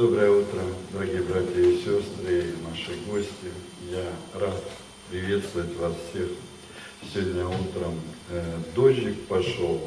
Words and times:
Доброе 0.00 0.30
утро, 0.30 0.62
дорогие 0.94 1.20
братья 1.20 1.60
и 1.60 1.76
сестры, 1.76 2.38
и 2.38 2.54
наши 2.66 2.98
гости. 3.06 3.52
Я 3.90 4.02
рад 4.40 4.64
приветствовать 5.10 5.76
вас 5.76 5.92
всех. 6.08 6.28
Сегодня 7.02 7.46
утром 7.46 8.00
э, 8.30 8.56
дождик 8.74 9.26
пошел, 9.26 9.78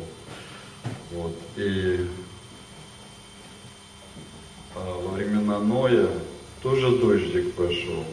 вот, 1.14 1.36
и 1.56 2.06
а 4.76 5.02
во 5.02 5.16
времена 5.16 5.58
Ноя 5.58 6.08
тоже 6.62 6.96
дождик 6.96 7.56
пошел. 7.56 8.06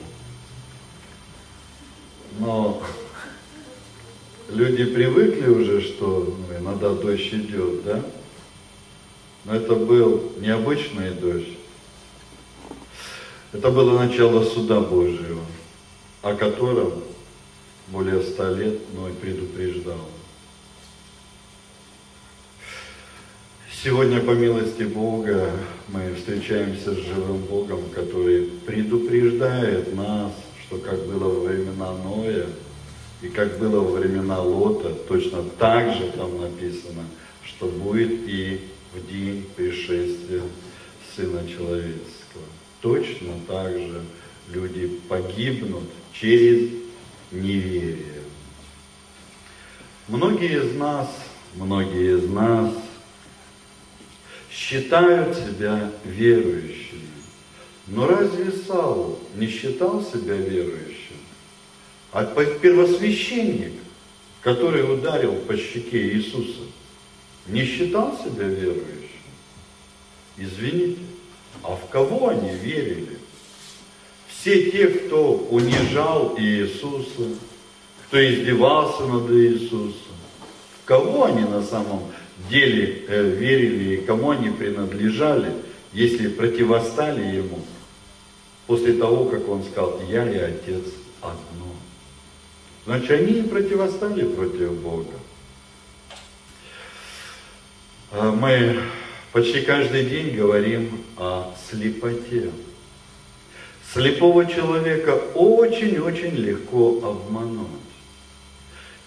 Но 2.39 2.83
люди 4.49 4.87
привыкли 4.87 5.51
уже, 5.51 5.83
что 5.83 6.35
ну, 6.49 6.57
иногда 6.57 6.95
дождь 6.95 7.35
идет, 7.35 7.85
да? 7.85 8.03
Но 9.45 9.55
это 9.55 9.75
был 9.75 10.33
необычный 10.39 11.11
дождь. 11.11 11.60
Это 13.53 13.69
было 13.71 13.99
начало 13.99 14.45
суда 14.45 14.79
Божьего, 14.81 15.45
о 16.23 16.35
котором 16.35 17.03
более 17.89 18.23
ста 18.23 18.49
лет 18.53 18.79
Ной 18.95 19.13
предупреждал. 19.13 20.09
Сегодня, 23.83 24.21
по 24.21 24.33
милости 24.33 24.85
Бога, 24.85 25.51
мы 25.89 26.15
встречаемся 26.15 26.95
с 26.95 26.99
живым 26.99 27.39
Богом, 27.39 27.81
который 27.93 28.45
предупреждает 28.67 29.97
нас, 29.97 30.33
что 30.63 30.77
как 30.79 31.05
было 31.07 31.25
во 31.25 31.41
времена 31.41 31.91
Ноя 32.05 32.47
и 33.21 33.29
как 33.29 33.59
было 33.59 33.81
во 33.81 33.99
времена 33.99 34.41
Лота, 34.41 34.95
точно 35.09 35.43
так 35.59 35.97
же 35.97 36.13
там 36.13 36.41
написано, 36.41 37.03
что 37.43 37.67
будет 37.67 38.13
и 38.29 38.69
в 38.95 39.11
день 39.11 39.45
пришествия 39.57 40.43
Сына 41.17 41.49
Человеческого. 41.49 42.20
Точно 42.81 43.35
так 43.47 43.73
же 43.73 44.03
люди 44.49 44.89
погибнут 45.09 45.85
через 46.13 46.71
неверие. 47.31 48.23
Многие 50.09 50.65
из 50.65 50.77
нас, 50.77 51.09
многие 51.55 52.19
из 52.19 52.29
нас 52.29 52.73
считают 54.51 55.37
себя 55.37 55.93
верующими. 56.05 57.01
Но 57.87 58.07
разве 58.07 58.51
Саул 58.67 59.21
не 59.35 59.47
считал 59.47 60.03
себя 60.03 60.37
верующим? 60.37 61.17
А 62.13 62.25
первосвященник, 62.25 63.75
который 64.41 64.93
ударил 64.93 65.35
по 65.37 65.57
щеке 65.57 66.15
Иисуса, 66.15 66.63
не 67.47 67.65
считал 67.65 68.19
себя 68.19 68.47
верующим? 68.47 68.91
Извините, 70.37 71.01
а 71.63 71.77
в 71.77 71.89
кого 71.89 72.29
они 72.29 72.51
верили? 72.51 73.19
Все 74.29 74.71
те, 74.71 74.87
кто 74.89 75.35
унижал 75.35 76.35
Иисуса, 76.39 77.37
кто 78.07 78.25
издевался 78.27 79.03
над 79.05 79.31
Иисусом, 79.31 80.17
в 80.83 80.85
кого 80.87 81.27
они 81.27 81.43
на 81.43 81.63
самом 81.63 82.05
деле 82.49 83.05
э, 83.07 83.23
верили 83.23 83.97
и 83.97 84.05
кому 84.05 84.31
они 84.31 84.51
принадлежали, 84.51 85.53
если 85.93 86.29
противостали 86.29 87.37
Ему 87.37 87.61
после 88.67 88.95
того, 88.95 89.27
как 89.27 89.49
Он 89.49 89.63
сказал, 89.65 90.01
я 90.09 90.31
и 90.31 90.39
Отец 90.39 90.85
одно. 91.21 91.75
Значит, 92.87 93.11
они 93.11 93.41
и 93.41 93.43
противостали 93.43 94.25
против 94.25 94.73
Бога. 94.81 95.15
А 98.13 98.33
мы 98.33 98.81
почти 99.33 99.61
каждый 99.63 100.05
день 100.05 100.37
говорим 100.37 101.05
о 101.17 101.55
слепоте. 101.69 102.51
Слепого 103.93 104.47
человека 104.47 105.15
очень-очень 105.35 106.37
легко 106.37 107.01
обмануть. 107.03 107.69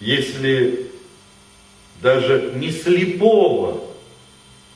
Если 0.00 0.90
даже 2.02 2.52
не 2.56 2.70
слепого 2.70 3.82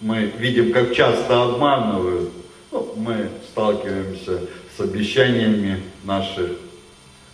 мы 0.00 0.32
видим, 0.38 0.72
как 0.72 0.94
часто 0.94 1.42
обманывают, 1.42 2.30
ну, 2.70 2.94
мы 2.96 3.28
сталкиваемся 3.50 4.42
с 4.76 4.80
обещаниями 4.80 5.82
наших 6.04 6.52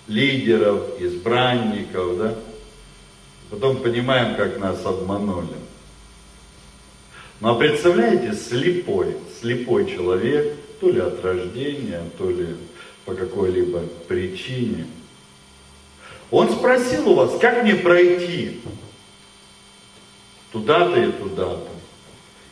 лидеров, 0.09 1.01
избранников, 1.01 2.19
да? 2.19 2.35
Потом 3.51 3.77
понимаем, 3.77 4.37
как 4.37 4.59
нас 4.59 4.85
обманули. 4.85 5.64
Ну 7.41 7.49
а 7.51 7.55
представляете, 7.57 8.35
слепой, 8.35 9.17
слепой 9.41 9.91
человек, 9.91 10.57
то 10.81 10.91
ли 10.91 11.01
от 11.01 11.25
рождения, 11.25 12.03
то 12.17 12.31
ли 12.31 12.49
по 13.05 13.15
какой-либо 13.15 13.81
причине. 14.09 14.87
Он 16.31 16.51
спросил 16.51 17.11
у 17.11 17.15
вас, 17.15 17.39
как 17.41 17.63
мне 17.63 17.75
пройти 17.75 18.61
туда-то 20.53 21.01
и 21.01 21.13
туда-то. 21.13 21.69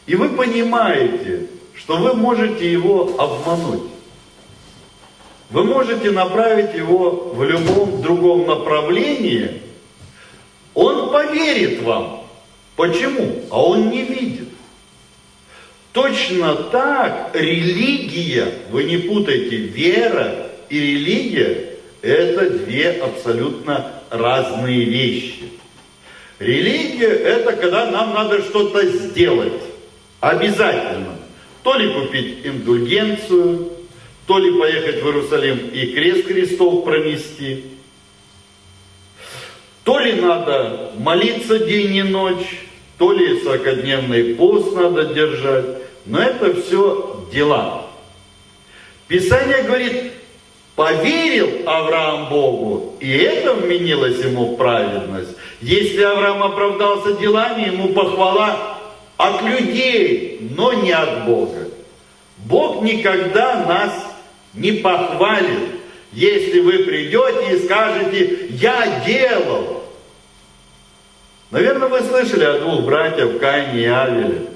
И 0.06 0.16
вы 0.16 0.30
понимаете, 0.30 1.46
что 1.74 1.96
вы 1.96 2.14
можете 2.14 2.70
его 2.70 3.14
обмануть. 3.18 3.90
Вы 5.50 5.64
можете 5.64 6.10
направить 6.10 6.74
его 6.74 7.32
в 7.34 7.44
любом 7.44 8.02
другом 8.02 8.46
направлении. 8.46 9.62
Он 10.74 11.12
поверит 11.12 11.82
вам. 11.82 12.26
Почему? 12.74 13.42
А 13.50 13.62
он 13.62 13.90
не 13.90 14.02
видит. 14.02 14.48
Точно 15.92 16.54
так 16.54 17.30
религия, 17.34 18.48
вы 18.70 18.84
не 18.84 18.96
путайте, 18.96 19.56
вера 19.56 20.50
и 20.70 20.80
религия– 20.80 21.68
это 22.02 22.48
две 22.48 22.92
абсолютно 22.92 23.92
разные 24.08 24.84
вещи. 24.84 25.50
Религия– 26.38 27.08
это 27.08 27.52
когда 27.52 27.90
нам 27.90 28.14
надо 28.14 28.42
что-то 28.42 28.86
сделать. 28.86 29.62
Обязательно. 30.20 31.18
То 31.62 31.76
ли 31.76 31.92
купить 31.92 32.38
индульгенцию, 32.44 33.70
то 34.26 34.38
ли 34.38 34.58
поехать 34.58 35.02
в 35.02 35.06
Иерусалим 35.06 35.58
и 35.72 35.92
крест 35.92 36.26
Христов 36.26 36.84
пронести, 36.84 37.64
то 39.84 39.98
ли 39.98 40.12
надо 40.14 40.92
молиться 40.96 41.58
день 41.58 41.96
и 41.96 42.02
ночь, 42.02 42.66
то 42.98 43.12
ли 43.12 43.40
сорокодневный 43.40 44.34
пост 44.36 44.74
надо 44.74 45.06
держать, 45.12 45.81
но 46.06 46.20
это 46.20 46.60
все 46.60 47.26
дела. 47.32 47.86
Писание 49.08 49.62
говорит, 49.62 50.12
поверил 50.74 51.68
Авраам 51.68 52.28
Богу, 52.28 52.96
и 53.00 53.10
это 53.10 53.54
вменилось 53.54 54.18
ему 54.24 54.56
праведность. 54.56 55.30
Если 55.60 56.02
Авраам 56.02 56.42
оправдался 56.42 57.14
делами, 57.14 57.66
ему 57.66 57.88
похвала 57.90 58.78
от 59.16 59.42
людей, 59.42 60.48
но 60.56 60.72
не 60.72 60.92
от 60.92 61.24
Бога. 61.26 61.68
Бог 62.38 62.82
никогда 62.82 63.64
нас 63.66 63.92
не 64.54 64.72
похвалит, 64.72 65.80
если 66.12 66.60
вы 66.60 66.84
придете 66.84 67.54
и 67.54 67.64
скажете, 67.64 68.48
я 68.50 69.02
делал, 69.06 69.82
Наверное, 71.52 71.88
вы 71.88 72.00
слышали 72.00 72.44
о 72.44 72.60
двух 72.60 72.80
братьях 72.80 73.38
Каине 73.38 73.82
и 73.82 73.84
Авеле. 73.84 74.46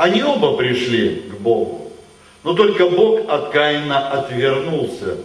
Они 0.00 0.22
оба 0.22 0.56
пришли 0.56 1.24
к 1.30 1.34
Богу. 1.40 1.92
Но 2.42 2.54
только 2.54 2.88
Бог 2.88 3.28
от 3.28 3.50
Каина 3.50 4.08
отвернулся. 4.12 5.18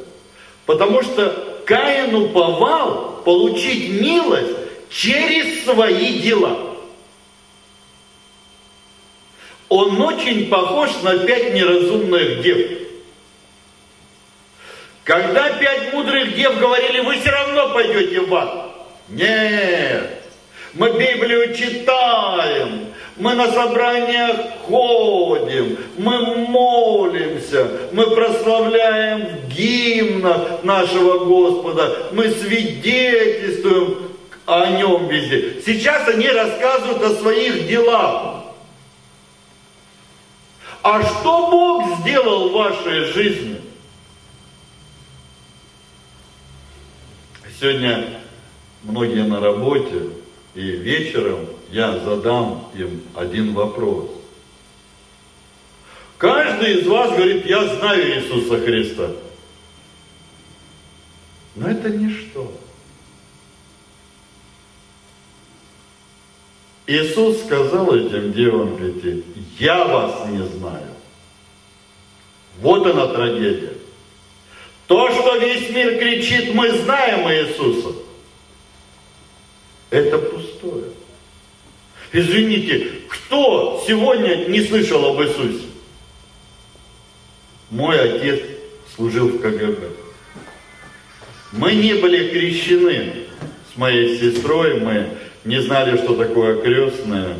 Потому 0.65 1.01
что 1.01 1.61
Каину 1.65 2.27
повал 2.27 3.21
получить 3.23 4.01
милость 4.01 4.51
через 4.89 5.63
свои 5.63 6.19
дела. 6.19 6.75
Он 9.69 10.01
очень 10.01 10.49
похож 10.49 10.89
на 11.03 11.19
пять 11.19 11.53
неразумных 11.53 12.41
дев. 12.41 12.81
Когда 15.05 15.51
пять 15.51 15.93
мудрых 15.93 16.35
дев 16.35 16.59
говорили, 16.59 16.99
вы 16.99 17.17
все 17.21 17.29
равно 17.29 17.69
пойдете 17.69 18.19
в 18.19 18.35
ад. 18.35 18.75
Нет, 19.07 20.21
мы 20.73 20.89
Библию 20.89 21.55
читаем, 21.55 22.93
мы 23.17 23.33
на 23.33 23.51
собраниях 23.51 24.37
ходим, 24.63 25.77
мы 25.97 26.35
молимся, 26.47 27.89
мы 27.93 28.09
прославляем 28.11 29.37
в 29.37 29.47
гимнах 29.47 30.63
нашего 30.63 31.23
Господа, 31.25 32.09
мы 32.11 32.29
свидетельствуем 32.29 34.11
о 34.45 34.69
нем 34.71 35.07
везде. 35.07 35.61
Сейчас 35.65 36.07
они 36.09 36.27
рассказывают 36.27 37.01
о 37.03 37.15
своих 37.15 37.67
делах. 37.67 38.43
А 40.83 41.01
что 41.01 41.49
Бог 41.49 41.99
сделал 41.99 42.49
в 42.49 42.53
вашей 42.53 43.05
жизни? 43.05 43.61
Сегодня 47.59 48.19
многие 48.83 49.23
на 49.23 49.39
работе, 49.39 50.09
и 50.53 50.61
вечером 50.61 51.47
я 51.71 51.99
задам 51.99 52.69
им 52.75 53.01
один 53.15 53.53
вопрос. 53.53 54.09
каждый 56.17 56.79
из 56.79 56.87
вас 56.87 57.11
говорит, 57.11 57.45
я 57.45 57.65
знаю 57.75 58.17
Иисуса 58.17 58.59
Христа. 58.59 59.11
Но 61.55 61.69
это 61.69 61.89
ничто. 61.89 62.51
Иисус 66.87 67.41
сказал 67.43 67.95
этим 67.95 68.33
девам 68.33 68.77
пяти, 68.77 69.23
я 69.57 69.85
вас 69.85 70.27
не 70.29 70.45
знаю. 70.45 70.93
Вот 72.59 72.85
она 72.85 73.07
трагедия. 73.07 73.73
То, 74.87 75.09
что 75.09 75.37
весь 75.37 75.69
мир 75.71 75.97
кричит, 75.97 76.53
мы 76.53 76.71
знаем 76.71 77.27
Иисуса, 77.27 77.95
это 79.89 80.19
пустое. 80.19 80.91
Извините, 82.17 82.91
кто 83.09 83.83
сегодня 83.85 84.47
не 84.47 84.61
слышал 84.61 85.03
об 85.03 85.21
Иисусе? 85.21 85.65
Мой 87.69 87.99
отец 87.99 88.39
служил 88.95 89.27
в 89.27 89.41
КГБ. 89.41 89.89
Мы 91.51 91.73
не 91.73 91.95
были 91.95 92.29
крещены 92.29 93.25
с 93.73 93.77
моей 93.77 94.17
сестрой, 94.17 94.79
мы 94.79 95.09
не 95.43 95.61
знали, 95.61 95.97
что 95.97 96.15
такое 96.15 96.61
крестное. 96.61 97.35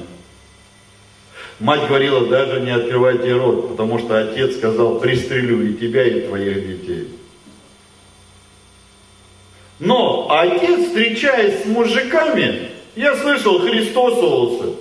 Мать 1.62 1.88
говорила, 1.88 2.28
даже 2.28 2.60
не 2.60 2.72
открывайте 2.72 3.32
рот, 3.32 3.70
потому 3.70 3.98
что 4.00 4.20
отец 4.20 4.58
сказал, 4.58 5.00
пристрелю 5.00 5.70
и 5.70 5.76
тебя, 5.76 6.04
и 6.06 6.28
твоих 6.28 6.68
детей. 6.68 7.08
Но 9.80 10.28
отец, 10.30 10.88
встречаясь 10.88 11.64
с 11.64 11.66
мужиками, 11.66 12.75
я 12.96 13.16
слышал, 13.16 13.60
Христосовался. 13.60 14.76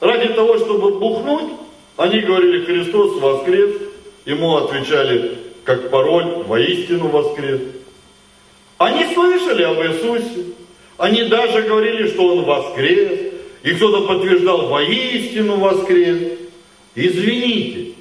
Ради 0.00 0.28
того, 0.28 0.58
чтобы 0.58 0.98
бухнуть, 0.98 1.52
они 1.96 2.20
говорили, 2.20 2.64
Христос 2.64 3.20
воскрес. 3.20 3.76
Ему 4.24 4.56
отвечали, 4.56 5.38
как 5.64 5.90
пароль, 5.90 6.44
воистину 6.46 7.08
воскрес. 7.08 7.60
Они 8.78 9.12
слышали 9.14 9.62
об 9.62 9.78
Иисусе. 9.80 10.46
Они 10.96 11.24
даже 11.24 11.62
говорили, 11.62 12.08
что 12.08 12.28
Он 12.28 12.44
воскрес. 12.44 13.32
И 13.62 13.72
кто-то 13.72 14.06
подтверждал, 14.06 14.68
воистину 14.68 15.56
воскрес. 15.56 16.38
Извините, 16.94 17.92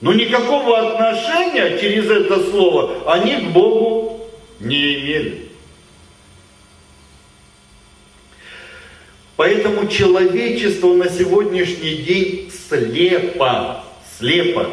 но 0.00 0.12
никакого 0.12 0.78
отношения 0.78 1.78
через 1.80 2.08
это 2.10 2.40
слово 2.50 2.90
они 3.06 3.36
к 3.36 3.50
Богу 3.50 4.20
не 4.60 4.94
имели. 4.94 5.45
Поэтому 9.36 9.86
человечество 9.88 10.94
на 10.94 11.10
сегодняшний 11.10 11.96
день 11.96 12.50
слепо, 12.68 13.84
слепо. 14.18 14.66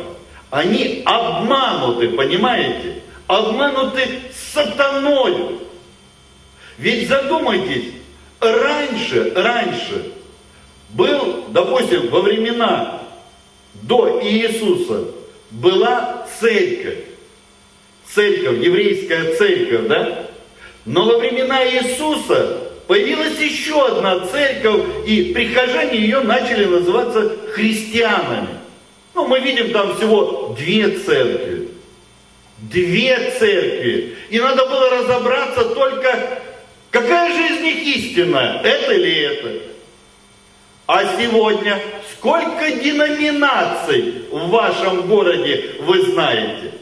Они 0.50 1.02
обмануты, 1.06 2.10
понимаете? 2.10 3.02
Обмануты 3.28 4.08
сатаной. 4.54 5.60
Ведь 6.78 7.10
задумайтесь, 7.10 7.92
раньше, 8.40 9.34
раньше 9.36 10.14
был, 10.90 11.46
допустим, 11.50 12.10
во 12.10 12.22
времена 12.22 13.02
до 13.74 14.22
Иисуса 14.24 15.08
была 15.52 16.26
церковь. 16.40 17.00
Церковь, 18.14 18.64
еврейская 18.64 19.36
церковь, 19.36 19.88
да? 19.88 20.28
Но 20.86 21.06
во 21.06 21.18
времена 21.18 21.66
Иисуса 21.66 22.73
появилась 22.94 23.40
еще 23.40 23.88
одна 23.88 24.20
церковь, 24.28 25.08
и 25.08 25.34
прихожане 25.34 25.98
ее 25.98 26.20
начали 26.20 26.66
называться 26.66 27.38
христианами. 27.52 28.60
Ну, 29.16 29.26
мы 29.26 29.40
видим 29.40 29.72
там 29.72 29.98
всего 29.98 30.56
две 30.56 30.90
церкви. 31.00 31.70
Две 32.60 33.32
церкви. 33.32 34.16
И 34.30 34.40
надо 34.40 34.68
было 34.68 34.92
разобраться 34.92 35.74
только, 35.74 36.40
какая 36.92 37.34
же 37.34 37.56
из 37.56 37.62
них 37.62 37.96
истинная, 37.98 38.62
это 38.62 38.94
или 38.94 39.22
это. 39.22 39.64
А 40.86 41.20
сегодня 41.20 41.80
сколько 42.12 42.70
деноминаций 42.74 44.26
в 44.30 44.50
вашем 44.50 45.08
городе 45.08 45.78
вы 45.80 46.04
знаете? 46.04 46.74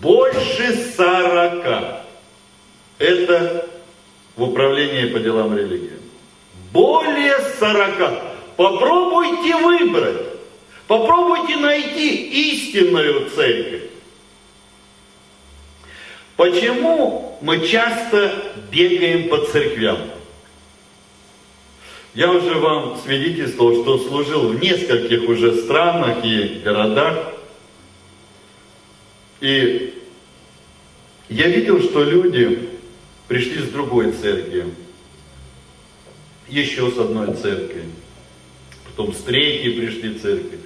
Больше 0.00 0.92
сорока. 0.96 2.04
Это 3.00 3.68
в 4.38 4.44
управлении 4.44 5.12
по 5.12 5.18
делам 5.18 5.56
религии. 5.56 5.98
Более 6.72 7.36
40. 7.58 8.22
Попробуйте 8.56 9.56
выбрать. 9.56 10.26
Попробуйте 10.86 11.56
найти 11.56 12.52
истинную 12.52 13.28
церковь. 13.30 13.82
Почему 16.36 17.36
мы 17.42 17.66
часто 17.66 18.32
бегаем 18.70 19.28
по 19.28 19.38
церквям? 19.38 19.98
Я 22.14 22.30
уже 22.30 22.54
вам 22.54 22.96
свидетельствовал, 23.04 23.82
что 23.82 23.98
служил 23.98 24.48
в 24.48 24.62
нескольких 24.62 25.28
уже 25.28 25.56
странах 25.62 26.24
и 26.24 26.60
городах. 26.64 27.32
И 29.40 29.94
я 31.28 31.48
видел, 31.48 31.82
что 31.82 32.04
люди 32.04 32.67
пришли 33.28 33.62
с 33.62 33.68
другой 33.68 34.12
церкви, 34.12 34.66
еще 36.48 36.90
с 36.90 36.98
одной 36.98 37.34
церкви, 37.36 37.84
потом 38.86 39.12
с 39.14 39.18
третьей 39.18 39.78
пришли 39.78 40.18
церкви. 40.18 40.58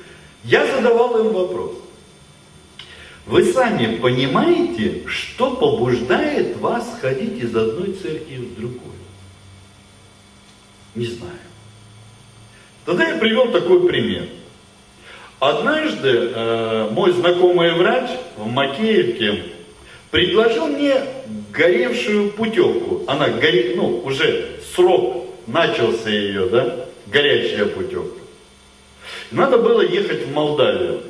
Я 0.44 0.67
задавал 0.67 1.19
им 1.19 1.32
вопрос. 1.32 1.73
Вы 3.26 3.53
сами 3.53 3.97
понимаете, 3.97 5.03
что 5.06 5.55
побуждает 5.55 6.56
вас 6.56 6.99
ходить 7.00 7.43
из 7.43 7.55
одной 7.55 7.93
церкви 7.93 8.37
в 8.37 8.55
другую? 8.56 8.81
Не 10.94 11.06
знаю. 11.06 11.32
Тогда 12.85 13.08
я 13.08 13.19
привел 13.19 13.53
такой 13.53 13.87
пример. 13.87 14.29
Однажды 15.38 16.08
э, 16.35 16.91
мой 16.91 17.12
знакомый 17.12 17.75
врач 17.75 18.11
в 18.37 18.47
Макеевке 18.49 19.44
предложил 20.11 20.67
мне 20.67 20.97
горевшую 21.53 22.31
путевку. 22.31 23.03
Она 23.07 23.29
горит, 23.29 23.77
ну, 23.77 24.01
уже 24.05 24.61
срок 24.75 25.27
начался 25.47 26.09
ее, 26.09 26.47
да, 26.47 26.87
горячая 27.07 27.67
путевка. 27.67 28.21
Надо 29.31 29.59
было 29.59 29.83
ехать 29.83 30.27
в 30.27 30.33
Молдавию. 30.33 31.03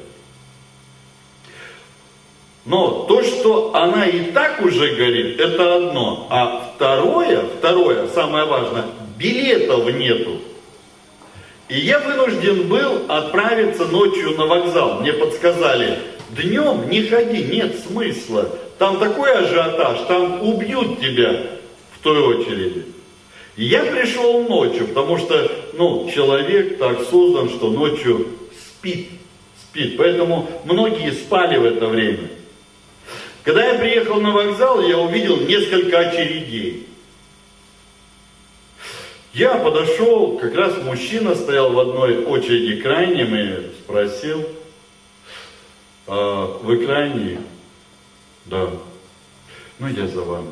Но 2.65 3.07
то, 3.09 3.23
что 3.23 3.75
она 3.75 4.07
и 4.07 4.31
так 4.31 4.63
уже 4.63 4.95
горит, 4.95 5.41
это 5.41 5.77
одно. 5.77 6.29
А 6.31 6.73
второе, 6.75 7.45
второе, 7.59 8.07
самое 8.09 8.45
важное, 8.45 8.85
билетов 9.19 9.93
нету. 9.93 10.41
И 11.69 11.81
я 11.81 11.99
вынужден 11.99 12.69
был 12.69 13.07
отправиться 13.09 13.87
ночью 13.87 14.37
на 14.37 14.47
вокзал. 14.47 15.01
Мне 15.01 15.13
подсказали, 15.13 15.99
днем 16.37 16.89
не 16.89 17.03
ходи, 17.03 17.43
нет 17.45 17.79
смысла. 17.87 18.49
Там 18.79 18.99
такой 18.99 19.33
ажиотаж, 19.33 20.01
там 20.09 20.43
убьют 20.43 21.01
тебя 21.01 21.47
в 21.93 22.03
той 22.03 22.21
очереди. 22.21 22.87
Я 23.57 23.85
пришел 23.85 24.43
ночью, 24.49 24.89
потому 24.89 25.19
что, 25.19 25.51
ну, 25.75 26.11
человек 26.13 26.79
так 26.79 27.03
создан, 27.03 27.51
что 27.51 27.71
ночью 27.71 28.27
спит, 28.59 29.11
спит. 29.61 29.97
Поэтому 29.99 30.49
многие 30.65 31.13
спали 31.13 31.59
в 31.59 31.65
это 31.65 31.87
время. 31.87 32.31
Когда 33.45 33.73
я 33.73 33.79
приехал 33.79 34.21
на 34.21 34.31
вокзал, 34.31 34.81
я 34.83 34.99
увидел 34.99 35.37
несколько 35.37 35.99
очередей. 35.99 36.87
Я 39.35 39.57
подошел, 39.57 40.39
как 40.39 40.55
раз 40.55 40.75
мужчина 40.83 41.35
стоял 41.35 41.73
в 41.73 41.79
одной 41.79 42.25
очереди 42.25 42.81
крайнем 42.81 43.35
и 43.35 43.71
спросил, 43.83 44.47
а, 46.07 46.59
вы 46.63 46.85
крайний? 46.85 47.39
Да. 48.47 48.69
Ну 49.79 49.89
я 49.89 50.07
за 50.07 50.23
вами. 50.23 50.51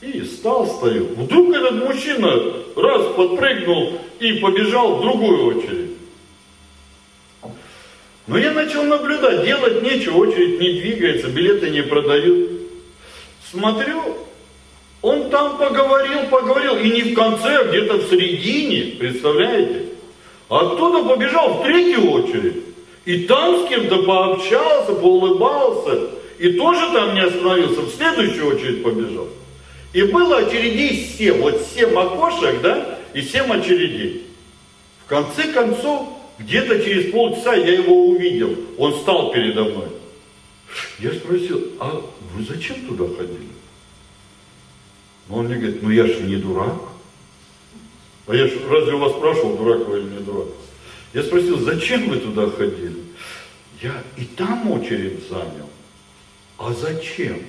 И 0.00 0.22
стал, 0.22 0.66
стою. 0.66 1.06
Вдруг 1.16 1.54
этот 1.54 1.84
мужчина 1.84 2.30
раз 2.76 3.14
подпрыгнул 3.16 4.00
и 4.20 4.34
побежал 4.34 4.96
в 4.96 5.02
другую 5.02 5.58
очередь. 5.58 5.90
Но 8.26 8.38
я 8.38 8.52
начал 8.52 8.84
наблюдать, 8.84 9.44
делать 9.44 9.82
нечего, 9.82 10.16
очередь 10.18 10.60
не 10.60 10.80
двигается, 10.80 11.28
билеты 11.28 11.70
не 11.70 11.82
продают. 11.82 12.50
Смотрю, 13.50 14.16
он 15.02 15.28
там 15.30 15.58
поговорил, 15.58 16.28
поговорил, 16.30 16.76
и 16.76 16.90
не 16.90 17.02
в 17.02 17.14
конце, 17.14 17.58
а 17.58 17.64
где-то 17.64 17.98
в 17.98 18.08
середине, 18.08 18.96
представляете? 18.98 19.88
Оттуда 20.48 21.04
побежал 21.04 21.54
в 21.54 21.64
третью 21.64 22.10
очередь. 22.10 22.73
И 23.04 23.24
там 23.24 23.64
с 23.64 23.68
кем-то 23.68 24.02
пообщался, 24.02 24.94
поулыбался. 24.94 26.10
И 26.38 26.52
тоже 26.52 26.92
там 26.92 27.14
не 27.14 27.20
остановился, 27.20 27.82
в 27.82 27.90
следующую 27.90 28.54
очередь 28.54 28.82
побежал. 28.82 29.28
И 29.92 30.02
было 30.02 30.38
очередей 30.38 31.06
семь, 31.06 31.40
вот 31.40 31.60
семь 31.74 31.96
окошек, 31.96 32.60
да, 32.62 32.98
и 33.14 33.22
семь 33.22 33.52
очередей. 33.52 34.26
В 35.04 35.08
конце 35.08 35.52
концов, 35.52 36.08
где-то 36.38 36.82
через 36.82 37.12
полчаса 37.12 37.54
я 37.54 37.74
его 37.74 38.08
увидел. 38.08 38.56
Он 38.78 38.94
стал 38.94 39.30
передо 39.32 39.64
мной. 39.64 39.88
Я 40.98 41.12
спросил, 41.12 41.62
а 41.78 42.02
вы 42.34 42.44
зачем 42.44 42.86
туда 42.86 43.04
ходили? 43.16 43.48
Он 45.30 45.46
мне 45.46 45.56
говорит, 45.56 45.82
ну 45.82 45.90
я 45.90 46.06
же 46.06 46.20
не 46.22 46.36
дурак. 46.36 46.80
А 48.26 48.34
я 48.34 48.46
же 48.46 48.58
разве 48.68 48.96
вас 48.96 49.12
спрашивал, 49.12 49.56
дурак 49.56 49.86
вы 49.86 49.98
или 49.98 50.08
не 50.08 50.20
дурак? 50.20 50.48
Я 51.14 51.22
спросил, 51.22 51.60
зачем 51.60 52.08
вы 52.10 52.18
туда 52.18 52.50
ходили? 52.50 52.96
Я 53.80 54.02
и 54.16 54.24
там 54.24 54.70
очередь 54.72 55.28
занял. 55.28 55.70
А 56.58 56.72
зачем? 56.72 57.40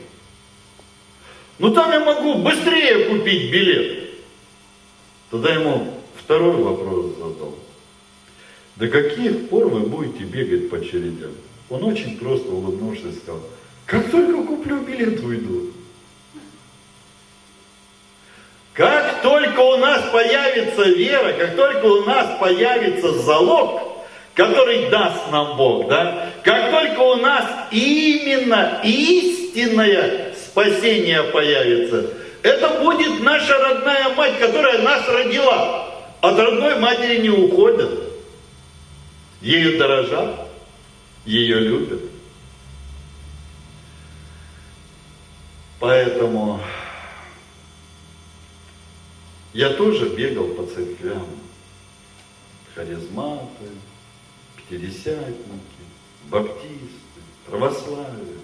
Ну 1.57 1.73
там 1.73 1.91
я 1.91 1.99
могу 1.99 2.35
быстрее 2.43 3.09
купить 3.09 3.51
билет. 3.51 4.09
Тогда 5.31 5.53
ему 5.55 5.99
второй 6.15 6.61
вопрос 6.61 7.15
задал. 7.17 7.57
До 8.75 8.87
каких 8.87 9.49
пор 9.49 9.69
вы 9.69 9.79
будете 9.81 10.25
бегать 10.25 10.69
по 10.69 10.83
чередям? 10.83 11.31
Он 11.69 11.85
очень 11.85 12.19
просто 12.19 12.47
улыбнувшись 12.51 13.17
сказал, 13.17 13.41
как 13.85 14.11
только 14.11 14.43
куплю 14.43 14.81
билет, 14.81 15.23
уйду. 15.23 15.71
Как 18.75 19.21
только 19.21 19.61
у 19.61 19.77
нас 19.77 20.03
появится 20.11 20.83
вера, 20.83 21.31
как 21.31 21.55
только 21.55 21.85
у 21.85 22.03
нас 22.03 22.37
появится 22.37 23.13
залог, 23.13 24.03
который 24.33 24.89
даст 24.89 25.31
нам 25.31 25.55
Бог, 25.55 25.87
да, 25.87 26.29
как 26.43 26.71
только 26.71 26.99
у 26.99 27.15
нас 27.15 27.45
именно 27.71 28.81
истинное 28.83 30.33
спасение 30.33 31.23
появится, 31.23 32.11
это 32.43 32.81
будет 32.81 33.23
наша 33.23 33.57
родная 33.57 34.09
мать, 34.09 34.37
которая 34.39 34.79
нас 34.79 35.07
родила. 35.07 35.87
От 36.19 36.37
родной 36.37 36.77
матери 36.77 37.21
не 37.21 37.29
уходят. 37.29 37.91
Ею 39.41 39.77
дорожат, 39.77 40.35
ее 41.23 41.59
любят. 41.59 42.01
Поэтому 45.79 46.59
я 49.55 49.69
тоже 49.69 50.09
бегал 50.09 50.47
по 50.49 50.65
церквям. 50.65 51.25
Харизматы, 52.75 53.69
пятидесятники, 54.57 55.85
баптисты, 56.29 57.21
православие. 57.45 58.39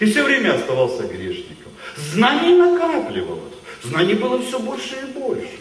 И 0.00 0.06
все 0.06 0.24
время 0.24 0.56
оставался 0.56 1.04
грешником. 1.04 1.70
Знаний 1.96 2.56
накапливалось. 2.56 3.54
Знаний 3.84 4.14
было 4.14 4.42
все 4.42 4.58
больше 4.58 4.96
и 4.96 5.12
больше. 5.12 5.60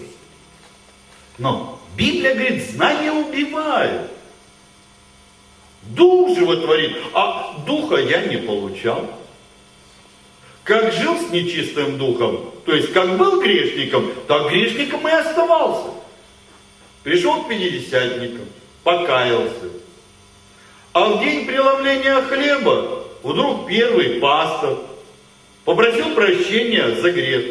Но 1.38 1.80
Библия 1.96 2.34
говорит, 2.34 2.68
знание 2.72 3.12
убивает. 3.12 4.10
Дух 5.84 6.36
животворит, 6.36 6.98
а 7.14 7.64
духа 7.68 7.98
я 7.98 8.26
не 8.26 8.38
получал. 8.38 9.17
Как 10.68 10.92
жил 10.92 11.18
с 11.18 11.30
нечистым 11.32 11.98
духом, 11.98 12.52
то 12.66 12.76
есть 12.76 12.92
как 12.92 13.18
был 13.18 13.40
грешником, 13.42 14.12
так 14.28 14.50
грешником 14.50 15.08
и 15.08 15.12
оставался. 15.12 15.92
Пришел 17.04 17.44
к 17.44 17.48
пятидесятникам, 17.48 18.46
покаялся. 18.84 19.70
А 20.92 21.08
в 21.08 21.24
день 21.24 21.48
преломления 21.48 22.22
хлеба 22.22 23.06
вдруг 23.24 23.66
первый 23.70 24.20
пастор 24.20 24.80
попросил 25.64 26.14
прощения 26.14 26.96
за 26.96 27.14
грех. 27.14 27.46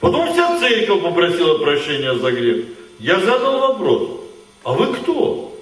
Потом 0.00 0.32
вся 0.32 0.58
церковь 0.60 1.02
попросила 1.02 1.58
прощения 1.58 2.14
за 2.14 2.32
грех. 2.32 2.64
Я 3.00 3.20
задал 3.20 3.60
вопрос, 3.60 4.20
а 4.64 4.72
вы 4.72 4.94
кто? 4.94 5.54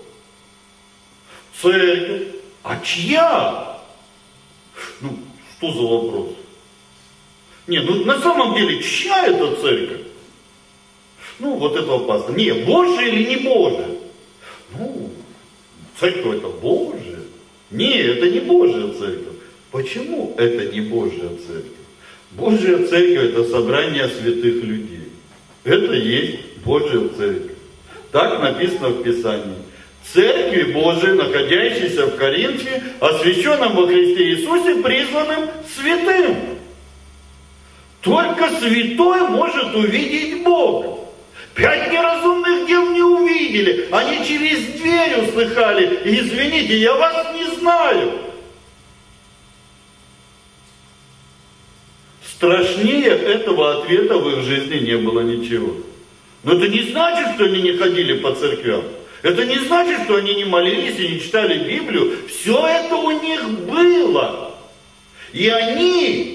Церковь. 1.60 2.28
А 2.62 2.78
чья? 2.84 3.80
Ну, 5.00 5.25
что 5.58 5.72
за 5.72 5.82
вопрос? 5.82 6.28
Не, 7.66 7.80
ну 7.80 8.04
на 8.04 8.20
самом 8.20 8.54
деле, 8.54 8.82
чья 8.82 9.26
это 9.26 9.56
церковь? 9.56 10.02
Ну, 11.38 11.56
вот 11.56 11.76
этого 11.76 12.06
пастора. 12.06 12.36
Не, 12.36 12.52
Божия 12.52 13.08
или 13.08 13.28
не 13.28 13.36
Божия? 13.36 13.88
Ну, 14.78 15.10
церковь 15.98 16.38
это 16.38 16.48
Божия. 16.48 17.20
Не, 17.70 17.98
это 17.98 18.30
не 18.30 18.40
Божья 18.40 18.88
церковь. 18.98 19.34
Почему 19.70 20.34
это 20.38 20.72
не 20.72 20.80
Божья 20.80 21.28
церковь? 21.46 21.72
Божья 22.32 22.86
церковь 22.86 23.30
это 23.30 23.44
собрание 23.44 24.08
святых 24.08 24.62
людей. 24.62 25.08
Это 25.64 25.92
есть 25.92 26.38
Божья 26.64 27.08
церковь. 27.16 27.56
Так 28.12 28.40
написано 28.40 28.90
в 28.90 29.02
Писании. 29.02 29.56
Церкви 30.12 30.72
Божией, 30.72 31.12
находящейся 31.12 32.06
в 32.06 32.16
Коринфе, 32.16 32.82
освященном 33.00 33.74
во 33.74 33.86
Христе 33.86 34.30
Иисусе, 34.30 34.76
призванным 34.82 35.48
святым. 35.74 36.36
Только 38.02 38.48
святой 38.60 39.28
может 39.28 39.74
увидеть 39.74 40.44
Бога. 40.44 41.00
Пять 41.54 41.90
неразумных 41.90 42.68
дел 42.68 42.90
не 42.92 43.02
увидели. 43.02 43.88
Они 43.90 44.24
через 44.26 44.64
дверь 44.80 45.26
услыхали. 45.26 46.00
Извините, 46.04 46.78
я 46.78 46.94
вас 46.94 47.34
не 47.34 47.56
знаю. 47.56 48.12
Страшнее 52.24 53.08
этого 53.08 53.78
ответа 53.80 54.18
в 54.18 54.28
их 54.28 54.44
жизни 54.44 54.84
не 54.84 54.98
было 54.98 55.20
ничего. 55.20 55.74
Но 56.44 56.52
это 56.52 56.68
не 56.68 56.82
значит, 56.82 57.34
что 57.34 57.44
они 57.44 57.62
не 57.62 57.72
ходили 57.72 58.18
по 58.18 58.34
церквям. 58.34 58.84
Это 59.26 59.44
не 59.44 59.58
значит, 59.58 60.04
что 60.04 60.14
они 60.14 60.36
не 60.36 60.44
молились 60.44 61.00
и 61.00 61.08
не 61.08 61.20
читали 61.20 61.58
Библию. 61.68 62.12
Все 62.28 62.64
это 62.64 62.94
у 62.94 63.10
них 63.10 63.42
было. 63.68 64.54
И 65.32 65.48
они 65.48 66.32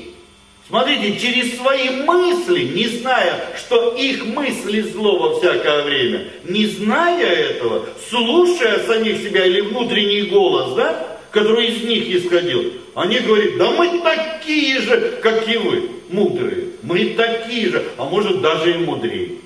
Смотрите, 0.68 1.20
через 1.20 1.58
свои 1.58 1.90
мысли, 2.06 2.64
не 2.64 2.88
зная, 2.88 3.44
что 3.58 3.94
их 3.94 4.26
мысли 4.26 4.80
зло 4.80 5.18
во 5.18 5.38
всякое 5.38 5.84
время, 5.84 6.28
не 6.46 6.66
зная 6.66 7.28
этого, 7.28 7.88
слушая 8.10 8.80
самих 8.86 9.18
себя 9.18 9.46
или 9.46 9.60
внутренний 9.60 10.22
голос, 10.30 10.74
да, 10.76 11.18
который 11.32 11.68
из 11.68 11.84
них 11.84 12.08
исходил, 12.16 12.72
они 12.96 13.20
говорят, 13.20 13.58
да 13.58 13.72
мы 13.72 14.00
такие 14.00 14.80
же, 14.80 15.20
как 15.22 15.46
и 15.50 15.58
вы, 15.58 15.90
мудрые, 16.10 16.68
мы 16.84 17.16
такие 17.18 17.70
же, 17.70 17.84
а 17.98 18.06
может 18.06 18.40
даже 18.42 18.72
и 18.72 18.78
мудрее. 18.78 19.41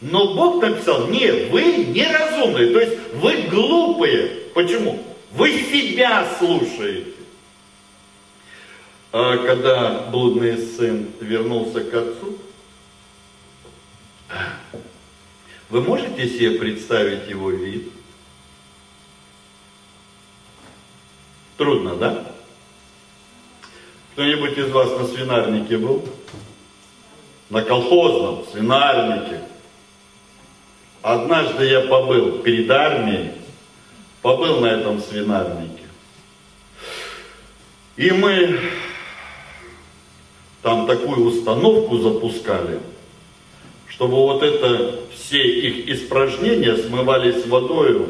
Но 0.00 0.34
Бог 0.34 0.62
написал, 0.62 1.08
нет, 1.08 1.50
вы 1.50 1.62
неразумные, 1.86 2.72
то 2.72 2.80
есть 2.80 2.98
вы 3.14 3.42
глупые. 3.42 4.28
Почему? 4.54 5.02
Вы 5.32 5.52
себя 5.52 6.28
слушаете. 6.38 7.12
А 9.12 9.38
когда 9.38 10.08
блудный 10.10 10.58
сын 10.58 11.10
вернулся 11.20 11.82
к 11.82 11.94
отцу, 11.94 12.38
вы 15.70 15.80
можете 15.80 16.28
себе 16.28 16.58
представить 16.58 17.28
его 17.28 17.50
вид? 17.50 17.90
Трудно, 21.56 21.96
да? 21.96 22.32
Кто-нибудь 24.12 24.58
из 24.58 24.70
вас 24.70 24.90
на 24.98 25.06
свинарнике 25.06 25.78
был? 25.78 26.04
На 27.48 27.62
колхозном 27.62 28.44
свинарнике. 28.52 29.40
Однажды 31.02 31.66
я 31.66 31.82
побыл 31.82 32.38
перед 32.38 32.70
армией, 32.70 33.32
побыл 34.22 34.60
на 34.60 34.66
этом 34.66 35.00
свинарнике. 35.00 35.84
И 37.96 38.10
мы 38.10 38.58
там 40.62 40.86
такую 40.86 41.26
установку 41.26 41.98
запускали, 41.98 42.80
чтобы 43.88 44.16
вот 44.16 44.42
это 44.42 45.00
все 45.14 45.42
их 45.42 45.88
испражнения 45.88 46.76
смывались 46.76 47.46
водою 47.46 48.08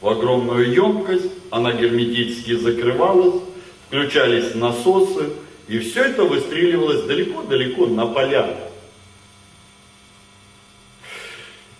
в 0.00 0.08
огромную 0.08 0.72
емкость, 0.72 1.30
она 1.50 1.72
герметически 1.72 2.56
закрывалась, 2.56 3.42
включались 3.86 4.54
насосы, 4.54 5.30
и 5.68 5.78
все 5.78 6.04
это 6.04 6.24
выстреливалось 6.24 7.02
далеко-далеко 7.02 7.86
на 7.86 8.06
поля. 8.06 8.71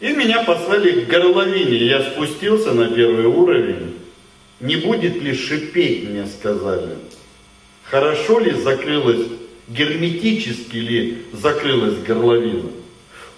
И 0.02 0.12
меня 0.12 0.42
послали 0.42 1.04
к 1.04 1.08
горловине. 1.08 1.76
Я 1.76 2.02
спустился 2.02 2.72
на 2.72 2.88
первый 2.88 3.26
уровень. 3.26 3.94
Не 4.58 4.74
будет 4.74 5.22
ли 5.22 5.32
шипеть, 5.32 6.10
мне 6.10 6.26
сказали. 6.26 6.96
Хорошо 7.84 8.40
ли 8.40 8.50
закрылась 8.50 9.28
герметически 9.68 10.76
ли 10.76 11.18
закрылась 11.32 11.98
горловина. 11.98 12.70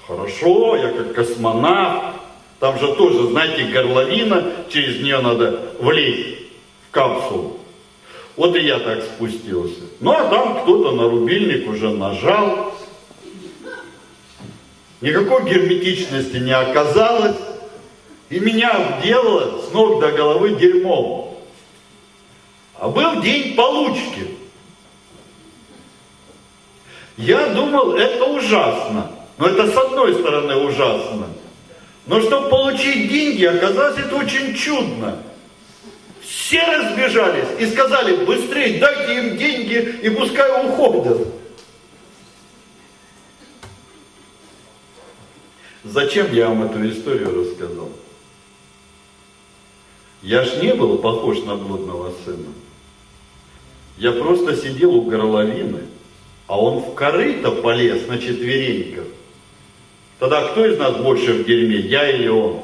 Хорошо, 0.07 0.77
я 0.77 0.89
как 0.89 1.15
космонавт, 1.15 2.17
там 2.61 2.79
же 2.79 2.95
тоже, 2.95 3.29
знаете, 3.29 3.65
горловина, 3.65 4.53
через 4.71 5.03
нее 5.03 5.19
надо 5.19 5.61
влезть 5.81 6.39
в 6.89 6.93
капсулу. 6.93 7.61
Вот 8.37 8.57
и 8.57 8.61
я 8.61 8.79
так 8.79 9.03
спустился. 9.03 9.83
Ну 10.01 10.13
а 10.13 10.31
там 10.31 10.63
кто-то 10.63 10.93
на 10.93 11.11
рубильник 11.11 11.69
уже 11.69 11.91
нажал. 11.91 12.74
Никакой 15.05 15.45
герметичности 15.45 16.39
не 16.39 16.53
оказалось. 16.53 17.37
и 18.31 18.41
меня 18.41 18.71
обделало 18.71 19.61
с 19.61 19.71
ног 19.71 20.01
до 20.01 20.11
головы 20.13 20.55
дерьмом. 20.55 21.37
А 22.79 22.89
был 22.89 23.21
день 23.21 23.55
получки. 23.55 24.35
Я 27.19 27.49
думал, 27.49 27.97
это 27.97 28.25
ужасно. 28.25 29.11
Но 29.37 29.47
это 29.47 29.71
с 29.71 29.77
одной 29.77 30.15
стороны 30.15 30.57
ужасно. 30.57 31.27
Но 32.07 32.23
чтобы 32.23 32.49
получить 32.49 33.11
деньги, 33.13 33.45
оказалось 33.45 33.99
это 33.99 34.17
очень 34.17 34.55
чудно. 34.55 35.19
Все 36.23 36.63
разбежались 36.63 37.49
и 37.59 37.67
сказали, 37.67 38.25
быстрее 38.25 38.81
дайте 38.81 39.19
им 39.19 39.37
деньги 39.37 39.99
и 40.03 40.09
пускай 40.09 40.65
уходят. 40.65 41.44
Зачем 45.95 46.35
я 46.35 46.49
вам 46.49 46.65
эту 46.65 46.91
историю 46.91 47.33
рассказал? 47.33 47.89
Я 50.23 50.43
ж 50.43 50.61
не 50.61 50.75
был 50.75 50.99
похож 50.99 51.39
на 51.45 51.55
блудного 51.55 52.13
сына. 52.25 52.49
Я 53.97 54.11
просто 54.11 54.57
сидел 54.57 54.93
у 54.93 55.03
горловины, 55.03 55.83
а 56.49 56.61
он 56.61 56.81
в 56.81 56.95
корыто 56.97 57.53
полез 57.53 58.09
на 58.09 58.19
четвереньках. 58.19 59.05
Тогда 60.19 60.49
кто 60.49 60.67
из 60.67 60.77
нас 60.79 60.97
больше 60.97 61.33
в 61.33 61.47
дерьме, 61.47 61.77
я 61.77 62.11
или 62.11 62.27
он? 62.27 62.61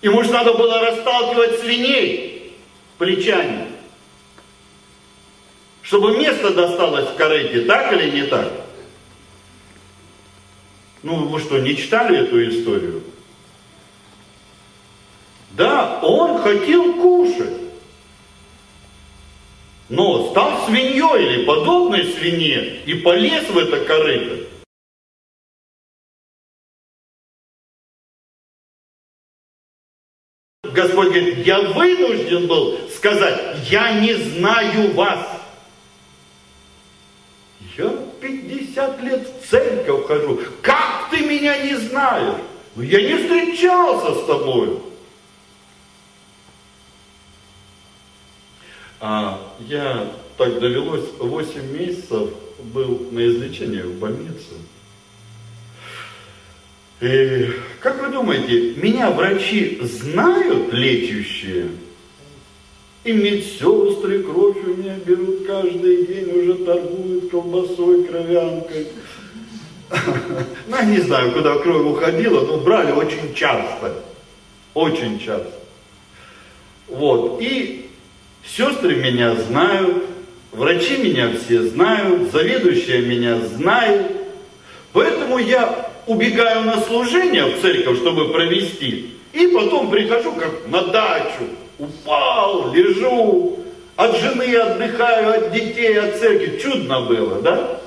Ему 0.00 0.24
же 0.24 0.30
надо 0.30 0.54
было 0.54 0.80
расталкивать 0.80 1.60
свиней 1.60 2.54
плечами, 2.96 3.66
чтобы 5.82 6.16
место 6.16 6.54
досталось 6.54 7.10
в 7.10 7.16
корыте, 7.16 7.66
так 7.66 7.92
или 7.92 8.22
не 8.22 8.22
так? 8.28 8.63
Ну, 11.04 11.28
вы 11.28 11.38
что, 11.38 11.58
не 11.58 11.76
читали 11.76 12.18
эту 12.18 12.48
историю? 12.48 13.02
Да, 15.50 16.00
он 16.00 16.38
хотел 16.38 16.94
кушать. 16.94 17.60
Но 19.90 20.30
стал 20.30 20.64
свиньей 20.66 21.26
или 21.26 21.44
подобной 21.44 22.06
свинье 22.06 22.80
и 22.86 22.94
полез 22.94 23.46
в 23.50 23.58
это 23.58 23.84
корыто. 23.84 24.48
Господь 30.62 31.08
говорит, 31.08 31.46
я 31.46 31.60
вынужден 31.60 32.46
был 32.46 32.78
сказать, 32.88 33.68
я 33.70 34.00
не 34.00 34.14
знаю 34.14 34.94
вас. 34.94 35.33
Я 37.76 37.92
50 38.20 39.02
лет 39.02 39.28
в 39.28 39.48
церковь 39.48 40.06
хожу. 40.06 40.40
Как 40.62 41.10
ты 41.10 41.20
меня 41.26 41.64
не 41.64 41.74
знаешь? 41.76 42.40
Ну 42.76 42.82
я 42.82 43.02
не 43.02 43.16
встречался 43.16 44.20
с 44.20 44.26
тобой. 44.26 44.78
А 49.00 49.38
я 49.60 50.10
так 50.36 50.60
довелось, 50.60 51.04
8 51.18 51.72
месяцев 51.72 52.30
был 52.72 53.08
на 53.10 53.26
излечении 53.26 53.82
в 53.82 53.98
больнице. 53.98 54.54
И 57.00 57.50
как 57.80 58.00
вы 58.00 58.10
думаете, 58.10 58.74
меня 58.80 59.10
врачи 59.10 59.78
знают 59.82 60.72
лечащие? 60.72 61.70
И 63.04 63.12
медсестры 63.12 64.22
кровь 64.22 64.56
у 64.64 64.74
меня 64.76 64.96
берут 65.04 65.46
каждый 65.46 66.06
день, 66.06 66.30
уже 66.40 66.54
торгуют 66.54 67.30
колбасой, 67.30 68.04
кровянкой. 68.04 68.86
Ну, 70.66 70.76
я 70.76 70.84
не 70.86 70.98
знаю, 70.98 71.32
куда 71.32 71.58
кровь 71.58 71.86
уходила, 71.86 72.46
но 72.46 72.56
брали 72.56 72.92
очень 72.92 73.34
часто. 73.34 74.02
Очень 74.72 75.20
часто. 75.20 75.52
Вот. 76.88 77.40
И 77.42 77.90
сестры 78.44 78.96
меня 78.96 79.36
знают, 79.36 80.04
врачи 80.52 80.96
меня 80.96 81.30
все 81.36 81.62
знают, 81.62 82.32
заведующие 82.32 83.02
меня 83.02 83.38
знают. 83.40 84.10
Поэтому 84.94 85.38
я 85.38 85.90
убегаю 86.06 86.62
на 86.62 86.80
служение 86.80 87.44
в 87.44 87.60
церковь, 87.60 87.98
чтобы 87.98 88.32
провести. 88.32 89.10
И 89.34 89.48
потом 89.48 89.90
прихожу 89.90 90.32
как 90.32 90.66
на 90.68 90.86
дачу 90.86 91.44
упал, 91.78 92.72
лежу, 92.72 93.58
от 93.96 94.16
жены 94.16 94.56
отдыхаю, 94.56 95.34
от 95.34 95.52
детей, 95.52 95.98
от 95.98 96.18
церкви. 96.18 96.58
Чудно 96.58 97.02
было, 97.02 97.40
да? 97.40 97.80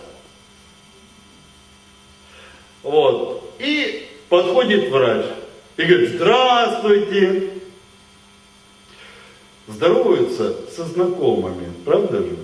Вот. 2.84 3.56
И 3.60 4.08
подходит 4.30 4.90
врач 4.90 5.26
и 5.76 5.84
говорит, 5.84 6.12
здравствуйте. 6.12 7.52
Здороваются 9.68 10.56
со 10.72 10.86
знакомыми, 10.86 11.74
правда 11.84 12.20
же? 12.20 12.38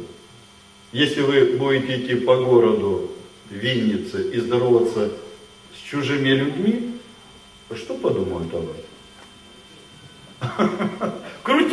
Если 0.91 1.21
вы 1.21 1.58
будете 1.58 2.01
идти 2.01 2.15
по 2.15 2.36
городу 2.36 3.12
Винницы 3.49 4.29
и 4.32 4.39
здороваться 4.39 5.12
с 5.73 5.77
чужими 5.89 6.29
людьми, 6.29 6.99
что 7.75 7.95
подумают 7.95 8.53
о 8.53 8.67
вас? 10.41 11.12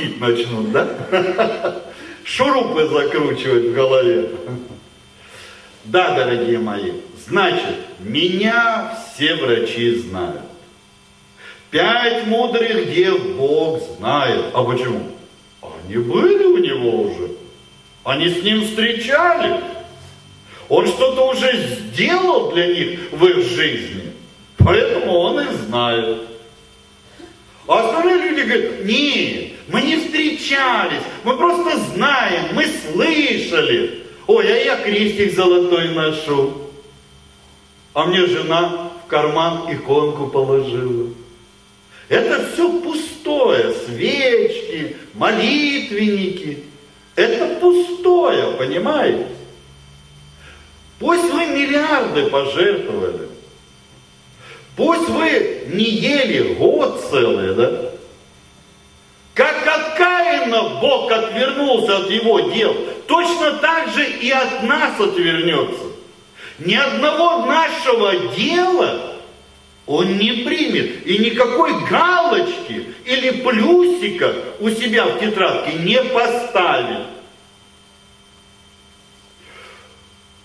Крутить 0.01 0.21
начнут, 0.21 0.73
да? 0.73 1.83
Шурупы 2.25 2.87
закручивать 2.89 3.65
в 3.67 3.75
голове. 3.75 4.31
Да, 5.85 6.15
дорогие 6.15 6.59
мои, 6.59 6.93
значит, 7.27 7.77
меня 8.01 8.97
все 9.15 9.35
врачи 9.37 9.95
знают. 9.97 10.43
Пять 11.71 12.27
мудрых 12.27 12.93
дев 12.93 13.37
Бог 13.37 13.81
знает. 13.99 14.47
А 14.53 14.63
почему? 14.63 15.03
Они 15.63 15.97
были 15.97 16.45
у 16.45 16.59
него 16.59 17.03
уже. 17.03 17.31
Они 18.05 18.29
с 18.29 18.43
ним 18.43 18.65
встречались. 18.65 19.63
Он 20.69 20.87
что-то 20.87 21.31
уже 21.31 21.53
сделал 21.67 22.53
для 22.53 22.67
них 22.67 23.01
в 23.13 23.25
их 23.27 23.45
жизни. 23.45 24.13
Поэтому 24.59 25.13
он 25.13 25.41
и 25.41 25.53
знает. 25.67 26.19
А 27.67 27.81
остальные 27.81 28.31
люди 28.31 28.41
говорят, 28.41 28.85
нет, 28.85 29.50
мы 29.73 29.83
не 29.83 29.97
встречались, 29.97 31.03
мы 31.25 31.37
просто 31.37 31.79
знаем, 31.95 32.55
мы 32.55 32.67
слышали. 32.67 34.05
Ой, 34.27 34.47
а 34.47 34.57
я 34.57 34.77
крестик 34.77 35.35
золотой 35.35 35.89
ношу. 35.91 36.55
А 37.93 38.05
мне 38.05 38.27
жена 38.27 38.91
в 39.05 39.09
карман 39.09 39.73
иконку 39.73 40.27
положила. 40.29 41.11
Это 42.09 42.49
все 42.53 42.81
пустое, 42.81 43.75
свечки, 43.87 44.97
молитвенники. 45.15 46.65
Это 47.15 47.61
пустое, 47.61 48.53
понимаете? 48.57 49.27
Пусть 50.99 51.33
вы 51.33 51.47
миллиарды 51.47 52.27
пожертвовали, 52.27 53.29
Пусть 54.77 55.09
вы 55.09 55.67
не 55.73 55.85
ели 55.85 56.55
год 56.55 57.05
целый, 57.11 57.55
да? 57.55 57.90
Как 59.41 59.67
от 59.67 59.95
Каина 59.97 60.65
Бог 60.83 61.11
отвернулся 61.11 61.97
от 61.97 62.11
его 62.11 62.41
дел, 62.41 62.77
точно 63.07 63.53
так 63.55 63.89
же 63.89 64.05
и 64.07 64.31
от 64.31 64.65
нас 64.65 65.01
отвернется. 65.01 65.81
Ни 66.59 66.75
одного 66.75 67.47
нашего 67.47 68.35
дела 68.37 69.17
он 69.87 70.19
не 70.19 70.45
примет. 70.45 71.07
И 71.07 71.17
никакой 71.17 71.73
галочки 71.89 72.85
или 73.07 73.31
плюсика 73.43 74.35
у 74.61 74.69
себя 74.69 75.07
в 75.07 75.19
тетрадке 75.19 75.73
не 75.73 76.03
поставит. 76.03 77.07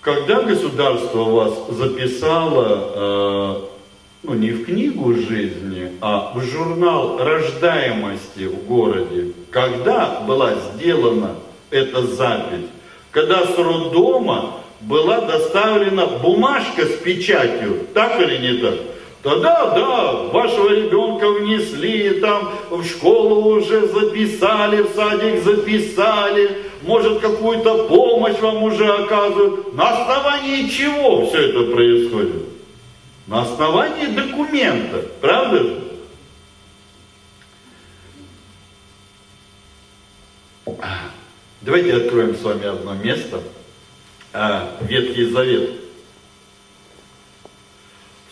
Когда 0.00 0.40
государство 0.40 1.24
вас 1.24 1.52
записало 1.68 3.60
э, 3.60 3.75
ну 4.22 4.34
не 4.34 4.50
в 4.50 4.64
книгу 4.64 5.14
жизни, 5.14 5.92
а 6.00 6.32
в 6.34 6.42
журнал 6.42 7.18
рождаемости 7.18 8.44
в 8.44 8.66
городе, 8.66 9.32
когда 9.50 10.20
была 10.26 10.54
сделана 10.54 11.36
эта 11.70 12.02
запись, 12.02 12.66
когда 13.10 13.44
с 13.44 13.56
роддома 13.56 14.60
была 14.80 15.20
доставлена 15.22 16.06
бумажка 16.06 16.84
с 16.86 16.92
печатью, 16.98 17.86
так 17.94 18.20
или 18.20 18.38
не 18.38 18.58
так? 18.58 18.74
Тогда, 19.22 19.70
да, 19.74 20.12
вашего 20.32 20.68
ребенка 20.68 21.28
внесли, 21.28 22.20
там 22.20 22.48
в 22.70 22.84
школу 22.84 23.56
уже 23.56 23.88
записали, 23.88 24.82
в 24.82 24.94
садик 24.94 25.42
записали, 25.42 26.58
может 26.82 27.18
какую-то 27.18 27.88
помощь 27.88 28.38
вам 28.38 28.62
уже 28.62 28.86
оказывают. 28.86 29.74
На 29.74 29.88
основании 29.88 30.68
чего 30.68 31.26
все 31.26 31.48
это 31.48 31.72
происходит? 31.72 32.55
На 33.26 33.42
основании 33.42 34.06
документа, 34.06 35.04
правда 35.20 35.58
же? 35.58 35.82
Давайте 41.60 41.94
откроем 41.94 42.36
с 42.36 42.42
вами 42.42 42.66
одно 42.66 42.94
место. 42.94 43.42
А, 44.32 44.76
Ветхий 44.82 45.24
Завет. 45.24 45.80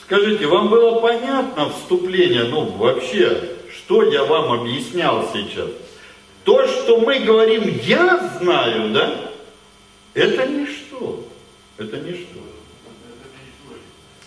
Скажите, 0.03 0.47
вам 0.47 0.69
было 0.69 1.01
понятно 1.01 1.71
вступление, 1.71 2.45
ну 2.45 2.67
вообще, 2.67 3.57
что 3.73 4.05
я 4.05 4.23
вам 4.25 4.61
объяснял 4.61 5.29
сейчас? 5.33 5.71
То, 6.45 6.69
что 6.69 7.01
мы 7.01 7.21
говорим, 7.21 7.65
я 7.83 8.39
знаю, 8.39 8.93
да, 8.93 9.33
это 10.13 10.47
ничто. 10.47 11.27
Это 11.79 11.97
ничто. 11.97 12.54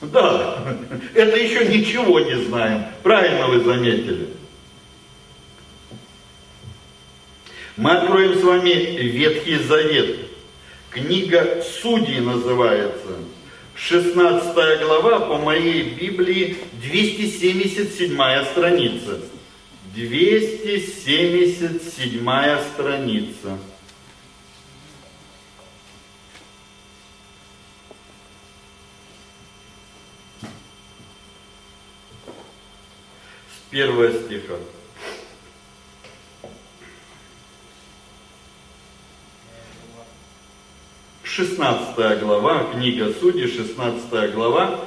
Да, 0.02 0.78
это 1.16 1.38
еще 1.38 1.66
ничего 1.66 2.20
не 2.20 2.36
знаем. 2.46 2.86
Правильно 3.02 3.48
вы 3.48 3.64
заметили. 3.64 4.28
Мы 7.78 7.92
откроем 7.92 8.40
с 8.40 8.44
вами 8.44 8.70
Ветхий 8.70 9.58
Завет. 9.58 10.20
Книга 10.92 11.64
Судей 11.82 12.20
называется. 12.20 13.08
16 13.76 14.82
глава 14.82 15.20
по 15.20 15.38
моей 15.38 15.84
Библии 15.84 16.58
277 16.82 18.46
страница. 18.46 19.20
277 19.96 22.58
страница. 22.74 23.58
Первого 33.70 34.12
стиха. 34.12 34.56
16 41.24 42.20
глава, 42.20 42.68
книга 42.74 43.14
Судей, 43.20 43.48
16 43.48 44.34
глава, 44.34 44.80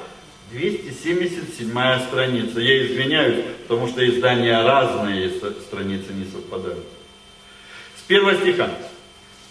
277 0.51 1.69
страница. 2.07 2.59
Я 2.59 2.87
извиняюсь, 2.87 3.45
потому 3.67 3.87
что 3.87 4.05
издания 4.05 4.61
разные, 4.61 5.29
страницы 5.29 6.11
не 6.11 6.25
совпадают. 6.25 6.85
С 7.97 8.01
первого 8.01 8.35
стиха. 8.35 8.69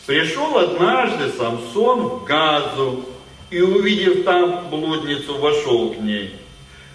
Пришел 0.07 0.59
однажды 0.59 1.31
Самсон 1.31 2.01
в 2.01 2.25
Газу, 2.25 3.07
и 3.51 3.63
увидев 3.63 4.25
там 4.25 4.69
блудницу, 4.69 5.39
вошел 5.39 5.95
к 5.95 5.99
ней. 5.99 6.40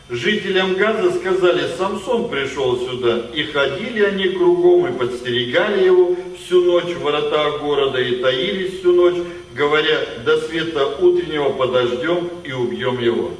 Жителям 0.10 0.76
Газа 0.76 1.12
сказали, 1.14 1.68
Самсон 1.78 2.30
пришел 2.30 2.78
сюда, 2.78 3.24
и 3.34 3.44
ходили 3.46 4.04
они 4.04 4.28
кругом, 4.28 4.86
и 4.86 4.96
подстерегали 4.96 5.84
его 5.84 6.16
всю 6.38 6.62
ночь 6.62 6.94
в 6.94 7.02
воротах 7.02 7.60
города, 7.60 8.00
и 8.00 8.22
таились 8.22 8.80
всю 8.80 8.94
ночь, 8.94 9.16
говоря, 9.56 10.06
до 10.24 10.40
света 10.42 10.86
утреннего 11.00 11.50
подождем 11.54 12.30
и 12.44 12.52
убьем 12.52 13.00
его. 13.00 13.32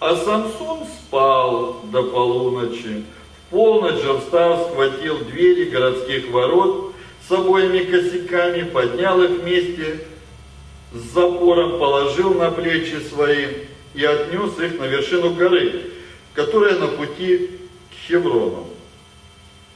А 0.00 0.16
Самсон 0.16 0.86
спал 0.86 1.80
до 1.92 2.02
полуночи. 2.02 3.04
В 3.46 3.50
полночь 3.50 4.02
же 4.02 4.18
встав, 4.18 4.70
схватил 4.72 5.18
двери 5.20 5.70
городских 5.70 6.30
ворот 6.32 6.94
с 7.28 7.30
обоими 7.30 7.84
косяками, 7.84 8.64
поднял 8.64 9.22
их 9.22 9.30
вместе 9.40 10.00
с 10.92 11.14
запором, 11.14 11.78
положил 11.78 12.34
на 12.34 12.50
плечи 12.50 12.98
свои 13.08 13.46
и 13.96 14.04
отнес 14.04 14.58
их 14.58 14.78
на 14.78 14.84
вершину 14.84 15.34
горы, 15.34 15.90
которая 16.34 16.78
на 16.78 16.88
пути 16.88 17.50
к 17.90 18.06
Хеврону. 18.06 18.68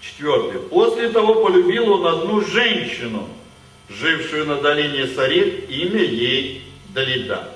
Четвертый. 0.00 0.60
После 0.60 1.08
того 1.08 1.42
полюбил 1.42 1.90
он 1.90 2.06
одну 2.06 2.40
женщину– 2.42 3.28
жившую 3.88 4.46
на 4.46 4.56
долине 4.56 5.06
Сарит, 5.08 5.68
имя 5.68 6.02
ей 6.02 6.62
Далида. 6.90 7.52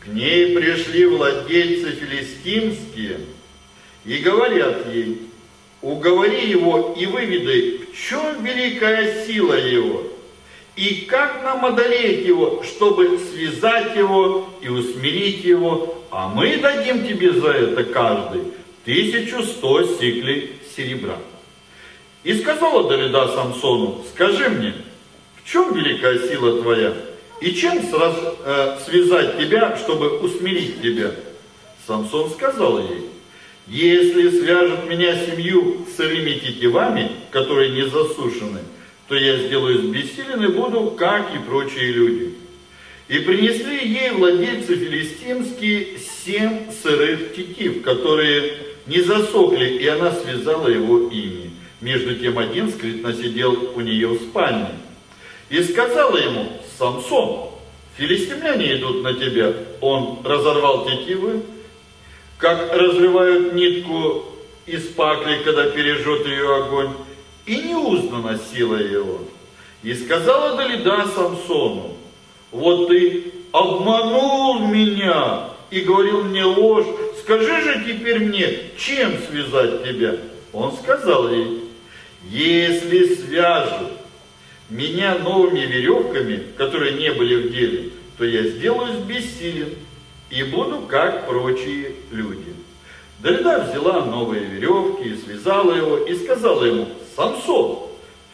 К 0.00 0.08
ней 0.08 0.54
пришли 0.54 1.06
владельцы 1.06 1.92
филистимские 1.92 3.20
и 4.04 4.18
говорят 4.18 4.92
ей, 4.92 5.22
уговори 5.80 6.50
его 6.50 6.94
и 6.98 7.06
выведай, 7.06 7.78
в 7.92 7.96
чем 7.96 8.44
великая 8.44 9.24
сила 9.24 9.54
его, 9.54 10.07
и 10.78 11.06
как 11.06 11.42
нам 11.42 11.66
одолеть 11.66 12.24
его, 12.24 12.62
чтобы 12.62 13.18
связать 13.18 13.96
его 13.96 14.48
и 14.60 14.68
усмирить 14.68 15.42
его, 15.44 16.04
а 16.12 16.28
мы 16.28 16.56
дадим 16.58 17.04
тебе 17.04 17.32
за 17.32 17.48
это 17.48 17.82
каждый 17.82 18.42
тысячу 18.84 19.42
сто 19.42 19.82
сиклей 19.82 20.52
серебра. 20.76 21.16
И 22.22 22.32
сказала 22.34 22.88
Далида 22.88 23.26
Самсону, 23.34 24.04
скажи 24.14 24.48
мне, 24.50 24.72
в 25.42 25.50
чем 25.50 25.74
великая 25.74 26.20
сила 26.28 26.62
твоя? 26.62 26.94
И 27.40 27.54
чем 27.54 27.82
сраз, 27.90 28.14
э, 28.44 28.78
связать 28.86 29.36
тебя, 29.36 29.76
чтобы 29.78 30.20
усмирить 30.20 30.80
тебя? 30.80 31.10
Самсон 31.88 32.30
сказал 32.30 32.78
ей, 32.78 33.08
если 33.66 34.30
свяжут 34.30 34.88
меня 34.88 35.26
семью 35.26 35.86
сырыми 35.96 36.34
тетивами, 36.34 37.10
которые 37.32 37.70
не 37.70 37.82
засушены, 37.82 38.60
то 39.08 39.14
я 39.14 39.38
сделаюсь 39.38 39.86
бессилен 39.86 40.44
и 40.44 40.48
буду, 40.48 40.90
как 40.90 41.34
и 41.34 41.38
прочие 41.38 41.92
люди. 41.92 42.34
И 43.08 43.20
принесли 43.20 43.88
ей 43.88 44.10
владельцы 44.10 44.76
филистимские 44.76 45.98
семь 45.98 46.70
сырых 46.70 47.34
тетив, 47.34 47.82
которые 47.82 48.52
не 48.86 49.00
засохли, 49.00 49.78
и 49.78 49.86
она 49.86 50.12
связала 50.12 50.68
его 50.68 51.08
ими. 51.08 51.50
Между 51.80 52.16
тем 52.16 52.38
один 52.38 52.70
скрытно 52.70 53.14
сидел 53.14 53.72
у 53.74 53.80
нее 53.80 54.08
в 54.08 54.20
спальне. 54.20 54.70
И 55.48 55.62
сказала 55.62 56.18
ему, 56.18 56.60
Самсон, 56.76 57.50
филистимляне 57.96 58.76
идут 58.76 59.02
на 59.02 59.14
тебя. 59.14 59.54
Он 59.80 60.18
разорвал 60.22 60.86
тетивы, 60.86 61.42
как 62.36 62.74
разрывают 62.76 63.54
нитку 63.54 64.24
из 64.66 64.82
пакли, 64.88 65.38
когда 65.44 65.70
пережжет 65.70 66.26
ее 66.26 66.56
огонь, 66.56 66.90
и 67.48 67.62
не 67.62 67.74
узнана 67.74 68.38
сила 68.52 68.76
его. 68.76 69.20
И 69.82 69.94
сказала 69.94 70.56
Далида 70.56 71.06
Самсону, 71.08 71.96
вот 72.52 72.88
ты 72.88 73.32
обманул 73.52 74.66
меня 74.66 75.48
и 75.70 75.80
говорил 75.80 76.24
мне 76.24 76.44
ложь, 76.44 76.86
скажи 77.22 77.62
же 77.62 77.84
теперь 77.86 78.20
мне, 78.20 78.58
чем 78.76 79.12
связать 79.30 79.82
тебя? 79.84 80.16
Он 80.52 80.72
сказал 80.76 81.30
ей, 81.30 81.64
если 82.28 83.14
свяжут 83.14 83.92
меня 84.68 85.16
новыми 85.18 85.60
веревками, 85.60 86.42
которые 86.58 86.94
не 86.94 87.12
были 87.12 87.48
в 87.48 87.52
деле, 87.52 87.90
то 88.18 88.24
я 88.24 88.42
сделаюсь 88.42 88.98
бессилен 89.06 89.70
и 90.28 90.42
буду 90.42 90.80
как 90.82 91.26
прочие 91.26 91.92
люди. 92.10 92.54
Далида 93.20 93.70
взяла 93.70 94.04
новые 94.04 94.44
веревки 94.44 95.08
и 95.08 95.16
связала 95.16 95.72
его, 95.72 95.96
и 95.96 96.14
сказала 96.14 96.64
ему, 96.64 96.88
Самсон, 97.18 97.80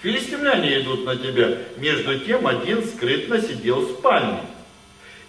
филистимляне 0.02 0.82
идут 0.82 1.06
на 1.06 1.16
тебя. 1.16 1.56
Между 1.78 2.20
тем 2.20 2.46
один 2.46 2.84
скрытно 2.84 3.40
сидел 3.40 3.76
в 3.76 3.92
спальне. 3.92 4.42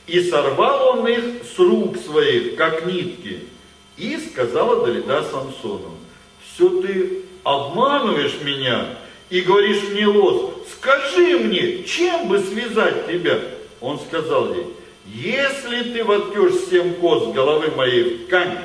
И 0.08 0.22
сорвал 0.30 1.00
он 1.00 1.08
их 1.08 1.24
с 1.56 1.58
рук 1.58 1.96
своих, 1.98 2.58
как 2.58 2.86
нитки. 2.86 3.48
И 3.96 4.18
сказала 4.18 4.86
Далида 4.86 5.24
Самсону, 5.24 5.96
все 6.44 6.82
ты 6.82 7.22
обманываешь 7.44 8.42
меня 8.44 8.98
и 9.30 9.40
говоришь 9.40 9.84
мне 9.90 10.06
ложь, 10.06 10.52
скажи 10.78 11.40
мне, 11.40 11.84
чем 11.84 12.28
бы 12.28 12.40
связать 12.40 13.08
тебя? 13.08 13.40
Он 13.80 13.98
сказал 14.02 14.54
ей, 14.54 14.66
если 15.06 15.94
ты 15.94 16.04
воткешь 16.04 16.68
семь 16.70 16.96
коз 16.96 17.34
головы 17.34 17.72
моей 17.72 18.04
в 18.04 18.26
ткань 18.26 18.58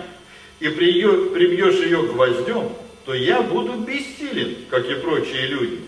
и 0.59 0.69
прибьешь 0.69 1.79
ее 1.79 2.03
гвоздем, 2.03 2.71
то 3.05 3.15
я 3.15 3.43
буду 3.43 3.73
бессилен, 3.75 4.57
как 4.71 4.89
и 4.89 4.95
прочие 4.95 5.47
люди. 5.47 5.81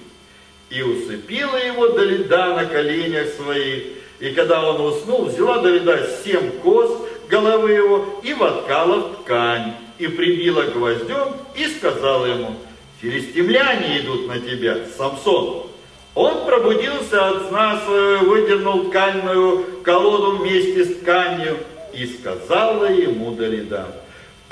И 0.71 0.83
усыпила 0.83 1.57
его 1.57 1.89
Далида 1.89 2.55
на 2.57 2.65
коленях 2.65 3.29
своих, 3.35 3.85
и 4.21 4.31
когда 4.31 4.69
он 4.69 4.81
уснул, 4.81 5.27
взяла 5.27 5.59
Далида 5.59 6.09
семь 6.25 6.51
коз 6.63 6.91
головы 7.29 7.73
его 7.73 8.21
и 8.23 8.35
воткала 8.35 8.97
в 8.99 9.23
ткань, 9.23 9.75
и 9.99 10.07
прибила 10.07 10.63
гвоздем, 10.63 11.35
и 11.57 11.67
сказала 11.67 12.27
ему, 12.27 12.57
филистимляне 13.01 14.01
идут 14.01 14.29
на 14.29 14.39
тебя, 14.39 14.79
Самсон. 14.97 15.67
Он 16.15 16.45
пробудился 16.45 17.29
от 17.29 17.49
сна 17.49 17.81
своего, 17.85 18.31
выдернул 18.31 18.91
тканную 18.91 19.83
колоду 19.83 20.37
вместе 20.37 20.85
с 20.85 20.97
тканью 20.97 21.57
и 21.95 22.07
сказала 22.07 22.91
ему 22.91 23.33
Далида, 23.33 24.02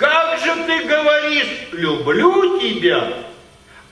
как 0.00 0.38
же 0.38 0.64
ты 0.66 0.84
говоришь, 0.88 1.68
люблю 1.72 2.58
тебя, 2.58 3.18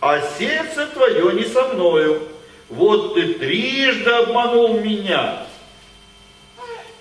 а 0.00 0.22
сердце 0.38 0.86
твое 0.86 1.34
не 1.34 1.44
со 1.44 1.68
мною. 1.68 2.22
Вот 2.70 3.14
ты 3.14 3.34
трижды 3.34 4.10
обманул 4.10 4.80
меня 4.80 5.46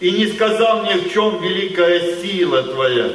и 0.02 0.12
не 0.12 0.28
сказал 0.28 0.84
мне, 0.84 0.96
в 0.96 1.13
чем 1.13 1.41
великая 1.41 2.17
сила 2.17 2.63
твоя. 2.63 3.12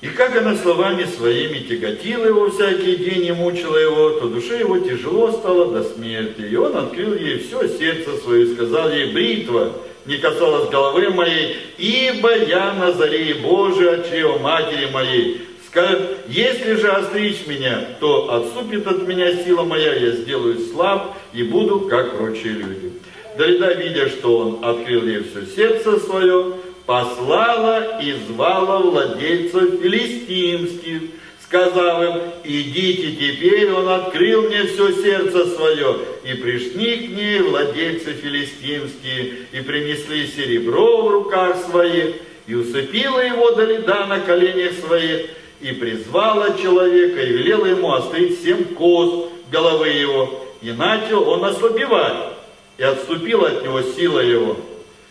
И 0.00 0.08
как 0.08 0.34
она 0.34 0.56
словами 0.56 1.04
своими 1.04 1.58
тяготила 1.58 2.24
его 2.24 2.50
всякий 2.50 2.96
день 2.96 3.26
и 3.26 3.32
мучила 3.32 3.76
его, 3.76 4.10
то 4.18 4.28
душе 4.28 4.60
его 4.60 4.78
тяжело 4.78 5.30
стало 5.32 5.72
до 5.72 5.84
смерти. 5.84 6.40
И 6.40 6.56
он 6.56 6.74
открыл 6.74 7.14
ей 7.14 7.38
все 7.38 7.68
сердце 7.68 8.16
свое 8.16 8.46
и 8.46 8.54
сказал 8.54 8.90
ей, 8.90 9.12
бритва 9.12 9.74
не 10.06 10.18
касалось 10.18 10.70
головы 10.70 11.10
моей, 11.10 11.56
ибо 11.78 12.36
я 12.36 12.74
на 12.74 12.92
заре 12.92 13.34
Божий 13.34 13.94
от 13.94 14.08
чрева 14.08 14.38
матери 14.38 14.90
моей. 14.92 15.42
Скажет, 15.66 16.18
если 16.28 16.74
же 16.74 16.88
остричь 16.90 17.46
меня, 17.46 17.80
то 17.98 18.32
отступит 18.32 18.86
от 18.86 19.08
меня 19.08 19.34
сила 19.44 19.64
моя, 19.64 19.94
я 19.94 20.12
сделаюсь 20.12 20.70
слаб 20.70 21.16
и 21.32 21.42
буду, 21.42 21.80
как 21.80 22.16
прочие 22.16 22.52
люди. 22.52 22.92
Далида, 23.36 23.72
видя, 23.72 24.08
что 24.08 24.38
он 24.38 24.64
открыл 24.64 25.04
ей 25.04 25.24
все 25.24 25.46
сердце 25.46 25.98
свое, 25.98 26.54
послала 26.86 28.00
и 28.00 28.14
звала 28.28 28.78
владельцев 28.78 29.80
филистимских, 29.80 31.02
сказав 31.46 32.02
им, 32.02 32.22
идите 32.44 33.12
теперь, 33.12 33.70
он 33.70 33.88
открыл 33.88 34.42
мне 34.42 34.64
все 34.64 34.92
сердце 35.02 35.46
свое. 35.54 35.98
И 36.24 36.34
пришли 36.34 36.96
к 36.96 37.10
ней 37.10 37.40
владельцы 37.40 38.12
филистимские, 38.12 39.46
и 39.52 39.60
принесли 39.60 40.26
серебро 40.26 41.02
в 41.02 41.10
руках 41.10 41.56
своих, 41.70 42.16
и 42.46 42.54
усыпила 42.54 43.20
его 43.20 43.52
до 43.52 43.64
льда 43.64 44.06
на 44.06 44.20
коленях 44.20 44.72
своих, 44.86 45.30
и 45.60 45.72
призвала 45.72 46.56
человека, 46.60 47.22
и 47.22 47.32
велела 47.32 47.66
ему 47.66 47.92
острить 47.92 48.42
семь 48.42 48.64
коз 48.74 49.30
головы 49.50 49.88
его, 49.88 50.46
и 50.62 50.72
начал 50.72 51.28
он 51.28 51.44
ослабевать, 51.44 52.34
и 52.78 52.82
отступила 52.82 53.48
от 53.48 53.62
него 53.62 53.82
сила 53.82 54.20
его. 54.20 54.56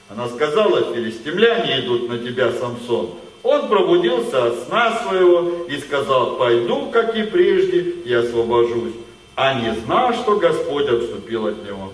Она 0.09 0.27
сказала, 0.27 0.93
филистимляне 0.93 1.79
идут 1.79 2.09
на 2.09 2.19
тебя, 2.19 2.51
Самсон, 2.51 3.11
он 3.43 3.67
пробудился 3.67 4.47
от 4.47 4.59
сна 4.65 4.99
своего 5.03 5.65
и 5.65 5.77
сказал, 5.77 6.37
пойду, 6.37 6.89
как 6.91 7.15
и 7.15 7.23
прежде, 7.23 7.81
и 7.81 8.13
освобожусь. 8.13 8.93
А 9.35 9.59
не 9.59 9.75
знал, 9.81 10.13
что 10.13 10.37
Господь 10.37 10.87
отступил 10.87 11.47
от 11.47 11.65
него. 11.65 11.91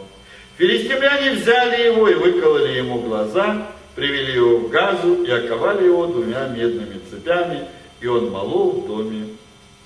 Филистимляне 0.58 1.32
взяли 1.32 1.88
его 1.88 2.08
и 2.08 2.14
выкололи 2.14 2.78
ему 2.78 3.00
глаза, 3.00 3.68
привели 3.96 4.34
его 4.34 4.58
в 4.58 4.70
газу 4.70 5.24
и 5.24 5.32
оковали 5.32 5.86
его 5.86 6.06
двумя 6.06 6.48
медными 6.50 7.00
цепями, 7.10 7.68
и 8.00 8.08
он 8.08 8.30
молол 8.30 8.82
в 8.82 8.88
доме 8.88 9.30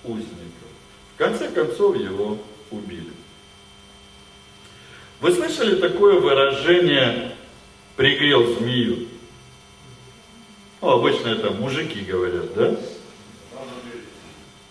узников. 0.04 0.34
В 1.16 1.18
конце 1.18 1.48
концов 1.50 1.96
его 1.96 2.38
убили. 2.72 3.12
Вы 5.22 5.32
слышали 5.32 5.76
такое 5.80 6.20
выражение 6.20 7.32
«пригрел 7.96 8.56
змею»? 8.56 9.08
Ну, 10.84 10.90
обычно 10.90 11.30
это 11.30 11.50
мужики 11.52 12.02
говорят, 12.02 12.54
да? 12.56 12.78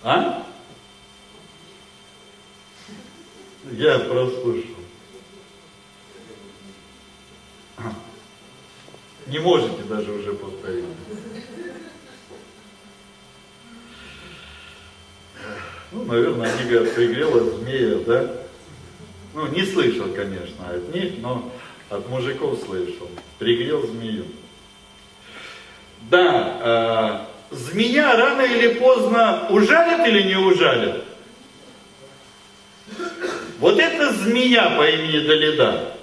А? 0.02 0.46
Я 3.70 3.98
прослушал. 4.00 4.76
Не 9.26 9.38
можете 9.38 9.84
даже 9.84 10.12
уже 10.12 10.34
повторить. 10.34 10.84
Ну, 15.92 16.04
наверное, 16.04 16.52
они 16.52 16.70
говорят, 16.70 16.94
пригрела 16.94 17.56
змея, 17.56 17.98
да? 18.04 18.36
Ну, 19.32 19.46
не 19.46 19.64
слышал, 19.64 20.12
конечно, 20.12 20.68
от 20.68 20.94
них, 20.94 21.14
но 21.20 21.50
от 21.88 22.06
мужиков 22.10 22.60
слышал. 22.66 23.08
Пригрел 23.38 23.86
змею. 23.86 24.26
Да, 26.10 27.26
э, 27.50 27.54
змея 27.54 28.16
рано 28.16 28.42
или 28.42 28.74
поздно 28.74 29.46
ужалит 29.50 30.06
или 30.06 30.22
не 30.22 30.36
ужалит? 30.36 31.04
Вот 33.58 33.78
эта 33.78 34.12
змея 34.12 34.70
по 34.76 34.88
имени 34.88 35.26
Далида. 35.26 35.96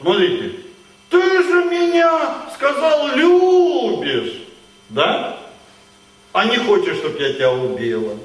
Смотрите, 0.00 0.60
ты 1.10 1.20
же 1.42 1.64
меня, 1.64 2.44
сказал, 2.54 3.08
любишь, 3.14 4.42
да? 4.88 5.38
А 6.32 6.44
не 6.44 6.58
хочешь, 6.58 6.96
чтобы 6.96 7.18
я 7.18 7.32
тебя 7.32 7.52
убила. 7.52 8.18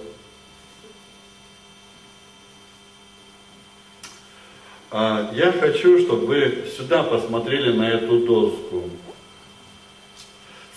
А, 4.90 5.32
я 5.34 5.54
хочу, 5.54 6.00
чтобы 6.00 6.26
вы 6.28 6.68
сюда 6.76 7.04
посмотрели 7.04 7.72
на 7.72 7.90
эту 7.90 8.20
доску. 8.20 8.90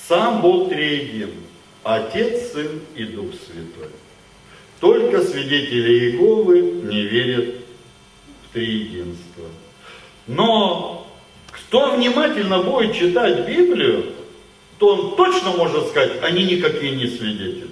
Сам 0.08 0.42
Бог 0.42 0.68
триедин, 0.68 1.30
Отец, 1.82 2.52
Сын 2.52 2.80
и 2.94 3.04
Дух 3.04 3.30
Святой. 3.46 3.90
Только 4.80 5.22
свидетели 5.22 6.10
Иеговы 6.10 6.60
не 6.60 7.02
верят 7.02 7.54
в 8.42 8.52
триединство. 8.52 9.44
Но 10.26 11.06
кто 11.50 11.96
внимательно 11.96 12.62
будет 12.62 12.94
читать 12.94 13.46
Библию, 13.46 14.12
то 14.78 14.88
он 14.88 15.16
точно 15.16 15.52
может 15.52 15.88
сказать, 15.88 16.22
они 16.22 16.44
никакие 16.44 16.96
не 16.96 17.06
свидетели. 17.06 17.68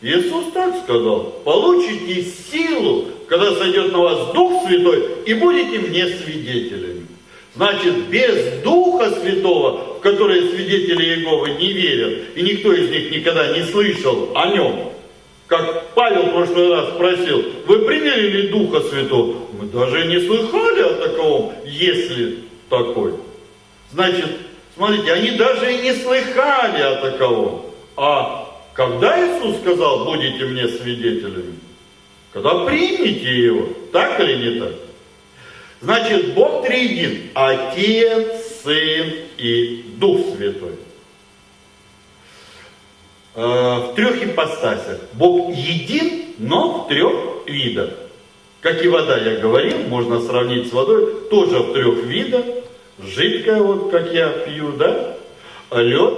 Иисус 0.00 0.52
так 0.52 0.82
сказал, 0.82 1.24
получите 1.44 2.24
силу, 2.50 3.08
когда 3.28 3.54
сойдет 3.54 3.92
на 3.92 3.98
вас 3.98 4.32
Дух 4.32 4.66
Святой, 4.66 5.22
и 5.26 5.34
будете 5.34 5.78
мне 5.78 6.06
свидетелями. 6.08 6.91
Значит, 7.54 8.08
без 8.08 8.62
Духа 8.62 9.10
Святого, 9.20 9.96
в 9.98 10.00
которые 10.00 10.48
свидетели 10.48 11.16
Иеговы 11.16 11.50
не 11.50 11.72
верят, 11.72 12.34
и 12.34 12.42
никто 12.42 12.72
из 12.72 12.88
них 12.88 13.10
никогда 13.10 13.56
не 13.56 13.64
слышал 13.64 14.30
о 14.34 14.46
нем, 14.46 14.92
как 15.52 15.90
Павел 15.94 16.22
в 16.22 16.32
прошлый 16.32 16.70
раз 16.70 16.94
спросил, 16.94 17.44
вы 17.66 17.80
приняли 17.80 18.28
ли 18.28 18.48
Духа 18.48 18.80
Святого? 18.80 19.36
Мы 19.60 19.66
даже 19.66 20.06
не 20.06 20.18
слыхали 20.20 20.80
о 20.80 20.94
таковом, 20.94 21.52
если 21.66 22.38
такой. 22.70 23.12
Значит, 23.92 24.30
смотрите, 24.74 25.12
они 25.12 25.32
даже 25.32 25.74
и 25.74 25.82
не 25.82 25.92
слыхали 25.92 26.80
о 26.80 26.96
таковом. 27.02 27.66
А 27.96 28.48
когда 28.72 29.18
Иисус 29.20 29.58
сказал, 29.58 30.06
будете 30.06 30.46
мне 30.46 30.68
свидетелями? 30.68 31.58
Когда 32.32 32.64
примете 32.64 33.44
его, 33.44 33.68
так 33.92 34.18
или 34.20 34.36
не 34.36 34.58
так? 34.58 34.72
Значит, 35.82 36.34
Бог 36.34 36.64
триедин. 36.64 37.30
Отец, 37.34 38.60
Сын 38.62 39.14
и 39.36 39.84
Дух 39.96 40.36
Святой. 40.36 40.76
Э, 43.34 43.90
в 43.90 43.94
трех 43.94 44.22
ипостасях. 44.22 45.00
Бог 45.14 45.52
един, 45.52 46.34
но 46.38 46.84
в 46.84 46.88
трех 46.88 47.46
видах. 47.46 47.90
Как 48.60 48.84
и 48.84 48.88
вода, 48.88 49.18
я 49.18 49.40
говорил, 49.40 49.78
можно 49.88 50.20
сравнить 50.20 50.68
с 50.68 50.72
водой, 50.72 51.28
тоже 51.28 51.58
в 51.58 51.72
трех 51.72 52.04
видах. 52.04 52.44
Жидкая, 53.02 53.60
вот 53.60 53.90
как 53.90 54.12
я 54.12 54.28
пью, 54.28 54.72
да? 54.72 55.16
Лед, 55.72 56.14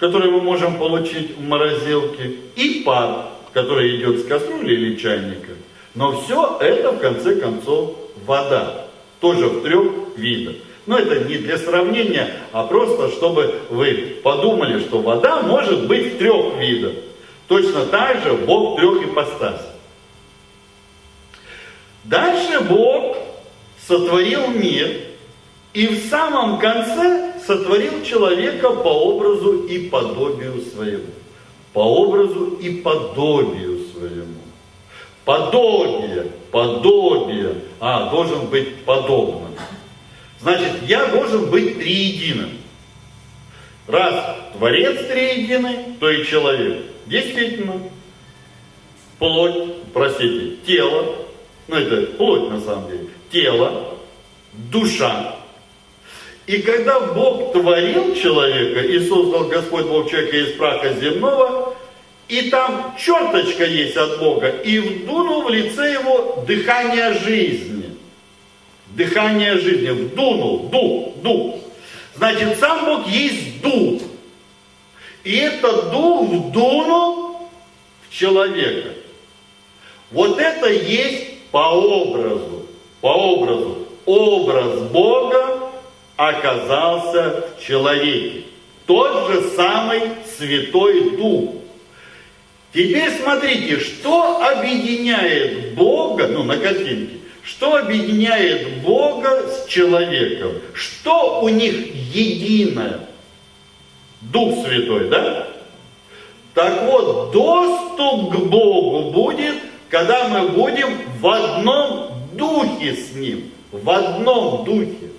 который 0.00 0.32
мы 0.32 0.40
можем 0.40 0.78
получить 0.78 1.36
в 1.36 1.40
морозилке, 1.40 2.32
и 2.56 2.82
пар, 2.84 3.26
который 3.52 3.96
идет 3.96 4.20
с 4.20 4.24
кастрюли 4.24 4.74
или 4.74 4.96
чайника. 4.96 5.52
Но 5.94 6.20
все 6.20 6.58
это, 6.60 6.90
в 6.90 6.98
конце 6.98 7.36
концов, 7.36 8.03
вода. 8.24 8.86
Тоже 9.20 9.46
в 9.46 9.62
трех 9.62 10.16
видах. 10.16 10.56
Но 10.86 10.98
это 10.98 11.24
не 11.24 11.36
для 11.36 11.56
сравнения, 11.56 12.30
а 12.52 12.66
просто, 12.66 13.08
чтобы 13.10 13.60
вы 13.70 14.18
подумали, 14.22 14.80
что 14.80 15.00
вода 15.00 15.42
может 15.42 15.86
быть 15.86 16.14
в 16.14 16.18
трех 16.18 16.56
видах. 16.58 16.92
Точно 17.48 17.86
так 17.86 18.22
же 18.22 18.34
Бог 18.34 18.78
трех 18.78 19.02
ипостасях. 19.02 19.74
Дальше 22.04 22.60
Бог 22.60 23.16
сотворил 23.86 24.48
мир 24.48 24.90
и 25.72 25.86
в 25.86 26.08
самом 26.08 26.58
конце 26.58 27.32
сотворил 27.46 28.02
человека 28.04 28.70
по 28.70 28.88
образу 28.88 29.64
и 29.64 29.88
подобию 29.88 30.60
своему. 30.62 31.12
По 31.72 31.80
образу 31.80 32.56
и 32.60 32.80
подобию 32.82 33.80
своему. 33.92 34.40
Подобие, 35.24 36.26
подобие. 36.54 37.56
А, 37.80 38.10
должен 38.10 38.46
быть 38.46 38.84
подобным. 38.84 39.56
Значит, 40.40 40.84
я 40.86 41.06
должен 41.06 41.50
быть 41.50 41.80
триединым. 41.80 42.50
Раз 43.88 44.36
Творец 44.56 45.04
триединый, 45.08 45.96
то 45.98 46.08
и 46.08 46.24
человек. 46.24 46.84
Действительно, 47.06 47.80
плоть, 49.18 49.74
простите, 49.92 50.56
тело, 50.64 51.16
ну 51.66 51.76
это 51.76 52.12
плоть 52.12 52.48
на 52.48 52.60
самом 52.60 52.88
деле, 52.88 53.08
тело, 53.32 53.96
душа. 54.52 55.34
И 56.46 56.62
когда 56.62 57.00
Бог 57.00 57.52
творил 57.52 58.14
человека 58.14 58.80
и 58.80 59.00
создал 59.00 59.48
Господь 59.48 59.86
Бог 59.86 60.08
человека 60.08 60.36
из 60.36 60.52
праха 60.52 60.94
земного, 60.94 61.74
и 62.28 62.50
там 62.50 62.94
черточка 62.98 63.64
есть 63.64 63.96
от 63.96 64.18
Бога, 64.18 64.48
и 64.48 64.78
вдунул 64.78 65.42
в 65.42 65.50
лице 65.50 65.92
его 65.92 66.44
дыхание 66.46 67.12
жизни. 67.14 67.96
Дыхание 68.88 69.58
жизни, 69.58 69.90
вдунул, 69.90 70.68
дух, 70.68 71.16
дух. 71.22 71.56
Значит, 72.16 72.58
сам 72.58 72.84
Бог 72.84 73.08
есть 73.08 73.60
дух. 73.60 74.02
И 75.24 75.36
этот 75.36 75.90
дух 75.90 76.28
вдунул 76.28 77.48
в 78.08 78.14
человека. 78.14 78.90
Вот 80.10 80.38
это 80.38 80.68
есть 80.68 81.40
по 81.50 81.72
образу, 81.72 82.66
по 83.00 83.08
образу 83.08 83.84
образ 84.06 84.80
Бога 84.90 85.70
оказался 86.16 87.44
в 87.56 87.64
человеке. 87.64 88.44
Тот 88.86 89.30
же 89.30 89.50
самый 89.50 90.02
Святой 90.36 91.16
Дух. 91.16 91.54
Теперь 92.74 93.08
смотрите, 93.22 93.78
что 93.78 94.44
объединяет 94.44 95.74
Бога, 95.74 96.26
ну 96.26 96.42
на 96.42 96.56
картинке, 96.56 97.18
что 97.44 97.76
объединяет 97.76 98.82
Бога 98.82 99.48
с 99.48 99.68
человеком? 99.68 100.54
Что 100.72 101.40
у 101.40 101.48
них 101.48 101.94
единое? 102.12 103.08
Дух 104.22 104.66
Святой, 104.66 105.08
да? 105.08 105.46
Так 106.54 106.82
вот, 106.90 107.30
доступ 107.30 108.34
к 108.34 108.38
Богу 108.46 109.12
будет, 109.12 109.54
когда 109.88 110.28
мы 110.28 110.48
будем 110.48 110.98
в 111.20 111.28
одном 111.28 112.10
духе 112.32 112.96
с 112.96 113.14
Ним. 113.14 113.50
В 113.70 113.88
одном 113.88 114.64
духе. 114.64 115.10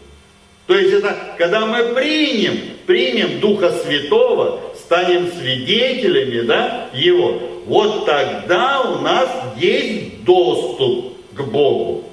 То 0.68 0.78
есть 0.78 0.94
это, 0.94 1.16
когда 1.38 1.66
мы 1.66 1.94
примем, 1.94 2.60
примем 2.86 3.40
Духа 3.40 3.72
Святого, 3.72 4.60
станем 4.86 5.32
свидетелями 5.32 6.42
да, 6.42 6.90
Его, 6.94 7.42
вот 7.66 8.06
тогда 8.06 8.82
у 8.82 9.02
нас 9.02 9.30
есть 9.58 10.24
доступ 10.24 11.16
к 11.34 11.42
Богу. 11.42 12.04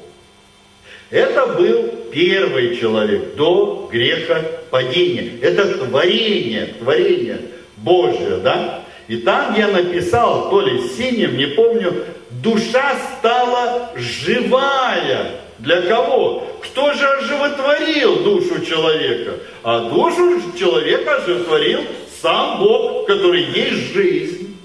Это 1.11 1.46
был 1.46 1.92
первый 2.11 2.76
человек 2.76 3.35
до 3.37 3.88
греха 3.92 4.42
падения. 4.70 5.38
Это 5.42 5.87
творение, 5.87 6.66
творение 6.78 7.40
Божье, 7.76 8.38
да? 8.42 8.85
И 9.08 9.18
там 9.18 9.54
я 9.54 9.68
написал, 9.68 10.48
то 10.48 10.62
ли 10.62 10.88
синим, 10.88 11.37
не 11.37 11.46
помню, 11.48 12.06
душа 12.30 12.96
стала 13.18 13.90
живая. 13.94 15.32
Для 15.58 15.82
кого? 15.82 16.46
Кто 16.62 16.94
же 16.94 17.06
оживотворил 17.06 18.24
душу 18.24 18.64
человека? 18.64 19.35
А 19.62 19.90
душу 19.90 20.40
человека 20.58 21.16
оживотворил 21.16 21.80
сам 22.22 22.61
Бог, 22.61 23.06
который 23.06 23.42
есть 23.42 23.92
жизнь. 23.92 24.56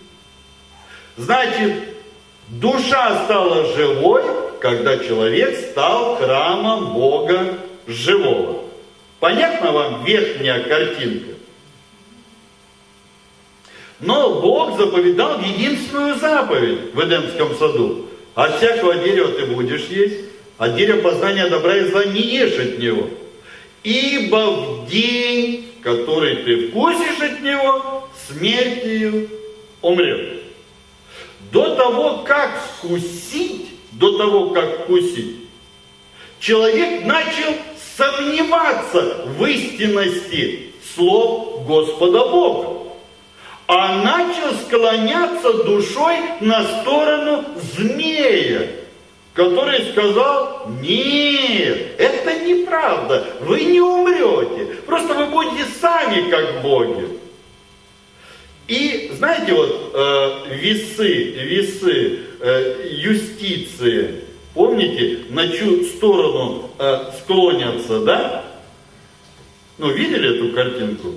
Значит, 1.17 1.73
душа 2.49 3.25
стала 3.25 3.65
живой, 3.75 4.23
когда 4.61 4.97
человек 4.97 5.57
стал 5.71 6.17
храмом 6.17 6.93
Бога 6.93 7.57
живого. 7.87 8.63
Понятна 9.19 9.71
вам 9.71 10.05
верхняя 10.05 10.63
картинка? 10.63 11.33
Но 13.99 14.39
Бог 14.41 14.77
заповедал 14.77 15.39
единственную 15.39 16.15
заповедь 16.19 16.93
в 16.93 17.03
Эдемском 17.03 17.55
саду. 17.55 18.05
От 18.35 18.57
всякого 18.57 18.95
дерева 18.95 19.29
ты 19.29 19.47
будешь 19.47 19.85
есть, 19.85 20.25
а 20.59 20.69
дерево 20.69 21.01
познания 21.01 21.49
добра 21.49 21.75
и 21.77 21.89
зла 21.89 22.05
не 22.05 22.21
ешь 22.21 22.59
от 22.59 22.77
него. 22.77 23.09
Ибо 23.83 24.51
в 24.51 24.89
день, 24.89 25.67
который 25.87 26.35
ты 26.43 26.67
вкусишь 26.67 27.21
от 27.21 27.41
него, 27.41 28.09
смертью 28.27 29.29
умрешь. 29.81 30.41
До 31.49 31.75
того, 31.75 32.23
как 32.25 32.61
вкусить, 32.61 33.69
до 33.93 34.17
того, 34.17 34.49
как 34.49 34.83
вкусить, 34.83 35.37
человек 36.41 37.05
начал 37.05 37.53
сомневаться 37.95 39.27
в 39.37 39.45
истинности 39.45 40.73
слов 40.93 41.65
Господа 41.65 42.19
Бога 42.27 42.73
а 43.69 44.01
начал 44.01 44.55
склоняться 44.65 45.63
душой 45.65 46.15
на 46.39 46.63
сторону 46.63 47.43
змея, 47.75 48.67
который 49.37 49.91
сказал, 49.91 50.67
нет, 50.81 51.99
это 51.99 52.43
неправда, 52.43 53.23
вы 53.41 53.65
не 53.65 53.79
умрете, 53.79 54.65
просто 54.87 55.13
вы 55.13 55.27
будете 55.27 55.63
сами 55.79 56.27
как 56.31 56.63
боги. 56.63 57.07
И 58.67 59.11
знаете, 59.15 59.53
вот 59.53 59.91
э, 59.93 60.55
весы, 60.55 61.13
весы 61.13 62.19
э, 62.39 62.87
юстиции, 62.89 64.23
помните, 64.55 65.19
на 65.29 65.47
чью 65.49 65.85
сторону 65.85 66.71
э, 66.79 67.11
склонятся, 67.19 67.99
да? 67.99 68.43
Ну, 69.77 69.91
видели 69.91 70.35
эту 70.35 70.55
картинку? 70.55 71.13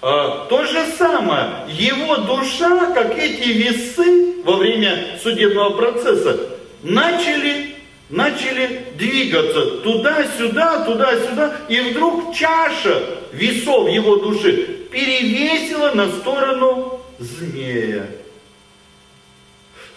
А, 0.00 0.46
то 0.48 0.64
же 0.64 0.86
самое, 0.96 1.66
его 1.68 2.18
душа, 2.18 2.92
как 2.94 3.18
эти 3.18 3.48
весы 3.48 4.42
во 4.44 4.56
время 4.56 5.18
судебного 5.20 5.70
процесса, 5.70 6.38
начали, 6.82 7.74
начали 8.08 8.84
двигаться 8.96 9.78
туда-сюда, 9.78 10.84
туда-сюда, 10.84 11.56
и 11.68 11.80
вдруг 11.80 12.32
чаша 12.32 13.02
весов 13.32 13.88
его 13.88 14.16
души 14.16 14.86
перевесила 14.90 15.92
на 15.94 16.08
сторону 16.12 17.00
змея. 17.18 18.06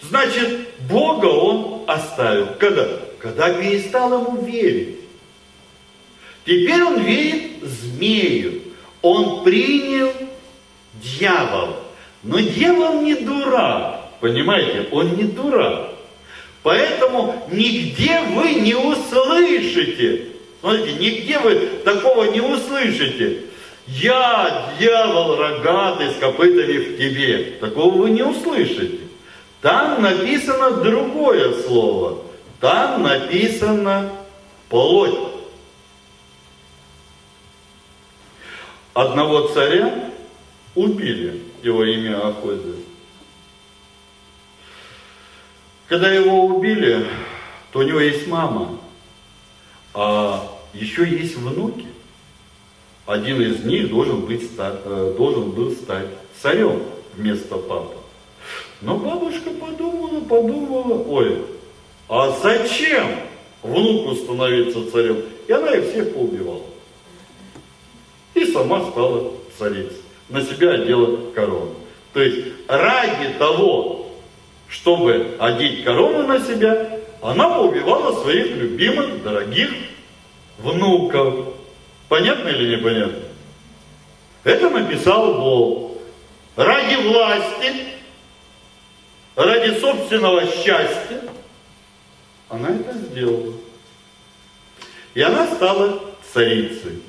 Значит, 0.02 0.68
Бога 0.90 1.26
он 1.26 1.84
оставил. 1.86 2.48
Когда? 2.58 2.88
Когда 3.20 3.52
перестал 3.52 4.12
ему 4.20 4.44
верить. 4.44 4.98
Теперь 6.44 6.82
он 6.82 7.00
верит 7.00 7.62
змею. 7.62 8.62
Он 9.02 9.44
принял 9.44 10.12
дьявола. 10.94 11.76
Но 12.22 12.38
дьявол 12.38 13.02
не 13.02 13.16
дурак, 13.16 14.00
понимаете, 14.20 14.88
он 14.92 15.16
не 15.16 15.24
дурак. 15.24 15.90
Поэтому 16.62 17.48
нигде 17.50 18.20
вы 18.30 18.54
не 18.54 18.74
услышите, 18.74 20.28
смотрите, 20.60 20.92
нигде 20.92 21.38
вы 21.40 21.56
такого 21.84 22.24
не 22.24 22.40
услышите. 22.40 23.40
Я, 23.88 24.72
дьявол 24.78 25.36
рогатый 25.36 26.10
с 26.10 26.16
копытами 26.18 26.78
в 26.78 26.98
тебе. 26.98 27.54
Такого 27.60 28.02
вы 28.02 28.10
не 28.10 28.22
услышите. 28.22 29.00
Там 29.60 30.02
написано 30.02 30.70
другое 30.82 31.52
слово. 31.62 32.18
Там 32.60 33.02
написано 33.02 34.08
плоть. 34.68 35.31
Одного 38.94 39.48
царя 39.48 40.10
убили, 40.74 41.42
его 41.62 41.82
имя 41.84 42.28
Ахозия. 42.28 42.74
Когда 45.88 46.12
его 46.12 46.44
убили, 46.44 47.06
то 47.72 47.78
у 47.78 47.82
него 47.82 48.00
есть 48.00 48.26
мама, 48.26 48.78
а 49.94 50.58
еще 50.74 51.08
есть 51.08 51.36
внуки. 51.36 51.86
Один 53.06 53.40
из 53.40 53.64
них 53.64 53.88
должен, 53.88 54.26
быть, 54.26 54.50
э, 54.58 55.14
должен 55.16 55.50
был 55.50 55.70
стать 55.72 56.08
царем 56.40 56.82
вместо 57.14 57.56
папы. 57.56 57.96
Но 58.82 58.98
бабушка 58.98 59.50
подумала, 59.50 60.20
подумала, 60.20 61.02
ой, 61.04 61.46
а 62.08 62.30
зачем 62.42 63.06
внуку 63.62 64.14
становиться 64.16 64.90
царем? 64.90 65.22
И 65.48 65.52
она 65.52 65.72
их 65.72 65.90
всех 65.90 66.14
поубивала 66.14 66.71
и 68.34 68.46
сама 68.52 68.90
стала 68.90 69.32
царицей. 69.58 69.96
На 70.28 70.40
себя 70.42 70.72
одела 70.72 71.30
корону. 71.32 71.74
То 72.12 72.22
есть 72.22 72.46
ради 72.68 73.34
того, 73.38 74.10
чтобы 74.68 75.36
одеть 75.38 75.84
корону 75.84 76.26
на 76.26 76.40
себя, 76.40 76.98
она 77.20 77.48
поубивала 77.48 78.20
своих 78.22 78.56
любимых, 78.56 79.22
дорогих 79.22 79.70
внуков. 80.58 81.54
Понятно 82.08 82.48
или 82.48 82.76
непонятно? 82.76 83.22
Это 84.44 84.70
написал 84.70 85.34
Бог. 85.34 85.92
Ради 86.56 86.96
власти, 87.08 87.72
ради 89.36 89.78
собственного 89.78 90.46
счастья, 90.46 91.22
она 92.48 92.70
это 92.70 92.92
сделала. 92.92 93.54
И 95.14 95.22
она 95.22 95.46
стала 95.46 96.00
царицей. 96.32 97.02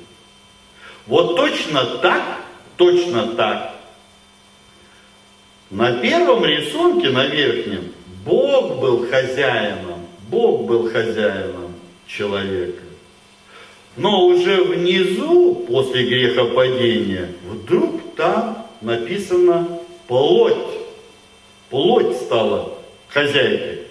Вот 1.06 1.36
точно 1.36 1.84
так, 2.02 2.22
точно 2.76 3.28
так. 3.28 3.74
На 5.70 5.92
первом 5.92 6.44
рисунке, 6.44 7.10
на 7.10 7.26
верхнем, 7.26 7.92
Бог 8.24 8.80
был 8.80 9.08
хозяином, 9.08 10.06
Бог 10.28 10.64
был 10.64 10.90
хозяином 10.90 11.74
человека. 12.06 12.82
Но 13.96 14.26
уже 14.26 14.62
внизу, 14.62 15.54
после 15.68 16.06
грехопадения, 16.06 17.32
вдруг 17.48 18.14
там 18.16 18.66
написано 18.80 19.80
плоть. 20.08 20.54
Плоть 21.70 22.16
стала 22.16 22.78
хозяйкой. 23.08 23.82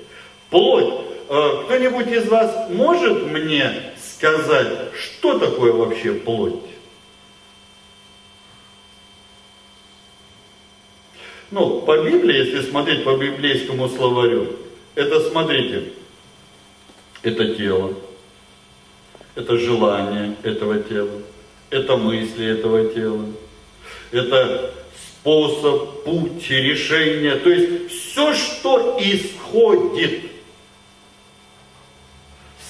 Плоть. 0.49 0.93
Э, 1.29 1.63
кто-нибудь 1.65 2.07
из 2.07 2.27
вас 2.27 2.69
может 2.69 3.31
мне 3.31 3.71
сказать, 3.97 4.67
что 4.93 5.37
такое 5.37 5.71
вообще 5.73 6.13
плоть? 6.13 6.59
Ну, 11.53 11.81
по 11.81 12.01
Библии, 12.01 12.47
если 12.47 12.67
смотреть 12.67 13.03
по 13.03 13.15
библейскому 13.15 13.87
словарю, 13.87 14.55
это, 14.95 15.19
смотрите, 15.29 15.93
это 17.21 17.53
тело, 17.53 17.93
Это 19.35 19.59
желание 19.59 20.35
этого 20.41 20.79
тела, 20.79 21.21
это 21.69 21.95
мысли 21.95 22.47
этого 22.47 22.85
тела, 22.91 23.23
это 24.11 24.73
способ, 25.19 26.03
путь, 26.03 26.49
решение. 26.49 27.35
То 27.35 27.51
есть 27.51 27.91
все, 27.91 28.33
что 28.33 28.97
исходит. 28.99 30.21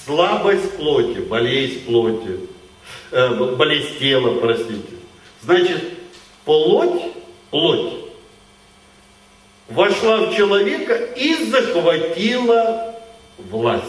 Слабость 0.06 0.76
плоти, 0.76 1.20
болезнь 1.20 1.86
плоти, 1.86 2.38
э, 3.12 3.56
болезнь 3.56 3.98
тела, 3.98 4.38
простите. 4.42 4.98
Значит, 5.42 5.82
плоть, 6.44 7.02
плоть 7.50 8.03
вошла 9.74 10.18
в 10.18 10.36
человека 10.36 10.96
и 11.16 11.34
захватила 11.46 12.96
власть. 13.38 13.84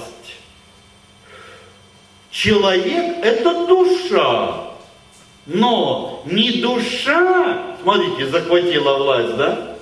Человек– 2.31 3.19
это 3.23 3.67
душа, 3.67 4.71
но 5.47 6.23
не 6.25 6.63
душа, 6.63 7.77
смотрите, 7.83 8.27
захватила 8.27 8.99
власть, 8.99 9.37
да? 9.37 9.77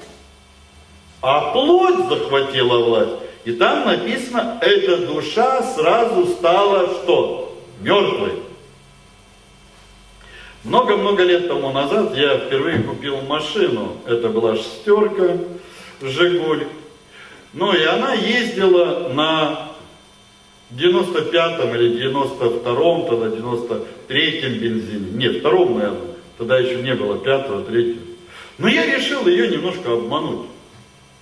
А 1.23 1.53
плоть 1.53 2.09
захватила 2.09 2.85
власть. 2.85 3.13
И 3.45 3.53
там 3.53 3.87
написано, 3.87 4.59
эта 4.61 5.07
душа 5.07 5.63
сразу 5.75 6.27
стала 6.27 6.89
что? 6.89 7.59
Мертвой. 7.81 8.43
Много-много 10.65 11.25
лет 11.25 11.49
тому 11.49 11.73
назад 11.73 12.17
я 12.17 12.39
впервые 12.39 12.81
купил 12.83 13.21
машину. 13.23 13.97
Это 14.07 14.29
была 14.29 14.57
шестерка, 14.57 15.39
Жигуль. 16.03 16.67
Ну 17.53 17.73
и 17.73 17.83
она 17.85 18.15
ездила 18.15 19.09
на 19.09 19.73
95-м 20.71 21.75
или 21.75 22.11
92-м, 22.11 23.07
тогда 23.07 23.27
93-м 23.27 24.55
бензине. 24.55 25.11
Нет, 25.13 25.39
втором, 25.39 25.75
наверное. 25.75 26.13
Тогда 26.39 26.59
еще 26.59 26.77
не 26.77 26.95
было 26.95 27.19
пятого, 27.19 27.63
третьего. 27.63 28.01
Но 28.59 28.69
я 28.69 28.87
решил 28.87 29.27
ее 29.27 29.49
немножко 29.49 29.93
обмануть. 29.93 30.47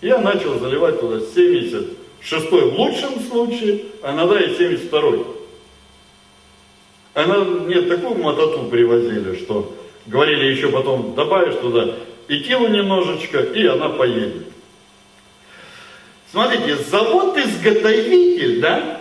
Я 0.00 0.18
начал 0.18 0.58
заливать 0.58 1.00
туда 1.00 1.20
76 1.20 2.50
в 2.50 2.78
лучшем 2.78 3.20
случае, 3.20 3.82
а 4.02 4.14
иногда 4.14 4.40
и 4.40 4.54
72 4.54 5.24
Она 7.14 7.38
мне 7.40 7.82
такую 7.82 8.16
мототу 8.22 8.64
привозили, 8.64 9.36
что 9.36 9.74
говорили 10.06 10.44
еще 10.52 10.68
потом, 10.68 11.14
добавишь 11.14 11.56
туда 11.56 11.96
и 12.28 12.40
кило 12.40 12.68
немножечко, 12.68 13.40
и 13.40 13.66
она 13.66 13.88
поедет. 13.90 14.46
Смотрите, 16.30 16.76
завод-изготовитель, 16.76 18.60
да, 18.60 19.00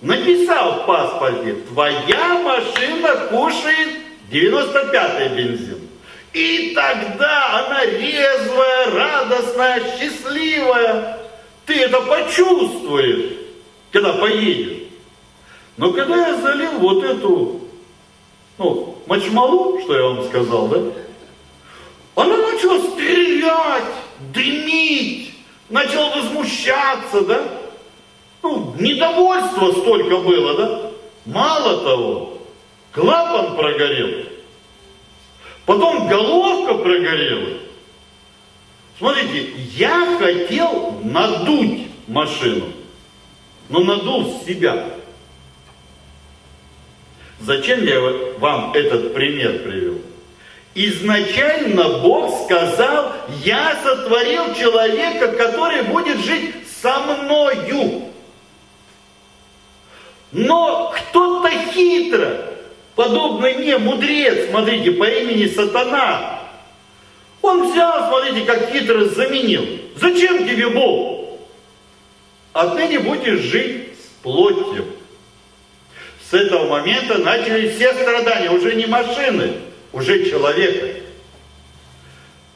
написал 0.00 0.82
в 0.82 0.86
паспорте, 0.86 1.54
твоя 1.68 2.42
машина 2.42 3.28
кушает 3.30 3.98
95-й 4.32 5.28
бензин. 5.36 5.88
И 6.32 6.72
тогда 6.74 7.66
она 7.66 7.84
резвая, 7.84 8.90
радостная, 8.90 9.82
счастливая. 9.96 11.18
Ты 11.66 11.74
это 11.82 12.00
почувствуешь, 12.00 13.32
когда 13.92 14.12
поедешь. 14.14 14.88
Но 15.76 15.92
когда 15.92 16.28
я 16.28 16.36
залил 16.40 16.72
вот 16.78 17.04
эту, 17.04 17.60
ну, 18.58 18.98
мочмалу, 19.06 19.80
что 19.82 19.96
я 19.96 20.02
вам 20.02 20.24
сказал, 20.24 20.68
да, 20.68 20.78
она 22.16 22.36
начала 22.36 22.78
стрелять, 22.90 23.84
дымить, 24.32 25.29
начала 25.70 26.16
возмущаться, 26.16 27.22
да? 27.22 27.48
Ну, 28.42 28.74
недовольства 28.78 29.72
столько 29.72 30.18
было, 30.18 30.56
да? 30.56 30.90
Мало 31.26 31.84
того, 31.84 32.38
клапан 32.92 33.56
прогорел. 33.56 34.26
Потом 35.64 36.08
головка 36.08 36.74
прогорела. 36.74 37.58
Смотрите, 38.98 39.52
я 39.76 40.18
хотел 40.18 40.98
надуть 41.02 41.88
машину, 42.06 42.66
но 43.68 43.80
надул 43.80 44.42
себя. 44.46 44.90
Зачем 47.40 47.84
я 47.84 48.00
вам 48.38 48.72
этот 48.74 49.14
пример 49.14 49.60
привел? 49.60 50.00
Изначально 50.74 51.98
Бог 51.98 52.44
сказал, 52.44 53.12
я 53.42 53.76
сотворил 53.82 54.54
человека, 54.54 55.32
который 55.32 55.82
будет 55.82 56.18
жить 56.18 56.54
со 56.80 57.00
мною. 57.00 58.04
Но 60.30 60.94
кто-то 60.94 61.50
хитро, 61.72 62.54
подобный 62.94 63.54
мне 63.54 63.78
мудрец, 63.78 64.48
смотрите, 64.48 64.92
по 64.92 65.04
имени 65.04 65.48
Сатана, 65.48 66.40
он 67.42 67.70
взял, 67.70 68.08
смотрите, 68.08 68.46
как 68.46 68.70
хитро 68.70 69.06
заменил. 69.06 69.66
Зачем 69.96 70.46
тебе 70.46 70.68
Бог? 70.68 71.40
Отныне 72.52 73.00
будешь 73.00 73.40
жить 73.40 73.88
с 73.94 74.22
плотью. 74.22 74.86
С 76.30 76.34
этого 76.34 76.68
момента 76.68 77.18
начались 77.18 77.74
все 77.74 77.92
страдания, 77.92 78.50
уже 78.50 78.76
не 78.76 78.86
машины, 78.86 79.54
уже 79.92 80.28
человека. 80.28 81.00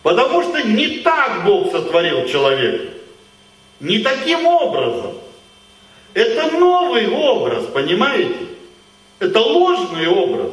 Потому 0.03 0.43
что 0.43 0.63
не 0.63 0.99
так 0.99 1.45
Бог 1.45 1.73
сотворил 1.73 2.29
человека. 2.29 2.93
Не 3.81 4.01
таким 4.01 4.47
образом. 4.47 5.15
Это 6.13 6.51
новый 6.59 7.09
образ, 7.09 7.65
понимаете? 7.67 8.37
Это 9.19 9.41
ложный 9.41 10.07
образ. 10.07 10.53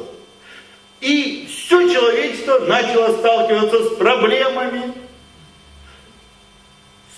И 1.01 1.47
все 1.49 1.91
человечество 1.91 2.59
начало 2.59 3.17
сталкиваться 3.17 3.83
с 3.83 3.95
проблемами, 3.97 4.93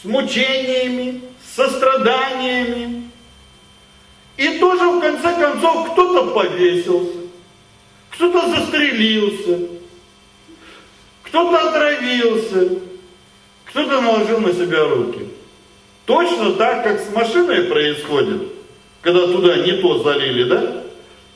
с 0.01 0.05
мучениями, 0.05 1.21
со 1.55 1.69
страданиями. 1.69 3.09
И 4.37 4.57
тоже 4.57 4.89
в 4.89 4.99
конце 4.99 5.33
концов 5.33 5.91
кто-то 5.91 6.31
повесился, 6.31 7.19
кто-то 8.13 8.47
застрелился, 8.49 9.59
кто-то 11.23 11.69
отравился, 11.69 12.79
кто-то 13.65 14.01
наложил 14.01 14.39
на 14.39 14.53
себя 14.53 14.85
руки. 14.85 15.29
Точно 16.05 16.53
так, 16.53 16.83
как 16.83 16.99
с 16.99 17.11
машиной 17.11 17.63
происходит, 17.63 18.43
когда 19.01 19.25
туда 19.25 19.57
не 19.57 19.73
то 19.81 20.03
залили, 20.03 20.43
да? 20.43 20.83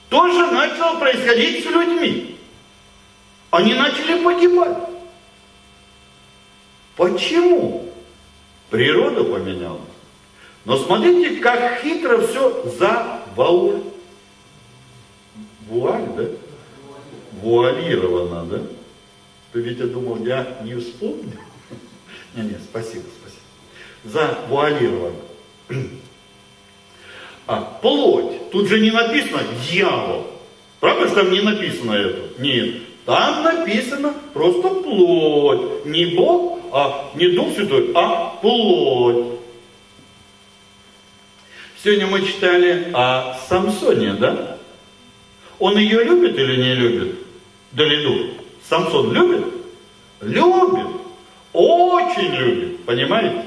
Тоже 0.10 0.52
начало 0.52 1.00
происходить 1.00 1.64
с 1.64 1.66
людьми. 1.66 2.38
Они 3.50 3.74
начали 3.74 4.24
погибать. 4.24 4.78
Почему? 6.96 7.92
Природа 8.70 9.24
поменялась. 9.24 9.82
Но 10.66 10.78
смотрите, 10.78 11.38
как 11.38 11.82
хитро 11.82 12.20
все 12.28 12.64
за 12.78 13.22
вуаль, 13.36 13.82
вуаль, 15.68 16.06
да? 16.16 16.26
Вуалировано, 17.42 18.46
да? 18.46 18.62
Ты, 19.54 19.62
Витя, 19.62 19.84
думал, 19.84 20.24
я 20.26 20.58
не 20.64 20.76
вспомнил? 20.76 21.40
Не, 22.36 22.44
не, 22.44 22.58
спасибо, 22.60 23.06
спасибо. 23.22 23.42
Завуалировано. 24.04 25.16
А, 27.48 27.80
плоть. 27.82 28.52
Тут 28.52 28.68
же 28.68 28.80
не 28.80 28.92
написано 28.92 29.42
дьявол. 29.70 30.28
Правда, 30.80 31.08
что 31.08 31.24
там 31.24 31.32
не 31.32 31.42
написано 31.42 31.94
это? 31.94 32.42
Нет. 32.42 32.76
Там 33.06 33.44
написано 33.44 34.14
просто 34.34 34.70
плоть. 34.70 35.86
Не 35.86 36.08
Бог, 36.08 36.60
а 36.74 37.12
не 37.16 37.30
Дух 37.30 37.56
Святой, 37.56 37.92
а 37.96 38.38
плоть. 38.42 39.40
Сегодня 41.84 42.08
мы 42.08 42.26
читали 42.26 42.92
о 42.94 43.38
Самсоне, 43.48 44.14
да? 44.14 44.58
Он 45.60 45.78
ее 45.78 46.04
любит 46.04 46.38
или 46.38 46.62
не 46.62 46.76
любит? 46.76 47.27
Далиду. 47.78 48.32
Самсон 48.68 49.14
любит? 49.14 49.46
Любит. 50.22 50.88
Очень 51.54 52.34
любит. 52.34 52.86
Понимаете? 52.86 53.46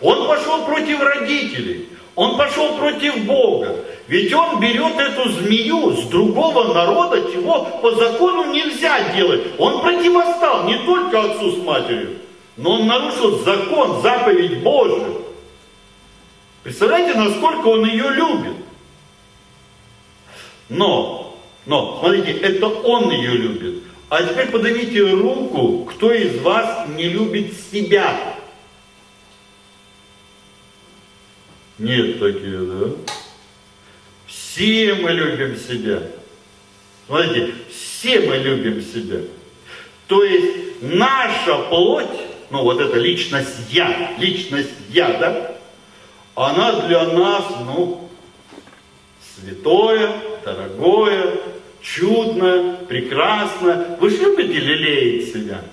Он 0.00 0.26
пошел 0.26 0.64
против 0.64 1.00
родителей. 1.00 1.88
Он 2.16 2.36
пошел 2.36 2.76
против 2.76 3.24
Бога. 3.26 3.76
Ведь 4.08 4.32
он 4.34 4.58
берет 4.58 4.98
эту 4.98 5.28
змею 5.30 5.92
с 5.92 6.02
другого 6.08 6.74
народа, 6.74 7.30
чего 7.32 7.64
по 7.80 7.92
закону 7.92 8.52
нельзя 8.52 9.14
делать. 9.14 9.42
Он 9.56 9.80
противостал 9.80 10.64
не 10.64 10.76
только 10.84 11.20
отцу 11.20 11.52
с 11.52 11.58
матерью, 11.58 12.16
но 12.56 12.72
он 12.72 12.88
нарушил 12.88 13.38
закон, 13.44 14.02
заповедь 14.02 14.64
Божию. 14.64 15.22
Представляете, 16.64 17.16
насколько 17.16 17.68
он 17.68 17.86
ее 17.86 18.10
любит. 18.10 18.56
Но, 20.68 21.19
но, 21.70 21.98
смотрите, 22.00 22.32
это 22.32 22.66
он 22.66 23.12
ее 23.12 23.30
любит. 23.30 23.84
А 24.08 24.24
теперь 24.24 24.48
поднимите 24.48 25.02
руку, 25.02 25.84
кто 25.84 26.12
из 26.12 26.40
вас 26.40 26.88
не 26.88 27.04
любит 27.04 27.52
себя. 27.70 28.36
Нет 31.78 32.18
такие, 32.18 32.58
да? 32.58 32.90
Все 34.26 34.94
мы 34.94 35.12
любим 35.12 35.56
себя. 35.56 36.02
Смотрите, 37.06 37.54
все 37.70 38.18
мы 38.18 38.38
любим 38.38 38.82
себя. 38.82 39.20
То 40.08 40.24
есть 40.24 40.82
наша 40.82 41.56
плоть, 41.68 42.20
ну 42.50 42.64
вот 42.64 42.80
эта 42.80 42.98
личность 42.98 43.70
я, 43.70 44.16
личность 44.18 44.74
я, 44.88 45.16
да, 45.20 45.56
она 46.34 46.80
для 46.88 47.04
нас, 47.04 47.44
ну, 47.64 48.10
святое, 49.36 50.12
дорогое, 50.44 51.49
чудное, 51.80 52.76
прекрасное. 52.76 53.96
Вы 54.00 54.10
же 54.10 54.16
любите 54.18 54.58
лелеять 54.58 55.32
себя? 55.32 55.64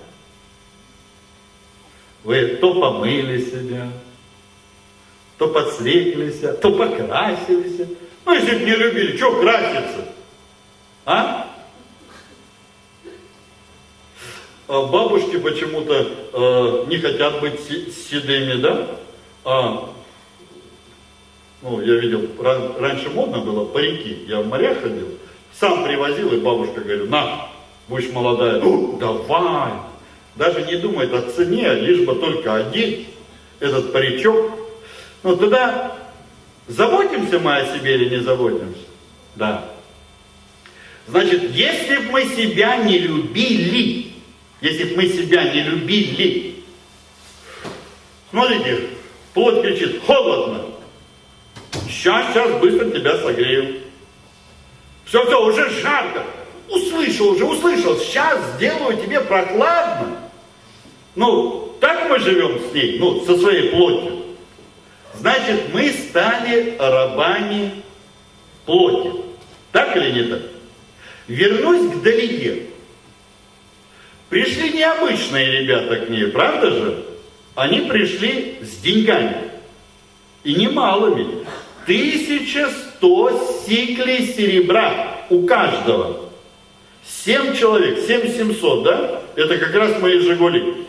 Вы 2.24 2.58
то 2.60 2.74
помыли 2.74 3.40
себя, 3.40 3.90
то 5.38 5.48
подсветились, 5.48 6.40
то 6.60 6.72
покрасились. 6.72 7.86
Ну, 8.24 8.34
если 8.34 8.58
бы 8.58 8.64
не 8.64 8.74
любили, 8.74 9.16
что 9.16 9.40
краситься? 9.40 10.08
А? 11.06 11.48
а 14.68 14.86
бабушки 14.86 15.38
почему-то 15.38 16.06
э, 16.32 16.84
не 16.88 16.98
хотят 16.98 17.40
быть 17.40 17.58
седыми, 17.60 18.60
да? 18.60 18.86
А, 19.44 19.90
ну, 21.62 21.80
я 21.80 21.94
видел, 21.94 22.28
ран, 22.38 22.76
раньше 22.78 23.08
модно 23.08 23.38
было 23.38 23.64
парики, 23.64 24.24
я 24.28 24.40
в 24.40 24.46
морях 24.46 24.82
ходил, 24.82 25.17
сам 25.58 25.84
привозил, 25.84 26.32
и 26.32 26.38
бабушка 26.38 26.80
говорит, 26.80 27.10
на, 27.10 27.48
будешь 27.88 28.10
молодая, 28.12 28.60
ну, 28.60 28.96
давай. 28.98 29.72
Даже 30.36 30.62
не 30.62 30.76
думает 30.76 31.12
о 31.12 31.22
цене, 31.22 31.74
лишь 31.74 32.06
бы 32.06 32.14
только 32.14 32.54
одеть 32.54 33.08
этот 33.58 33.92
паричок. 33.92 34.52
Ну, 35.24 35.36
тогда 35.36 35.96
заботимся 36.68 37.40
мы 37.40 37.56
о 37.56 37.76
себе 37.76 37.96
или 37.96 38.16
не 38.16 38.22
заботимся? 38.22 38.82
Да. 39.34 39.68
Значит, 41.08 41.50
если 41.54 41.96
бы 41.96 42.12
мы 42.12 42.24
себя 42.26 42.76
не 42.76 42.98
любили, 42.98 44.12
если 44.60 44.84
бы 44.84 44.96
мы 44.96 45.08
себя 45.08 45.52
не 45.52 45.62
любили, 45.62 46.62
смотрите, 48.30 48.90
плоть 49.34 49.62
кричит, 49.62 50.02
холодно. 50.06 50.66
Сейчас, 51.88 52.32
сейчас 52.32 52.60
быстро 52.60 52.90
тебя 52.90 53.18
согрею. 53.18 53.87
Все, 55.08 55.24
все, 55.24 55.42
уже 55.44 55.70
жарко. 55.80 56.22
Услышал 56.68 57.30
уже, 57.30 57.44
услышал. 57.44 57.96
Сейчас 57.96 58.38
сделаю 58.56 58.98
тебе 58.98 59.20
прохладно. 59.20 60.18
Ну, 61.14 61.74
так 61.80 62.08
мы 62.10 62.18
живем 62.18 62.60
с 62.60 62.74
ней, 62.74 62.98
ну, 62.98 63.24
со 63.24 63.36
своей 63.38 63.70
плотью. 63.70 64.24
Значит, 65.14 65.72
мы 65.72 65.90
стали 65.90 66.76
рабами 66.78 67.82
плоти. 68.66 69.12
Так 69.72 69.96
или 69.96 70.22
не 70.22 70.28
так? 70.28 70.42
Вернусь 71.26 71.92
к 71.92 72.02
Далиге. 72.02 72.66
Пришли 74.28 74.74
необычные 74.74 75.62
ребята 75.62 76.04
к 76.04 76.10
ней, 76.10 76.26
правда 76.26 76.70
же? 76.70 77.04
Они 77.54 77.80
пришли 77.80 78.58
с 78.60 78.76
деньгами. 78.82 79.50
И 80.44 80.54
немалыми. 80.54 81.46
1100 83.00 83.64
сиклей 83.66 84.26
серебра 84.26 85.18
у 85.30 85.46
каждого. 85.46 86.28
7 87.24 87.56
человек, 87.56 88.06
7700, 88.06 88.82
да? 88.84 89.22
Это 89.36 89.58
как 89.58 89.74
раз 89.74 90.00
мои 90.00 90.18
«Жигули». 90.18 90.86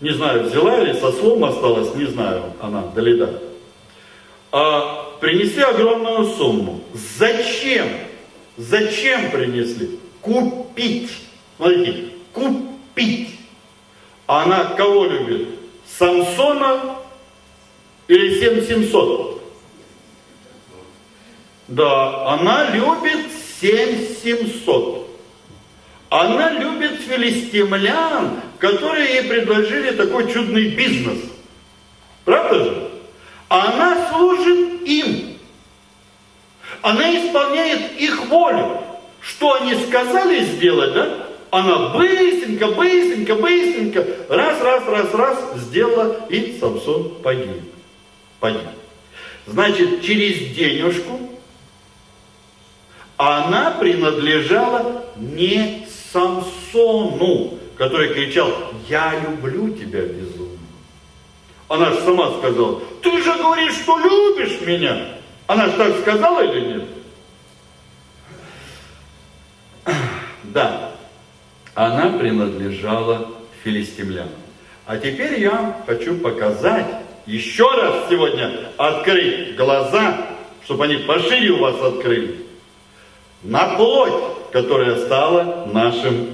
Не 0.00 0.10
знаю, 0.10 0.44
взяла 0.44 0.82
или 0.82 0.92
со 0.92 1.12
слом 1.12 1.44
осталась, 1.44 1.94
не 1.94 2.04
знаю, 2.04 2.52
она, 2.60 2.82
Далида. 2.94 3.40
А, 4.52 5.16
принесли 5.20 5.62
огромную 5.62 6.26
сумму. 6.26 6.80
Зачем? 6.92 7.88
Зачем 8.56 9.30
принесли? 9.30 9.98
Купить. 10.20 11.10
Смотрите, 11.56 12.10
купить. 12.32 13.30
Она 14.26 14.64
кого 14.76 15.06
любит? 15.06 15.48
Самсона 15.86 16.96
или 18.08 18.40
7700? 18.40 19.43
Да, 21.68 22.34
она 22.34 22.70
любит 22.70 23.26
7700. 23.60 25.04
Она 26.10 26.50
любит 26.50 27.00
филистимлян, 27.00 28.40
которые 28.58 29.14
ей 29.14 29.24
предложили 29.24 29.90
такой 29.92 30.30
чудный 30.32 30.68
бизнес. 30.68 31.18
Правда 32.24 32.64
же? 32.64 32.90
Она 33.48 34.10
служит 34.10 34.82
им. 34.86 35.38
Она 36.82 37.16
исполняет 37.16 37.98
их 37.98 38.26
волю. 38.26 38.80
Что 39.20 39.54
они 39.54 39.74
сказали 39.86 40.44
сделать, 40.44 40.92
да? 40.92 41.26
Она 41.50 41.88
быстренько, 41.90 42.66
быстренько, 42.68 43.36
быстренько, 43.36 44.06
раз, 44.28 44.60
раз, 44.60 44.86
раз, 44.86 45.14
раз 45.14 45.38
сделала, 45.56 46.26
и 46.28 46.58
Самсон 46.58 47.14
погиб. 47.22 47.62
Погиб. 48.40 48.60
Значит, 49.46 50.02
через 50.02 50.54
денежку 50.54 51.33
она 53.16 53.72
принадлежала 53.72 55.04
не 55.16 55.86
Самсону, 56.12 57.58
который 57.76 58.14
кричал, 58.14 58.50
я 58.88 59.14
люблю 59.20 59.70
тебя 59.70 60.02
безумно. 60.02 60.58
Она 61.68 61.90
же 61.90 62.00
сама 62.02 62.38
сказала, 62.38 62.80
ты 63.02 63.22
же 63.22 63.32
говоришь, 63.36 63.74
что 63.74 63.98
любишь 63.98 64.60
меня. 64.60 65.08
Она 65.46 65.66
же 65.66 65.72
так 65.72 65.98
сказала 66.00 66.44
или 66.44 66.60
нет? 66.66 66.88
Да, 70.44 70.92
она 71.74 72.10
принадлежала 72.16 73.28
филистимлянам. 73.64 74.28
А 74.86 74.98
теперь 74.98 75.40
я 75.40 75.82
хочу 75.86 76.16
показать, 76.18 76.86
еще 77.26 77.68
раз 77.70 78.08
сегодня 78.08 78.70
открыть 78.76 79.56
глаза, 79.56 80.26
чтобы 80.64 80.84
они 80.84 80.98
пошире 80.98 81.50
у 81.50 81.58
вас 81.58 81.80
открыли, 81.80 82.43
на 83.44 83.76
плоть, 83.76 84.12
которая 84.52 84.96
стала 85.04 85.68
нашим 85.72 86.30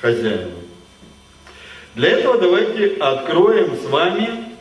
хозяином. 0.00 0.52
Для 1.94 2.10
этого 2.10 2.38
давайте 2.38 2.96
откроем 3.00 3.76
с 3.76 3.86
вами 3.86 4.56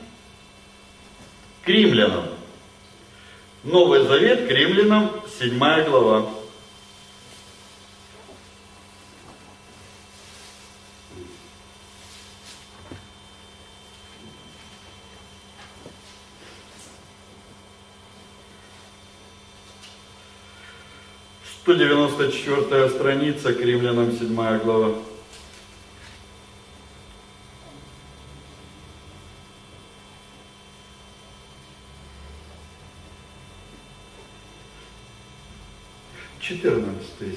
к 1.64 1.70
римлянам. 1.70 2.26
Новый 3.64 4.04
Завет 4.06 4.48
к 4.48 4.52
римлянам, 4.52 5.12
7 5.40 5.60
глава. 5.90 6.26
Сто 21.68 21.74
девяносто 21.74 22.32
четвертая 22.32 22.88
страница, 22.88 23.52
к 23.52 23.60
римлянам, 23.60 24.14
седьмая 24.14 24.58
глава. 24.58 24.94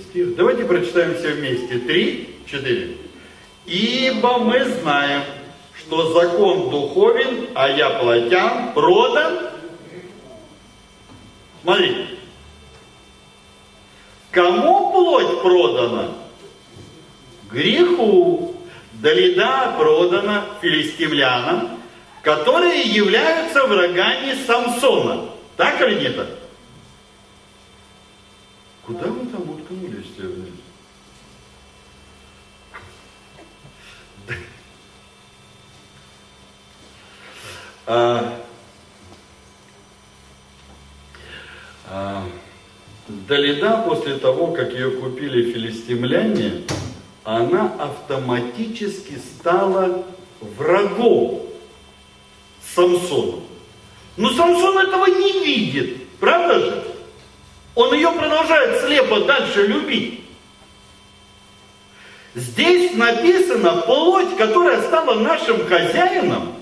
стих. 0.08 0.36
Давайте 0.36 0.64
прочитаем 0.64 1.16
все 1.16 1.32
вместе. 1.32 1.80
Три, 1.80 2.36
четыре. 2.46 2.98
Ибо 3.66 4.38
мы 4.38 4.64
знаем, 4.64 5.24
что 5.76 6.12
закон 6.12 6.70
духовен, 6.70 7.48
а 7.56 7.68
я 7.68 7.90
плотян, 7.98 8.74
продан. 8.74 9.50
Смотрите. 11.64 12.20
Кому 14.30 14.92
плоть 14.92 15.42
продана? 15.42 16.08
Греху. 17.52 18.56
Далида 18.94 19.76
продана 19.78 20.44
филистимлянам, 20.60 21.80
которые 22.22 22.82
являются 22.82 23.64
врагами 23.66 24.36
Самсона. 24.46 25.30
Так 25.56 25.80
или 25.80 26.00
не 26.00 26.10
так? 26.10 26.28
Куда 28.84 29.06
вы 29.06 29.26
там 29.26 29.48
уткнулись 29.48 30.16
вниз? 30.18 30.54
А, 37.86 38.38
а, 41.88 42.24
Далида 43.08 43.82
после 43.88 44.16
того, 44.16 44.48
как 44.52 44.72
ее 44.72 44.90
купили 44.92 45.52
филистимляне, 45.52 46.64
она 47.24 47.72
автоматически 47.78 49.18
стала 49.18 50.04
врагом 50.40 51.42
Самсона. 52.74 53.40
Но 54.16 54.30
Самсон 54.30 54.78
этого 54.78 55.06
не 55.06 55.44
видит. 55.44 56.08
Правда 56.18 56.60
же? 56.60 56.84
Он 57.74 57.94
ее 57.94 58.10
продолжает 58.12 58.84
слепо 58.84 59.20
дальше 59.20 59.66
любить. 59.66 60.20
Здесь 62.34 62.94
написано 62.94 63.82
плоть, 63.82 64.36
которая 64.36 64.82
стала 64.82 65.14
нашим 65.14 65.66
хозяином. 65.66 66.54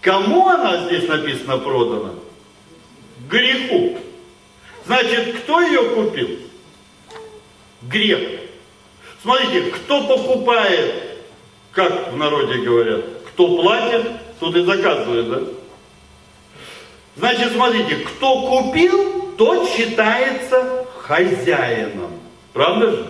Кому 0.00 0.48
она 0.48 0.86
здесь 0.86 1.08
написано 1.08 1.58
продана? 1.58 2.10
Греху. 3.28 3.98
Значит, 4.86 5.38
кто 5.40 5.60
ее 5.60 5.82
купил? 5.94 6.28
Грех. 7.82 8.40
Смотрите, 9.24 9.70
кто 9.70 10.02
покупает, 10.02 10.92
как 11.72 12.12
в 12.12 12.16
народе 12.18 12.58
говорят, 12.58 13.04
кто 13.28 13.56
платит, 13.56 14.02
тот 14.38 14.54
и 14.54 14.62
заказывает, 14.62 15.30
да? 15.30 15.40
Значит, 17.16 17.52
смотрите, 17.54 17.96
кто 17.96 18.42
купил, 18.42 19.32
тот 19.38 19.66
считается 19.70 20.84
хозяином. 20.98 22.10
Правда 22.52 22.90
же? 22.90 23.06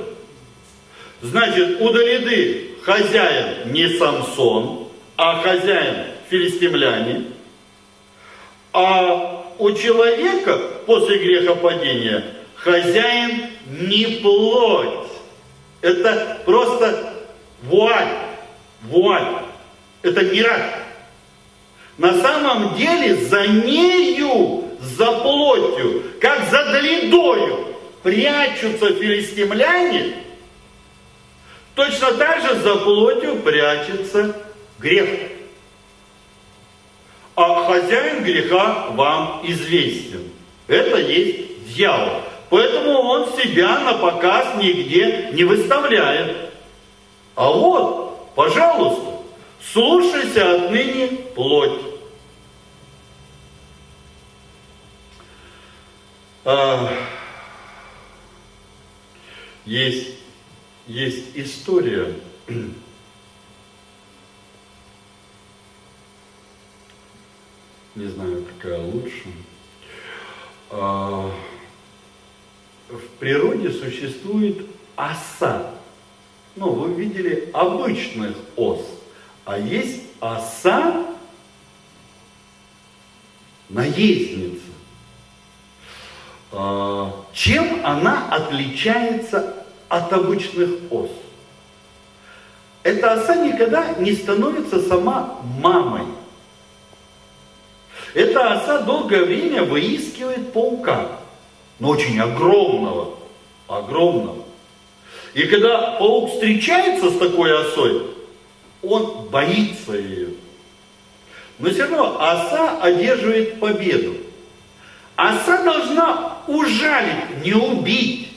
Значит, 1.20 1.80
у 1.80 1.90
Далиды 1.90 2.76
хозяин 2.82 3.72
не 3.72 3.88
Самсон, 3.98 4.86
а 5.16 5.42
хозяин 5.42 6.12
филистимляне. 6.30 7.24
А 8.72 9.52
у 9.58 9.72
человека 9.72 10.60
после 10.86 11.18
грехопадения 11.18 12.24
хозяин 12.54 13.48
не 13.66 14.20
плоть. 14.22 15.03
Это 15.84 16.40
просто 16.46 17.12
вуаль. 17.64 18.08
Вуаль. 18.84 19.44
Это 20.00 20.22
мираж. 20.22 20.62
На 21.98 22.22
самом 22.22 22.74
деле 22.74 23.16
за 23.16 23.46
нею, 23.48 24.64
за 24.80 25.12
плотью, 25.12 26.04
как 26.22 26.48
за 26.48 26.72
Далидою 26.72 27.76
прячутся 28.02 28.94
филистимляне, 28.94 30.14
точно 31.74 32.12
так 32.14 32.40
же 32.40 32.60
за 32.60 32.76
плотью 32.76 33.36
прячется 33.42 34.34
грех. 34.78 35.32
А 37.36 37.64
хозяин 37.66 38.24
греха 38.24 38.86
вам 38.92 39.42
известен. 39.44 40.30
Это 40.66 40.96
есть 40.96 41.74
дьявол. 41.74 42.22
Поэтому 42.54 43.00
он 43.00 43.32
себя 43.32 43.80
на 43.80 43.94
показ 43.94 44.62
нигде 44.62 45.30
не 45.32 45.42
выставляет. 45.42 46.52
А 47.34 47.50
вот, 47.50 48.32
пожалуйста, 48.36 49.24
слушайся 49.72 50.54
отныне 50.54 51.08
плоть. 51.34 51.80
А, 56.44 56.92
есть, 59.64 60.10
есть 60.86 61.30
история, 61.34 62.14
не 67.96 68.06
знаю, 68.06 68.46
какая 68.46 68.78
лучше. 68.78 69.24
А, 70.70 71.32
в 72.94 73.18
природе 73.18 73.70
существует 73.70 74.66
оса. 74.96 75.70
Ну, 76.56 76.70
вы 76.70 76.94
видели 76.94 77.50
обычных 77.52 78.36
ос, 78.56 78.80
а 79.44 79.58
есть 79.58 80.02
оса 80.20 81.04
наездница. 83.68 84.60
А, 86.52 87.24
чем 87.32 87.84
она 87.84 88.28
отличается 88.30 89.64
от 89.88 90.12
обычных 90.12 90.70
ос? 90.90 91.10
Эта 92.84 93.14
оса 93.14 93.36
никогда 93.36 93.94
не 93.94 94.12
становится 94.12 94.80
сама 94.80 95.40
мамой. 95.60 96.04
Эта 98.12 98.52
оса 98.52 98.82
долгое 98.82 99.24
время 99.24 99.64
выискивает 99.64 100.52
паука, 100.52 101.18
но 101.78 101.90
очень 101.90 102.18
огромного, 102.20 103.14
огромного. 103.68 104.44
И 105.34 105.44
когда 105.44 105.92
паук 105.98 106.30
встречается 106.30 107.10
с 107.10 107.18
такой 107.18 107.56
осой, 107.60 108.02
он 108.82 109.28
боится 109.30 109.94
ее. 109.96 110.28
Но 111.58 111.70
все 111.70 111.82
равно 111.82 112.20
оса 112.20 112.80
одерживает 112.80 113.58
победу. 113.58 114.14
Оса 115.16 115.62
должна 115.62 116.38
ужалить, 116.46 117.44
не 117.44 117.52
убить. 117.52 118.28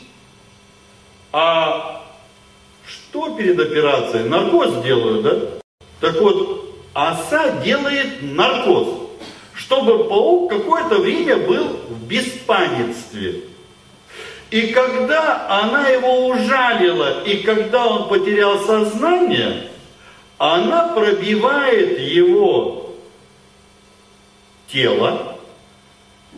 А 1.32 2.06
что 2.86 3.36
перед 3.36 3.60
операцией? 3.60 4.30
Наркоз 4.30 4.84
делают, 4.84 5.24
да? 5.24 5.60
Так 6.00 6.22
вот, 6.22 6.76
оса 6.94 7.62
делает 7.64 8.22
наркоз 8.22 9.07
чтобы 9.68 10.06
паук 10.06 10.50
какое-то 10.50 11.00
время 11.00 11.36
был 11.36 11.68
в 11.90 12.08
беспамятстве. 12.08 13.42
И 14.50 14.68
когда 14.68 15.46
она 15.62 15.90
его 15.90 16.28
ужалила, 16.28 17.22
и 17.26 17.44
когда 17.44 17.86
он 17.86 18.08
потерял 18.08 18.66
сознание, 18.66 19.70
она 20.38 20.88
пробивает 20.88 22.00
его 22.00 22.96
тело 24.72 25.38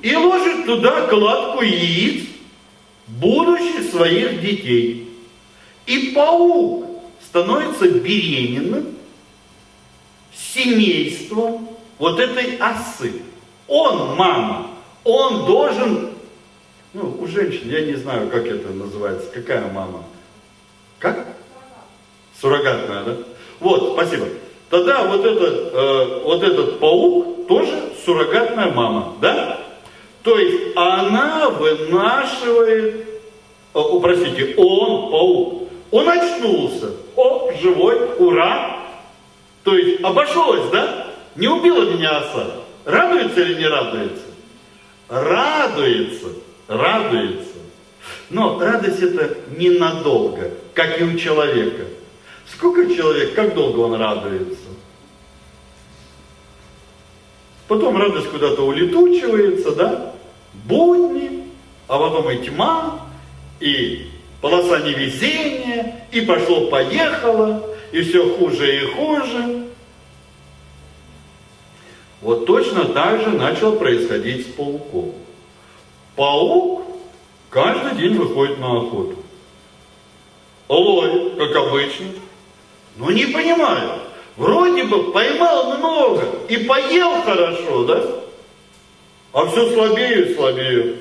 и 0.01 0.15
ложит 0.15 0.65
туда 0.65 1.05
кладку 1.05 1.61
яиц 1.61 2.23
будущих 3.05 3.91
своих 3.91 4.41
детей. 4.41 5.07
И 5.86 6.13
паук 6.15 6.84
становится 7.21 7.89
беременным 7.89 8.95
семейством 10.34 11.68
вот 12.00 12.20
этой 12.20 12.58
осы. 12.58 13.22
Он 13.68 14.16
мама, 14.16 14.68
он 15.04 15.45
должен, 15.45 16.10
ну, 16.93 17.18
у 17.22 17.28
женщин, 17.28 17.70
я 17.70 17.86
не 17.86 17.93
знаю, 17.93 18.30
как 18.30 18.47
это 18.47 18.70
называется, 18.70 19.30
какая 19.32 19.72
мама? 19.72 20.04
Как? 20.97 21.28
Суррогатная, 22.41 23.04
да? 23.04 23.18
Вот, 23.60 23.93
спасибо. 23.93 24.26
Тогда 24.70 25.04
вот 25.04 25.24
этот, 25.24 25.74
э, 25.74 26.22
вот 26.24 26.41
этот 26.41 26.80
паук 26.80 27.47
тоже 27.47 27.93
суррогатная 28.04 28.72
мама, 28.72 29.16
да? 29.22 29.60
То 30.24 30.38
есть 30.38 30.76
она 30.76 31.50
вынашивает, 31.50 33.08
о, 33.74 34.00
простите, 34.00 34.56
он, 34.58 35.12
паук, 35.12 35.70
он 35.91 36.10
очнулся, 36.10 36.91
о, 37.16 37.52
живой, 37.62 38.16
ура! 38.18 38.80
То 39.64 39.76
есть 39.76 40.04
обошлось, 40.04 40.70
да? 40.72 40.99
Не 41.36 41.47
убила 41.47 41.89
меня 41.91 42.17
оса. 42.17 42.47
Радуется 42.86 43.41
или 43.41 43.55
не 43.55 43.67
радуется? 43.67 44.25
Радуется, 45.07 46.27
радуется. 46.67 47.59
Но 48.30 48.59
радость 48.59 49.01
это 49.01 49.38
ненадолго, 49.57 50.51
как 50.73 50.99
и 50.99 51.03
у 51.03 51.17
человека. 51.17 51.86
Сколько 52.51 52.93
человек, 52.93 53.34
как 53.36 53.53
долго 53.53 53.80
он 53.80 53.95
радуется? 53.95 54.57
Потом 57.67 57.97
радость 57.97 58.30
куда-то 58.30 58.65
улетучивается, 58.65 59.71
да? 59.75 60.15
Будни, 60.53 61.43
а 61.88 61.99
потом 61.99 62.30
и 62.32 62.38
тьма, 62.43 63.07
и 63.59 64.07
полоса 64.41 64.80
невезения, 64.80 66.07
и 66.11 66.21
пошло-поехало, 66.21 67.69
и 67.91 68.01
все 68.01 68.36
хуже 68.36 68.75
и 68.75 68.86
хуже. 68.93 69.68
Вот 72.22 72.45
точно 72.45 72.86
так 72.86 73.22
же 73.22 73.30
начало 73.30 73.76
происходить 73.76 74.47
с 74.47 74.49
пауком. 74.49 75.13
Паук 76.15 76.84
каждый 77.49 77.97
день 77.97 78.17
выходит 78.17 78.59
на 78.59 78.78
охоту. 78.78 79.15
Ловит, 80.67 81.38
как 81.38 81.55
обычно. 81.55 82.07
Но 82.97 83.11
не 83.11 83.26
понимаю, 83.26 84.01
вроде 84.36 84.84
бы 84.84 85.11
поймал 85.11 85.78
много 85.78 86.26
и 86.49 86.57
поел 86.57 87.22
хорошо, 87.22 87.86
да? 87.86 88.03
А 89.32 89.45
все 89.45 89.72
слабее 89.72 90.26
и 90.26 90.36
слабее. 90.36 90.95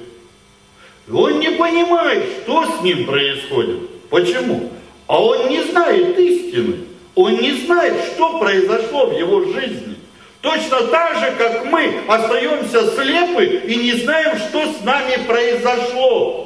И 1.09 1.11
он 1.11 1.41
не 1.41 1.51
понимает, 1.51 2.25
что 2.43 2.65
с 2.65 2.83
ним 2.83 3.07
происходит. 3.07 4.09
Почему? 4.09 4.71
А 5.09 5.21
он 5.21 5.49
не 5.49 5.63
знает 5.65 6.17
истины. 6.19 6.85
Он 7.15 7.33
не 7.33 7.53
знает, 7.65 8.13
что 8.15 8.39
произошло 8.39 9.07
в 9.07 9.19
его 9.19 9.45
жизни. 9.47 9.98
Точно 10.41 10.83
так 10.87 11.19
же, 11.19 11.35
как 11.37 11.65
мы 11.65 12.01
остаемся 12.07 12.95
слепы 12.95 13.45
и 13.67 13.77
не 13.77 13.93
знаем, 13.95 14.39
что 14.39 14.73
с 14.73 14.83
нами 14.83 15.25
произошло. 15.27 16.45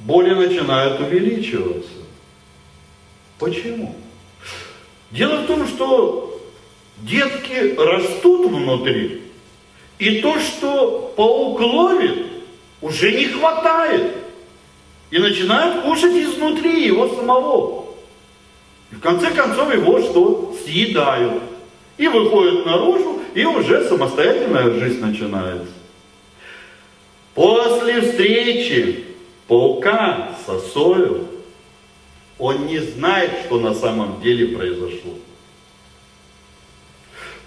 Боли 0.00 0.34
начинают 0.34 1.00
увеличиваться. 1.00 1.90
Почему? 3.38 3.94
Дело 5.10 5.42
в 5.42 5.46
том, 5.46 5.66
что 5.68 6.40
детки 6.98 7.74
растут 7.78 8.50
внутри, 8.50 9.22
И 9.98 10.20
то, 10.20 10.38
что 10.40 11.12
паук 11.16 11.60
ловит, 11.60 12.26
уже 12.80 13.12
не 13.12 13.26
хватает. 13.26 14.12
И 15.10 15.18
начинают 15.18 15.84
кушать 15.84 16.14
изнутри 16.14 16.86
его 16.86 17.14
самого. 17.14 17.83
И 18.92 18.94
в 18.96 19.00
конце 19.00 19.30
концов 19.30 19.72
его 19.72 20.00
что? 20.00 20.56
Съедают. 20.64 21.42
И 21.96 22.08
выходят 22.08 22.66
наружу, 22.66 23.20
и 23.34 23.44
уже 23.44 23.88
самостоятельная 23.88 24.70
жизнь 24.80 25.00
начинается. 25.00 25.72
После 27.34 28.00
встречи 28.00 29.04
паука 29.46 30.30
с 30.44 30.48
осою, 30.48 31.28
он 32.38 32.66
не 32.66 32.78
знает, 32.78 33.30
что 33.44 33.60
на 33.60 33.74
самом 33.74 34.20
деле 34.20 34.56
произошло. 34.56 35.12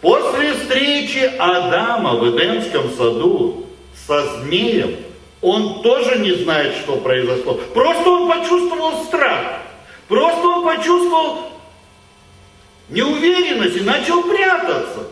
После 0.01 0.53
встречи 0.53 1.19
Адама 1.37 2.15
в 2.15 2.29
Эдемском 2.29 2.89
саду 2.91 3.65
со 4.05 4.41
змеем, 4.41 4.95
он 5.41 5.81
тоже 5.81 6.19
не 6.19 6.31
знает, 6.33 6.75
что 6.75 6.97
произошло. 6.97 7.59
Просто 7.73 8.09
он 8.09 8.29
почувствовал 8.29 9.03
страх. 9.05 9.61
Просто 10.07 10.47
он 10.47 10.65
почувствовал 10.65 11.51
неуверенность 12.89 13.77
и 13.77 13.81
начал 13.81 14.23
прятаться. 14.23 15.07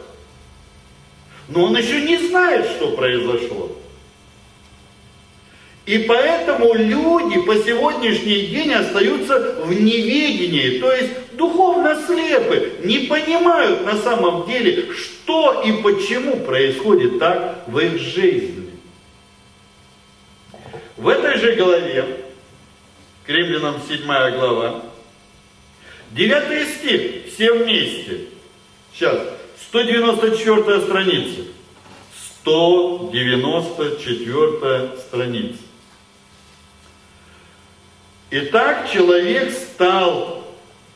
Но 1.50 1.66
он 1.66 1.78
еще 1.78 2.02
не 2.02 2.18
знает, 2.28 2.66
что 2.72 2.92
произошло. 2.92 3.72
И 5.86 6.00
поэтому 6.00 6.74
люди 6.74 7.40
по 7.42 7.56
сегодняшний 7.56 8.48
день 8.48 8.74
остаются 8.74 9.58
в 9.64 9.72
неведении, 9.72 10.80
то 10.80 10.92
есть 10.92 11.12
духовно 11.34 12.02
слепы, 12.08 12.74
не 12.84 13.00
понимают 13.00 13.86
на 13.86 13.96
самом 13.98 14.48
деле, 14.48 14.92
что 14.94 15.62
и 15.64 15.74
почему 15.84 16.38
происходит 16.38 17.20
так 17.20 17.66
в 17.68 17.78
их 17.78 18.00
жизни. 18.00 18.72
В 20.98 21.08
этой 21.08 21.38
же 21.38 21.56
главе, 21.56 22.25
к 23.26 23.30
римлянам 23.30 23.82
7 23.88 24.06
глава, 24.06 24.84
9 26.12 26.70
стих, 26.70 27.34
все 27.34 27.54
вместе. 27.54 28.26
Сейчас, 28.94 29.20
194 29.70 30.82
страница. 30.82 31.42
194 32.42 34.92
страница. 35.00 35.58
Итак, 38.30 38.88
человек 38.92 39.52
стал 39.52 40.46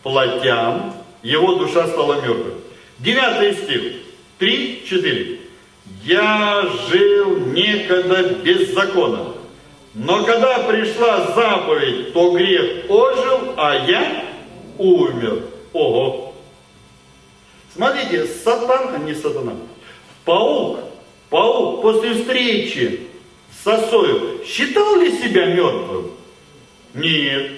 плотям, 0.04 0.94
его 1.24 1.56
душа 1.56 1.88
стала 1.88 2.22
мертвой. 2.22 2.54
Девятый 3.00 3.56
стих, 3.56 3.94
три, 4.38 4.86
четыре. 4.88 5.40
Я 6.04 6.70
жил 6.90 7.40
некогда 7.48 8.36
без 8.36 8.72
закона, 8.74 9.34
но 10.00 10.24
когда 10.24 10.60
пришла 10.60 11.34
заповедь, 11.36 12.14
то 12.14 12.32
грех 12.32 12.90
ожил, 12.90 13.54
а 13.58 13.86
я 13.86 14.24
умер. 14.78 15.44
Ого! 15.74 16.34
Смотрите, 17.76 18.26
сатан, 18.26 18.96
а 18.96 18.98
не 19.00 19.14
сатана, 19.14 19.52
паук, 20.24 20.80
паук 21.30 21.82
после 21.82 22.14
встречи 22.14 23.08
с 23.52 23.64
сосою 23.66 24.40
считал 24.46 25.02
ли 25.02 25.12
себя 25.18 25.48
мертвым? 25.48 26.12
Нет. 26.94 27.52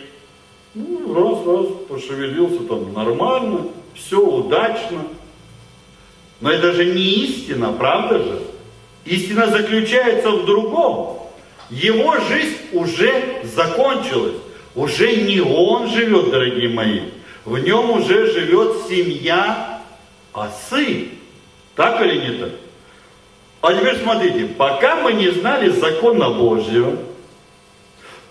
Ну, 0.74 1.14
раз, 1.14 1.46
раз, 1.46 1.68
пошевелился 1.88 2.64
там 2.64 2.92
нормально, 2.92 3.68
все 3.94 4.20
удачно. 4.20 5.04
Но 6.40 6.52
это 6.52 6.74
же 6.74 6.86
не 6.86 7.04
истина, 7.04 7.72
правда 7.72 8.18
же? 8.18 8.42
Истина 9.06 9.46
заключается 9.46 10.32
в 10.32 10.46
другом. 10.46 11.21
Его 11.72 12.18
жизнь 12.20 12.58
уже 12.74 13.42
закончилась. 13.44 14.36
Уже 14.76 15.16
не 15.16 15.40
он 15.40 15.88
живет, 15.90 16.30
дорогие 16.30 16.70
мои. 16.70 17.00
В 17.46 17.58
нем 17.60 17.90
уже 17.92 18.32
живет 18.32 18.88
семья 18.90 19.82
осы. 20.34 21.10
Так 21.76 22.02
или 22.02 22.18
не 22.18 22.38
так? 22.38 22.50
А 23.62 23.74
теперь 23.74 23.98
смотрите, 23.98 24.46
пока 24.58 24.98
мы 24.98 25.14
не 25.14 25.30
знали 25.30 25.70
закона 25.70 26.30
Божьего, 26.30 26.98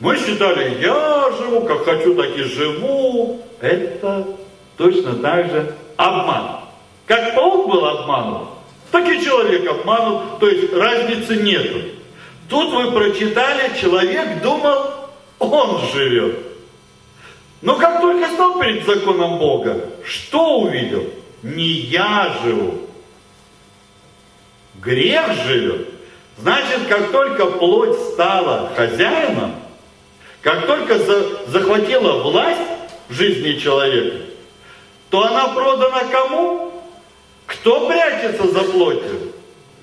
мы 0.01 0.17
считали, 0.19 0.79
я 0.83 1.31
живу, 1.39 1.63
как 1.63 1.85
хочу, 1.85 2.15
так 2.15 2.37
и 2.37 2.43
живу. 2.43 3.41
Это 3.61 4.27
точно 4.77 5.15
так 5.15 5.51
же 5.51 5.75
обман. 5.97 6.61
Как 7.07 7.35
паук 7.35 7.69
был 7.71 7.87
обманут, 7.87 8.49
так 8.91 9.09
и 9.09 9.23
человек 9.25 9.69
обманут, 9.69 10.39
то 10.41 10.49
есть 10.49 10.73
разницы 10.73 11.37
нету. 11.37 12.00
Тут 12.51 12.73
вы 12.73 12.91
прочитали, 12.91 13.79
человек 13.81 14.43
думал, 14.43 14.91
он 15.39 15.81
живет. 15.93 16.37
Но 17.63 17.77
как 17.77 18.01
только 18.01 18.29
стал 18.29 18.59
перед 18.59 18.85
законом 18.85 19.39
Бога, 19.39 19.89
что 20.05 20.59
увидел? 20.59 21.07
Не 21.45 21.69
я 21.69 22.37
живу. 22.43 22.81
Грех 24.83 25.33
живет. 25.47 25.89
Значит, 26.39 26.89
как 26.89 27.13
только 27.13 27.47
плоть 27.47 27.97
стала 28.13 28.73
хозяином, 28.75 29.55
как 30.43 30.67
только 30.67 30.99
за, 30.99 31.47
захватила 31.47 32.23
власть 32.23 32.61
в 33.09 33.15
жизни 33.15 33.61
человека, 33.61 34.17
то 35.11 35.25
она 35.25 35.49
продана 35.49 36.05
кому? 36.11 36.73
Кто 37.47 37.87
прячется 37.87 38.49
за 38.49 38.61
плотью? 38.65 39.33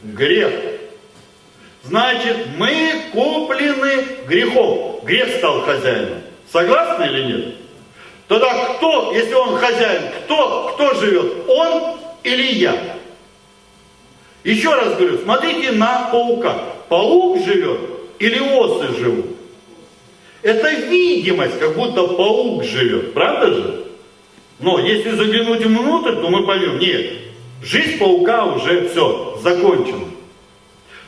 Грех. 0.03 0.76
Значит, 1.87 2.47
мы 2.57 3.01
куплены 3.13 4.05
грехом. 4.27 4.99
Грех 5.03 5.37
стал 5.37 5.61
хозяином. 5.61 6.19
Согласны 6.51 7.05
или 7.05 7.23
нет? 7.23 7.55
Тогда 8.27 8.73
кто, 8.75 9.13
если 9.13 9.33
он 9.33 9.55
хозяин, 9.55 10.01
кто, 10.25 10.73
кто 10.73 10.93
живет? 10.95 11.47
Он 11.47 11.97
или 12.23 12.55
я? 12.55 12.75
Еще 14.43 14.73
раз 14.73 14.95
говорю, 14.95 15.17
смотрите 15.19 15.71
на 15.71 16.09
паука. 16.11 16.55
Паук 16.89 17.39
живет 17.45 17.79
или 18.19 18.39
осы 18.39 18.93
живут? 18.99 19.25
Это 20.41 20.69
видимость, 20.69 21.57
как 21.59 21.75
будто 21.75 22.05
паук 22.05 22.63
живет, 22.65 23.13
правда 23.13 23.53
же? 23.53 23.85
Но 24.59 24.79
если 24.79 25.11
заглянуть 25.11 25.65
внутрь, 25.65 26.15
то 26.15 26.29
мы 26.29 26.45
поймем, 26.45 26.79
нет, 26.79 27.13
жизнь 27.63 27.97
паука 27.97 28.45
уже 28.45 28.89
все, 28.89 29.39
закончена. 29.41 30.16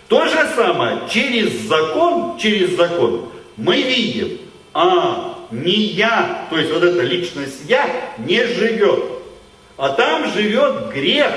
То 0.10 0.26
же 0.26 0.49
самое, 0.55 1.01
через 1.07 1.53
закон, 1.68 2.39
через 2.39 2.76
закон 2.76 3.30
мы 3.57 3.80
видим, 3.80 4.39
а, 4.74 5.38
не 5.51 5.72
я, 5.72 6.47
то 6.49 6.57
есть 6.57 6.74
вот 6.74 6.84
эта 6.84 7.01
личность 7.01 7.62
я 7.68 7.88
не 8.18 8.43
живет, 8.43 9.03
а 9.78 9.89
там 9.89 10.32
живет 10.34 10.89
грех. 10.89 11.32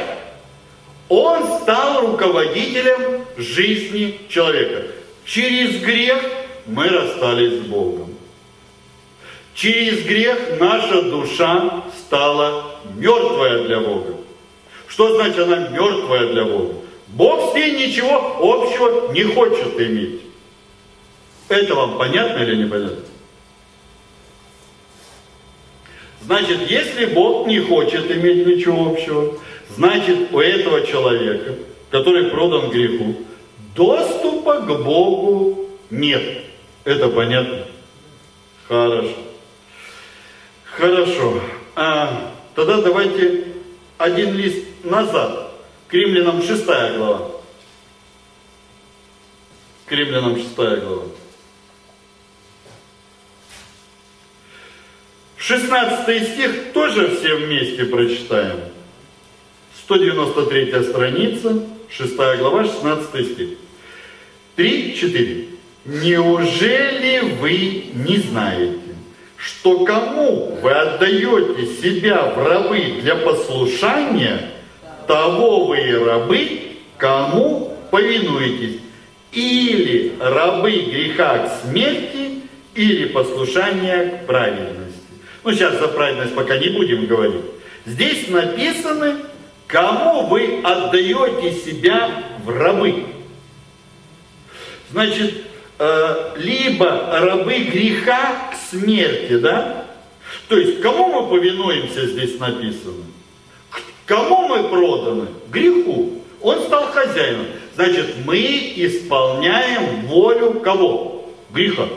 Он 1.11 1.61
стал 1.61 2.07
руководителем 2.07 3.27
жизни 3.37 4.19
человека. 4.31 4.87
Через 5.27 5.83
грех 5.83 6.25
мы 6.67 6.89
расстались 6.89 7.61
с 7.61 7.67
Богом. 7.67 8.15
Через 9.55 10.03
грех 10.07 10.59
наша 10.59 11.03
душа 11.03 11.85
стала 11.99 12.77
мертвая 12.97 13.65
для 13.65 13.81
Бога. 13.81 14.17
Что 14.89 15.15
значит 15.17 15.41
она 15.41 15.69
мертвая 15.69 16.33
для 16.33 16.45
Бога? 16.45 16.82
Бог 17.13 17.53
с 17.53 17.55
ней 17.55 17.87
ничего 17.87 18.39
общего 18.41 19.13
не 19.13 19.25
хочет 19.25 19.79
иметь. 19.79 20.21
Это 21.49 21.75
вам 21.75 21.99
понятно 21.99 22.43
или 22.43 22.65
непонятно? 22.65 23.05
Значит, 26.23 26.71
если 26.71 27.07
Бог 27.07 27.47
не 27.47 27.61
хочет 27.61 28.11
иметь 28.11 28.47
ничего 28.47 28.93
общего, 28.93 29.35
значит 29.77 30.33
у 30.33 30.39
этого 30.39 30.87
человека, 30.87 31.57
который 31.91 32.31
продан 32.31 32.71
греху, 32.71 33.17
доступа 33.75 34.61
к 34.61 34.83
Богу 34.83 35.69
нет. 35.91 36.45
Это 36.85 37.09
понятно? 37.09 37.67
Хорошо. 38.69 39.17
Хорошо. 40.65 41.41
А, 41.75 42.33
тогда 42.55 42.81
давайте 42.81 43.45
один 43.99 44.35
лист 44.35 44.65
назад. 44.85 45.42
К 45.93 45.95
римлянам 45.95 46.43
6 46.43 46.65
глава. 46.65 47.31
К 49.85 49.93
римлянам 49.93 50.37
6 50.37 50.55
глава. 50.55 51.03
16 55.37 56.29
стих 56.29 56.73
тоже 56.73 57.15
все 57.15 57.35
вместе 57.35 57.85
прочитаем. 57.85 58.61
193 59.85 60.83
страница, 60.83 61.63
6 61.91 62.17
глава, 62.17 62.65
16 62.65 63.35
стих. 63.35 63.49
3, 64.57 64.97
4. 64.97 65.49
Неужели 65.85 67.21
вы 67.39 67.85
не 67.93 68.17
знаете, 68.17 68.79
что 69.37 69.85
кому 69.85 70.59
вы 70.63 70.73
отдаете 70.73 71.67
себя 71.83 72.33
в 72.35 72.39
рабы 72.43 73.01
для 73.03 73.17
послушания, 73.17 74.52
того 75.07 75.67
вы 75.67 76.05
рабы, 76.05 76.77
кому 76.97 77.77
повинуетесь 77.91 78.81
или 79.33 80.15
рабы 80.21 80.71
греха 80.71 81.39
к 81.39 81.63
смерти, 81.63 82.43
или 82.75 83.07
послушание 83.07 84.23
к 84.23 84.27
праведности. 84.27 85.01
Ну, 85.45 85.53
сейчас 85.53 85.79
за 85.79 85.89
праведность 85.89 86.35
пока 86.35 86.57
не 86.57 86.69
будем 86.69 87.07
говорить. 87.07 87.43
Здесь 87.85 88.29
написано, 88.29 89.19
кому 89.67 90.27
вы 90.27 90.61
отдаете 90.63 91.53
себя 91.61 92.11
в 92.45 92.51
рабы. 92.51 93.07
Значит, 94.91 95.35
э, 95.79 96.35
либо 96.37 97.09
рабы 97.21 97.59
греха 97.59 98.53
к 98.53 98.71
смерти, 98.71 99.39
да? 99.39 99.87
То 100.49 100.57
есть, 100.57 100.81
кому 100.81 101.09
мы 101.09 101.29
повинуемся, 101.29 102.07
здесь 102.07 102.39
написано? 102.39 103.05
Кому 104.07 104.49
мы 104.49 104.69
проданы? 104.69 105.29
Греху. 105.49 106.23
Он 106.41 106.61
стал 106.63 106.87
хозяином. 106.93 107.47
Значит, 107.75 108.17
мы 108.25 108.39
исполняем 108.77 110.07
волю 110.07 110.61
кого? 110.61 111.31
Греха. 111.51 111.89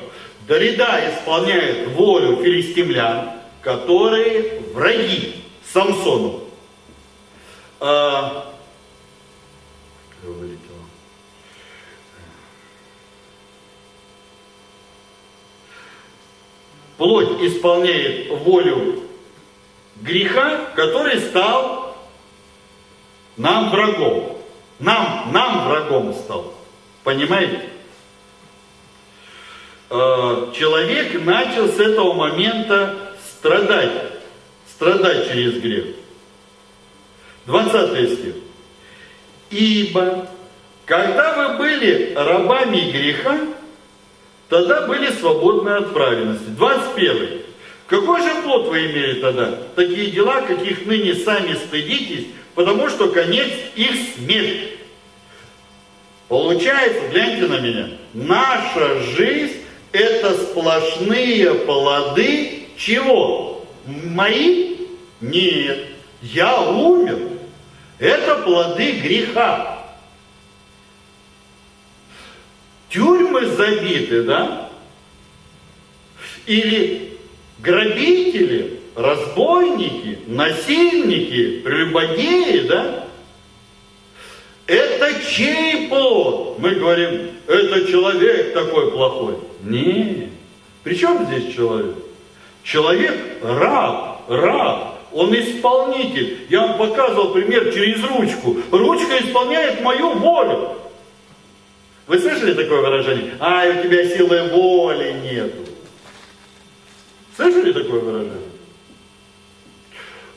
Дарида 0.48 1.02
исполняет 1.10 1.88
волю 1.90 2.38
филистимлян, 2.38 3.32
которые 3.62 4.62
враги 4.74 5.36
Самсону. 5.74 6.42
А, 7.80 8.54
плоть 16.98 17.42
исполняет 17.42 18.30
волю 18.30 19.04
греха, 19.98 20.72
который 20.76 21.20
стал 21.20 21.95
нам 23.38 23.70
врагом. 23.70 24.38
Нам, 24.80 25.32
нам 25.32 25.68
врагом 25.68 26.14
стал. 26.14 26.54
Понимаете? 27.04 27.70
Э, 29.90 30.52
человек 30.58 31.24
начал 31.24 31.68
с 31.68 31.80
этого 31.80 32.14
момента 32.14 33.14
страдать. 33.38 33.92
Страдать 34.70 35.30
через 35.30 35.62
грех. 35.62 35.86
20 37.46 38.14
стих. 38.14 38.36
Ибо, 39.52 40.28
когда 40.86 41.34
вы 41.34 41.58
были 41.58 42.14
рабами 42.16 42.92
греха, 42.92 43.40
тогда 44.50 44.88
были 44.88 45.12
свободны 45.12 45.70
от 45.70 45.94
праведности. 45.94 46.48
21. 46.48 47.42
Какой 47.88 48.22
же 48.22 48.42
плод 48.42 48.68
вы 48.68 48.88
имели 48.88 49.22
тогда? 49.22 49.60
Такие 49.76 50.10
дела, 50.10 50.42
каких 50.42 50.86
ныне 50.88 51.14
сами 51.14 51.54
стыдитесь, 51.54 52.28
потому 52.56 52.90
что 52.90 53.10
конец 53.10 53.50
их 53.76 53.92
смерть. 54.16 54.72
Получается, 56.28 57.08
гляньте 57.10 57.46
на 57.46 57.60
меня, 57.60 57.90
наша 58.14 59.02
жизнь 59.02 59.58
это 59.92 60.34
сплошные 60.34 61.54
плоды 61.54 62.68
чего? 62.78 63.66
Мои? 63.86 64.78
Нет. 65.22 65.88
Я 66.22 66.60
умер. 66.62 67.30
Это 68.00 68.36
плоды 68.38 68.92
греха. 69.00 69.86
Тюрьмы 72.90 73.46
забиты, 73.46 74.24
да? 74.24 74.70
Или 76.46 77.18
грабители, 77.60 78.82
разбойники, 78.96 80.20
насильники, 80.28 81.60
прелюбодеи, 81.60 82.68
да? 82.68 83.06
Это 84.68 85.24
чей 85.30 85.88
плод? 85.90 86.58
Мы 86.60 86.72
говорим, 86.72 87.32
это 87.48 87.88
человек 87.88 88.54
такой 88.54 88.92
плохой. 88.92 89.36
Не. 89.62 90.32
При 90.84 90.96
чем 90.96 91.26
здесь 91.28 91.54
человек? 91.54 91.96
Человек 92.64 93.16
раб, 93.44 94.22
раб. 94.28 94.96
Он 95.14 95.34
исполнитель. 95.36 96.40
Я 96.50 96.62
вам 96.62 96.78
показывал 96.78 97.32
пример 97.32 97.72
через 97.74 98.04
ручку. 98.04 98.58
Ручка 98.72 99.18
исполняет 99.20 99.82
мою 99.82 100.14
волю. 100.16 100.76
Вы 102.08 102.20
слышали 102.20 102.54
такое 102.54 102.82
выражение? 102.82 103.36
А, 103.40 103.66
у 103.68 103.84
тебя 103.84 104.06
силы 104.08 104.50
воли 104.50 105.16
нету. 105.24 105.72
Слышали 107.36 107.72
такое 107.72 108.00
выражение? 108.00 108.45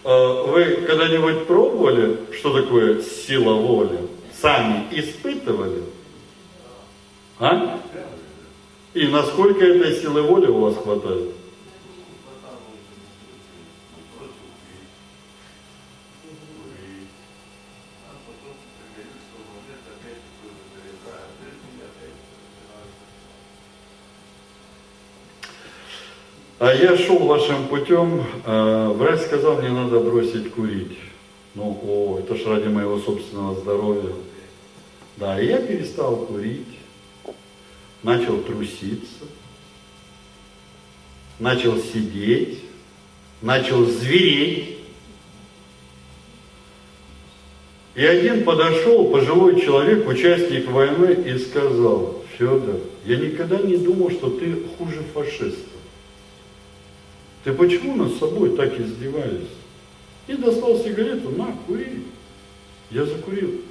А, 0.04 0.42
вы 0.44 0.64
когда-нибудь 0.86 1.46
пробовали, 1.46 2.18
что 2.38 2.60
такое 2.60 3.02
сила 3.02 3.54
воли? 3.54 3.98
Сами 4.40 4.86
испытывали? 4.92 5.82
А? 7.38 7.80
И 8.94 9.06
насколько 9.08 9.64
этой 9.64 10.00
силы 10.00 10.22
воли 10.22 10.46
у 10.46 10.60
вас 10.60 10.76
хватает? 10.76 11.34
А 26.58 26.72
я 26.72 26.96
шел 26.96 27.18
вашим 27.18 27.68
путем, 27.68 28.24
э, 28.44 28.88
врач 28.96 29.20
сказал, 29.20 29.56
мне 29.58 29.70
надо 29.70 30.00
бросить 30.00 30.50
курить. 30.52 30.98
Ну, 31.54 31.78
о, 31.84 32.18
это 32.18 32.34
ж 32.34 32.44
ради 32.46 32.68
моего 32.68 32.98
собственного 32.98 33.54
здоровья. 33.54 34.12
Да, 35.16 35.38
я 35.38 35.58
перестал 35.58 36.16
курить 36.16 36.78
начал 38.02 38.38
труситься, 38.38 39.24
начал 41.38 41.76
сидеть, 41.78 42.60
начал 43.42 43.84
звереть. 43.84 44.78
И 47.94 48.04
один 48.04 48.44
подошел, 48.44 49.10
пожилой 49.10 49.60
человек, 49.60 50.06
участник 50.06 50.70
войны, 50.70 51.28
и 51.28 51.36
сказал, 51.38 52.22
Федор, 52.36 52.80
я 53.04 53.16
никогда 53.16 53.58
не 53.58 53.76
думал, 53.76 54.10
что 54.10 54.30
ты 54.30 54.54
хуже 54.76 55.02
фашиста. 55.12 55.67
Ты 57.48 57.54
почему 57.54 57.96
над 57.96 58.14
собой 58.18 58.54
так 58.58 58.78
издеваешься? 58.78 59.48
И 60.26 60.34
достал 60.34 60.76
сигарету, 60.76 61.30
на, 61.30 61.46
кури. 61.66 62.04
Я 62.90 63.06
закурил. 63.06 63.62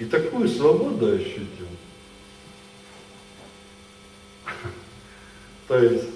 И 0.00 0.06
такую 0.06 0.48
свободу 0.48 1.06
ощутил. 1.06 1.68
То 5.68 5.78
есть 5.78 6.06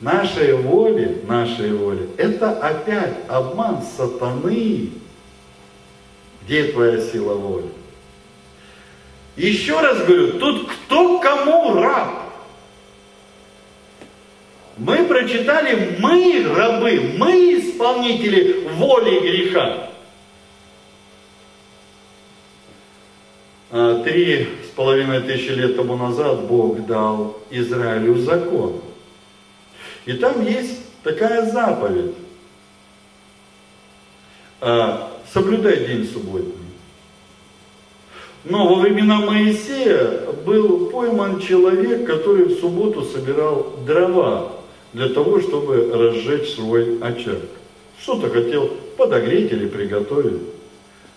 нашей 0.00 0.54
воли, 0.54 1.22
нашей 1.28 1.72
воли, 1.72 2.08
это 2.16 2.50
опять 2.50 3.14
обман 3.28 3.80
сатаны. 3.96 4.90
Где 6.42 6.72
твоя 6.72 7.00
сила 7.00 7.34
воли? 7.34 7.68
Еще 9.36 9.80
раз 9.80 10.04
говорю, 10.04 10.40
тут 10.40 10.68
кто 10.68 11.20
кому 11.20 11.74
раб? 11.74 12.27
Мы 14.78 15.04
прочитали, 15.06 15.96
мы 15.98 16.46
рабы, 16.54 17.14
мы 17.18 17.58
исполнители 17.58 18.68
воли 18.74 19.18
греха. 19.18 19.90
А, 23.70 24.02
три 24.04 24.48
с 24.64 24.70
половиной 24.76 25.20
тысячи 25.22 25.50
лет 25.50 25.74
тому 25.76 25.96
назад 25.96 26.46
Бог 26.46 26.86
дал 26.86 27.38
Израилю 27.50 28.18
закон. 28.18 28.80
И 30.06 30.12
там 30.12 30.46
есть 30.46 30.80
такая 31.02 31.50
заповедь. 31.50 32.14
А, 34.60 35.12
соблюдай 35.32 35.88
день 35.88 36.04
субботний. 36.04 36.54
Но 38.44 38.68
во 38.68 38.76
времена 38.76 39.18
Моисея 39.18 40.20
был 40.46 40.88
пойман 40.90 41.40
человек, 41.40 42.06
который 42.06 42.44
в 42.44 42.60
субботу 42.60 43.02
собирал 43.02 43.74
дрова 43.84 44.57
для 44.92 45.08
того, 45.08 45.40
чтобы 45.40 45.90
разжечь 45.92 46.54
свой 46.54 46.98
очаг. 47.00 47.38
Что-то 48.00 48.30
хотел 48.30 48.68
подогреть 48.96 49.52
или 49.52 49.66
приготовить. 49.66 50.42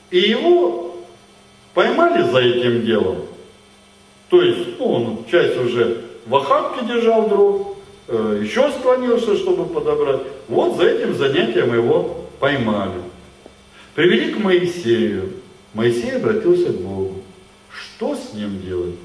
И 0.09 0.19
его 0.19 0.97
поймали 1.73 2.29
за 2.29 2.39
этим 2.39 2.85
делом. 2.85 3.17
То 4.29 4.41
есть 4.41 4.79
ну, 4.79 4.85
он 4.85 5.25
часть 5.29 5.57
уже 5.57 6.01
в 6.25 6.35
охапке 6.35 6.85
держал 6.85 7.27
дров, 7.27 7.71
Э, 8.13 8.41
еще 8.43 8.69
склонился, 8.71 9.37
чтобы 9.37 9.65
подобрать. 9.65 10.19
Вот 10.49 10.75
за 10.75 10.83
этим 10.83 11.15
занятием 11.15 11.73
его 11.73 12.27
поймали. 12.39 13.01
Привели 13.95 14.33
к 14.33 14.37
Моисею. 14.37 15.31
Моисей 15.73 16.17
обратился 16.17 16.73
к 16.73 16.81
Богу. 16.81 17.21
Что 17.69 18.17
с 18.17 18.33
ним 18.33 18.61
делать? 18.61 18.95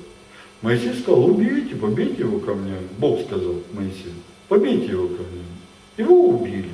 Моисей 0.61 0.93
сказал, 0.95 1.25
убейте, 1.25 1.77
побейте 1.77 2.23
его 2.23 2.41
камнями. 2.41 2.89
Бог 2.99 3.21
сказал 3.21 3.55
Моисею, 3.73 4.15
побейте 4.49 4.87
его 4.87 5.09
камнями. 5.09 5.45
Его 5.97 6.29
убили. 6.29 6.71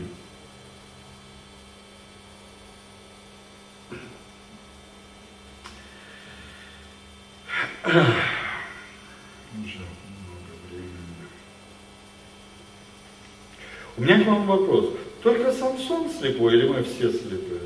У 13.97 14.03
меня 14.03 14.23
к 14.23 14.27
вам 14.27 14.47
вопрос. 14.47 14.91
Только 15.23 15.53
Самсон 15.53 16.11
слепой 16.11 16.55
или 16.55 16.69
мы 16.69 16.83
все 16.83 17.11
слепые? 17.11 17.61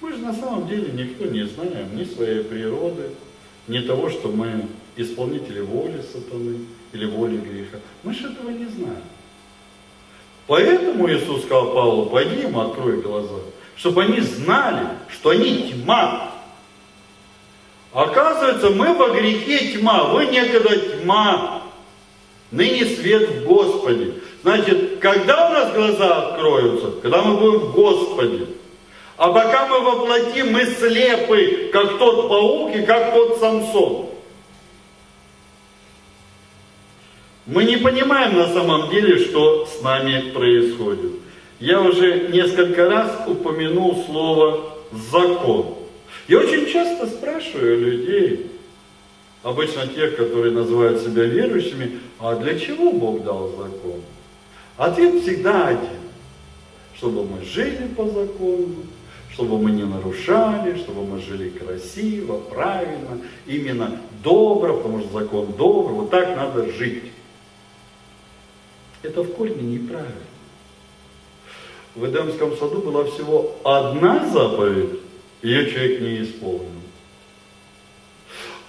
Мы 0.00 0.12
же 0.12 0.18
на 0.18 0.34
самом 0.34 0.68
деле 0.68 0.92
никто 0.92 1.24
не 1.24 1.46
знаем 1.46 1.96
ни 1.96 2.04
своей 2.04 2.44
природы, 2.44 3.10
ни 3.66 3.80
того, 3.80 4.10
что 4.10 4.28
мы 4.28 4.68
исполнители 4.96 5.60
воли 5.60 6.02
сатаны 6.12 6.58
или 6.94 7.06
воли 7.06 7.36
греха. 7.36 7.78
Мы 8.02 8.14
же 8.14 8.30
этого 8.30 8.50
не 8.50 8.66
знаем. 8.66 9.02
Поэтому 10.46 11.10
Иисус 11.10 11.42
сказал 11.42 11.72
Павлу, 11.72 12.06
пойди 12.06 12.42
им 12.42 12.58
открой 12.58 13.00
глаза, 13.00 13.40
чтобы 13.76 14.04
они 14.04 14.20
знали, 14.20 14.86
что 15.08 15.30
они 15.30 15.72
тьма. 15.72 16.32
Оказывается, 17.92 18.70
мы 18.70 18.94
во 18.94 19.10
грехе 19.10 19.72
тьма, 19.72 20.04
вы 20.04 20.26
некогда 20.26 20.76
тьма, 20.76 21.62
ныне 22.50 22.84
свет 22.84 23.28
в 23.28 23.44
Господе. 23.44 24.14
Значит, 24.42 24.98
когда 25.00 25.48
у 25.48 25.52
нас 25.52 25.72
глаза 25.72 26.28
откроются? 26.28 26.90
Когда 27.00 27.22
мы 27.22 27.36
будем 27.36 27.58
в 27.60 27.72
Господе. 27.72 28.46
А 29.16 29.32
пока 29.32 29.66
мы 29.66 29.80
воплотим, 29.80 30.52
мы 30.52 30.66
слепы, 30.66 31.70
как 31.72 31.98
тот 31.98 32.28
паук 32.28 32.74
и 32.74 32.82
как 32.82 33.14
тот 33.14 33.38
Самсон. 33.38 34.13
Мы 37.46 37.64
не 37.64 37.76
понимаем 37.76 38.38
на 38.38 38.48
самом 38.48 38.90
деле, 38.90 39.18
что 39.18 39.66
с 39.66 39.82
нами 39.82 40.30
происходит. 40.30 41.12
Я 41.60 41.82
уже 41.82 42.28
несколько 42.28 42.88
раз 42.88 43.28
упомянул 43.28 44.02
слово 44.06 44.72
«закон». 45.10 45.74
Я 46.26 46.38
очень 46.38 46.66
часто 46.72 47.06
спрашиваю 47.06 47.80
людей, 47.80 48.50
обычно 49.42 49.86
тех, 49.86 50.16
которые 50.16 50.52
называют 50.54 51.02
себя 51.02 51.24
верующими, 51.24 51.98
а 52.18 52.34
для 52.36 52.58
чего 52.58 52.92
Бог 52.92 53.22
дал 53.24 53.50
закон? 53.50 54.00
Ответ 54.78 55.22
всегда 55.22 55.68
один. 55.68 56.00
Чтобы 56.96 57.24
мы 57.24 57.44
жили 57.44 57.88
по 57.94 58.06
закону, 58.06 58.76
чтобы 59.30 59.58
мы 59.58 59.70
не 59.72 59.84
нарушали, 59.84 60.78
чтобы 60.78 61.04
мы 61.04 61.20
жили 61.20 61.50
красиво, 61.50 62.38
правильно, 62.38 63.20
именно 63.46 64.00
добро, 64.22 64.78
потому 64.78 65.00
что 65.00 65.18
закон 65.18 65.52
добрый, 65.58 65.94
вот 65.94 66.10
так 66.10 66.34
надо 66.36 66.72
жить. 66.72 67.02
Это 69.04 69.22
в 69.22 69.34
корне 69.34 69.62
неправильно. 69.62 70.14
В 71.94 72.06
Эдемском 72.06 72.56
саду 72.56 72.80
была 72.80 73.04
всего 73.04 73.54
одна 73.62 74.26
заповедь, 74.30 74.98
ее 75.42 75.70
человек 75.70 76.00
не 76.00 76.22
исполнил. 76.22 76.80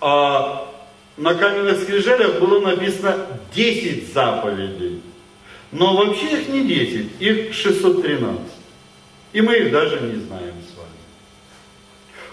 А 0.01 0.69
на 1.15 1.33
каменных 1.35 1.81
скрижалях 1.81 2.39
было 2.41 2.59
написано 2.59 3.39
10 3.55 4.13
заповедей. 4.13 5.01
Но 5.71 5.95
вообще 5.95 6.41
их 6.41 6.49
не 6.49 6.65
10, 6.67 7.21
их 7.21 7.53
613. 7.53 8.41
И 9.31 9.41
мы 9.41 9.55
их 9.55 9.71
даже 9.71 10.01
не 10.01 10.19
знаем 10.19 10.53
с 10.69 10.77
вами. 10.77 10.89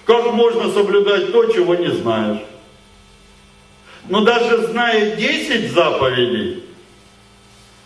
Как 0.05 0.33
можно 0.35 0.73
соблюдать 0.73 1.31
то, 1.31 1.47
чего 1.47 1.77
не 1.77 1.93
знаешь? 1.93 2.43
Но 4.09 4.25
даже 4.25 4.67
зная 4.67 5.15
10 5.15 5.73
заповедей, 5.73 6.65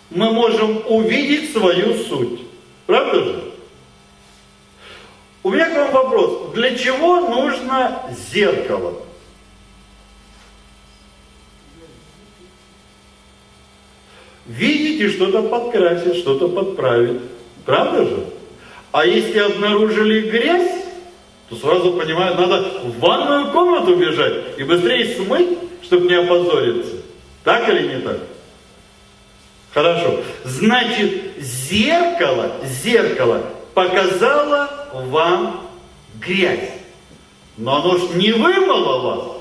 мы 0.09 0.31
можем 0.31 0.81
увидеть 0.87 1.51
свою 1.51 1.95
суть. 2.03 2.41
Правда 2.85 3.23
же? 3.23 3.43
У 5.43 5.49
меня 5.49 5.69
к 5.69 5.75
вам 5.75 5.91
вопрос. 5.91 6.53
Для 6.53 6.75
чего 6.75 7.21
нужно 7.21 8.01
зеркало? 8.31 8.93
Видите, 14.45 15.09
что-то 15.09 15.43
подкрасить, 15.43 16.17
что-то 16.17 16.47
подправить. 16.47 17.21
Правда 17.65 18.05
же? 18.05 18.25
А 18.93 19.05
если 19.05 19.39
обнаружили 19.39 20.29
грязь, 20.29 20.85
то 21.49 21.55
сразу 21.55 21.93
понимают, 21.93 22.39
надо 22.39 22.61
в 22.83 22.99
ванную 22.99 23.51
комнату 23.51 23.95
бежать 23.95 24.57
и 24.57 24.63
быстрее 24.63 25.15
смыть, 25.15 25.57
чтобы 25.83 26.07
не 26.07 26.15
опозориться. 26.15 26.95
Так 27.43 27.67
или 27.69 27.95
не 27.95 28.01
так? 28.01 28.19
Хорошо. 29.77 30.23
Значит, 30.43 31.33
зеркало, 31.39 32.51
зеркало 32.63 33.43
показало 33.75 34.87
вам 34.91 35.69
грязь. 36.15 36.71
Но 37.57 37.75
оно 37.75 37.97
ж 37.99 38.15
не 38.15 38.31
вымыло 38.31 39.01
вас, 39.01 39.37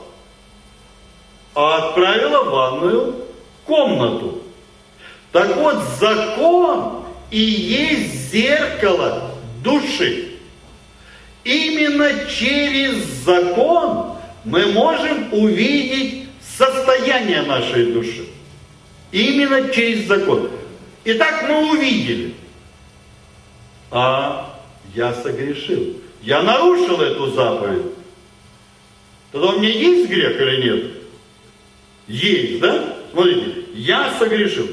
а 1.55 1.76
отправило 1.78 2.43
в 2.43 2.51
ванную 2.51 3.14
комнату. 3.64 4.43
Так 5.32 5.57
вот, 5.57 5.78
закон 5.99 7.05
и 7.30 7.41
есть 7.41 8.30
зеркало 8.30 9.30
души. 9.64 10.32
Именно 11.45 12.26
через 12.28 13.05
закон 13.24 14.18
мы 14.45 14.66
можем 14.66 15.32
увидеть 15.32 16.28
состояние 16.59 17.41
нашей 17.41 17.87
души. 17.95 18.36
Именно 19.13 19.71
через 19.71 20.07
закон. 20.07 20.51
Итак, 21.05 21.45
мы 21.49 21.71
увидели. 21.73 22.35
А 23.91 24.61
я 24.95 25.15
согрешил. 25.15 26.01
Я 26.23 26.43
нарушил 26.43 27.01
эту 27.01 27.31
заповедь. 27.31 27.87
Тогда 29.31 29.49
у 29.49 29.59
меня 29.59 29.69
есть 29.69 30.09
грех 30.09 30.41
или 30.41 30.63
нет? 30.63 30.93
Есть, 32.09 32.61
да? 32.61 32.97
Смотрите, 33.13 33.65
я 33.75 34.13
согрешил. 34.19 34.67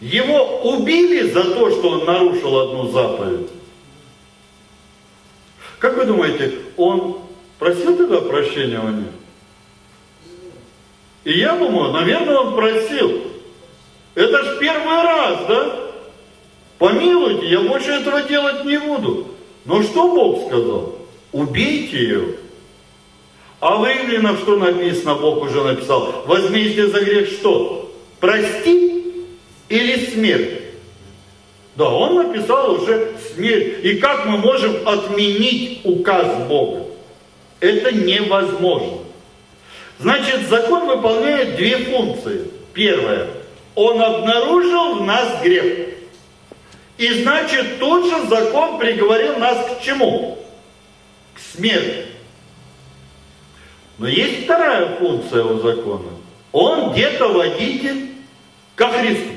Его 0.00 0.60
убили 0.62 1.30
за 1.30 1.44
то, 1.44 1.70
что 1.70 1.90
он 1.90 2.04
нарушил 2.04 2.58
одну 2.58 2.90
заповедь. 2.90 3.48
Как 5.78 5.96
вы 5.96 6.06
думаете, 6.06 6.58
он 6.76 7.20
просил 7.58 7.96
тогда 7.96 8.20
прощения 8.20 8.80
у 8.80 8.88
них? 8.88 9.08
И 11.24 11.38
я 11.38 11.56
думаю, 11.56 11.92
наверное, 11.92 12.38
он 12.38 12.54
просил. 12.54 13.22
Это 14.16 14.42
ж 14.42 14.58
первый 14.58 15.02
раз, 15.02 15.46
да? 15.46 15.76
Помилуйте, 16.78 17.48
я 17.48 17.60
больше 17.60 17.90
этого 17.90 18.22
делать 18.22 18.64
не 18.64 18.78
буду. 18.78 19.28
Но 19.66 19.82
что 19.82 20.08
Бог 20.08 20.46
сказал? 20.46 20.96
Убейте 21.32 21.98
ее. 21.98 22.24
А 23.60 23.76
в 23.76 23.86
Римлянам 23.86 24.38
что 24.38 24.56
написано, 24.56 25.16
Бог 25.16 25.42
уже 25.42 25.62
написал? 25.62 26.24
Возмездие 26.26 26.88
за 26.88 27.00
грех 27.00 27.28
что? 27.28 27.94
Прости 28.18 29.26
или 29.68 30.06
смерть? 30.06 30.62
Да, 31.76 31.90
он 31.90 32.14
написал 32.14 32.72
уже 32.72 33.12
смерть. 33.34 33.84
И 33.84 33.96
как 33.96 34.24
мы 34.24 34.38
можем 34.38 34.76
отменить 34.88 35.82
указ 35.84 36.46
Бога? 36.48 36.86
Это 37.60 37.94
невозможно. 37.94 38.98
Значит, 39.98 40.48
закон 40.48 40.86
выполняет 40.86 41.56
две 41.56 41.76
функции. 41.78 42.50
Первое. 42.72 43.35
Он 43.76 44.02
обнаружил 44.02 44.96
в 44.96 45.04
нас 45.04 45.40
грех. 45.42 45.90
И 46.96 47.22
значит, 47.22 47.78
тут 47.78 48.10
же 48.10 48.26
закон 48.26 48.78
приговорил 48.78 49.36
нас 49.36 49.58
к 49.76 49.82
чему? 49.82 50.38
К 51.34 51.38
смерти. 51.38 52.06
Но 53.98 54.08
есть 54.08 54.44
вторая 54.44 54.96
функция 54.96 55.44
у 55.44 55.60
закона. 55.60 56.08
Он 56.52 56.92
где-то 56.92 57.28
водитель 57.28 58.12
ко 58.74 58.88
Христу. 58.88 59.32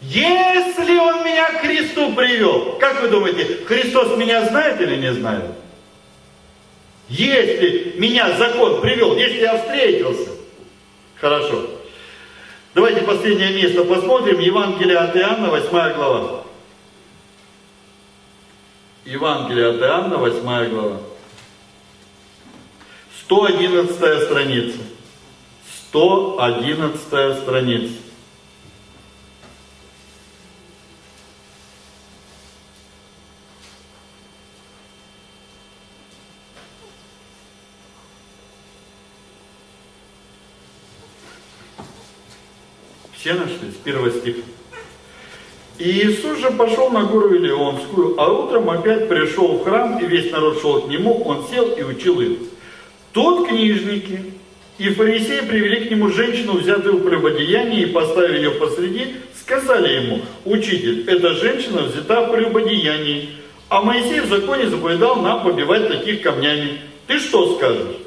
Если 0.00 0.96
он 0.96 1.24
меня 1.24 1.52
к 1.52 1.60
Христу 1.60 2.12
привел, 2.12 2.76
как 2.80 3.02
вы 3.02 3.08
думаете, 3.08 3.64
Христос 3.66 4.16
меня 4.16 4.44
знает 4.46 4.80
или 4.80 4.96
не 4.96 5.12
знает? 5.12 5.44
Если 7.08 7.94
меня 7.98 8.36
закон 8.36 8.80
привел, 8.80 9.16
если 9.16 9.42
я 9.42 9.58
встретился, 9.58 10.30
хорошо. 11.14 11.83
Давайте 12.74 13.02
последнее 13.02 13.52
место 13.52 13.84
посмотрим. 13.84 14.40
Евангелие 14.40 14.98
от 14.98 15.16
Иоанна, 15.16 15.48
8 15.48 15.94
глава. 15.94 16.42
Евангелие 19.04 19.68
от 19.68 19.80
Иоанна, 19.80 20.16
8 20.16 20.70
глава. 20.70 21.00
111 23.20 24.24
страница. 24.24 24.78
111 25.90 27.42
страница. 27.42 27.94
Все 43.24 43.32
нашли? 43.32 43.70
С 43.72 43.82
первого 43.82 44.10
стиха. 44.10 44.42
И 45.78 45.90
Иисус 45.90 46.40
же 46.40 46.50
пошел 46.50 46.90
на 46.90 47.04
гору 47.04 47.34
Илионскую, 47.34 48.20
а 48.20 48.30
утром 48.30 48.68
опять 48.68 49.08
пришел 49.08 49.56
в 49.56 49.64
храм, 49.64 49.98
и 49.98 50.06
весь 50.06 50.30
народ 50.30 50.60
шел 50.60 50.82
к 50.82 50.88
нему, 50.88 51.22
он 51.22 51.46
сел 51.48 51.70
и 51.70 51.82
учил 51.82 52.20
их. 52.20 52.36
Тут 53.14 53.48
книжники 53.48 54.34
и 54.76 54.90
фарисеи 54.90 55.40
привели 55.40 55.86
к 55.86 55.90
нему 55.90 56.10
женщину, 56.10 56.58
взятую 56.58 56.98
в 56.98 57.02
прелюбодеянии, 57.02 57.84
и 57.84 57.86
поставили 57.86 58.44
ее 58.44 58.50
посреди, 58.50 59.14
сказали 59.40 60.04
ему, 60.04 60.20
учитель, 60.44 61.08
эта 61.08 61.32
женщина 61.32 61.80
взята 61.80 62.26
в 62.26 62.30
прелюбодеянии, 62.30 63.30
а 63.70 63.80
Моисей 63.80 64.20
в 64.20 64.26
законе 64.26 64.66
заповедал 64.66 65.16
нам 65.16 65.42
побивать 65.42 65.88
таких 65.88 66.20
камнями. 66.20 66.78
Ты 67.06 67.18
что 67.18 67.56
скажешь? 67.56 68.03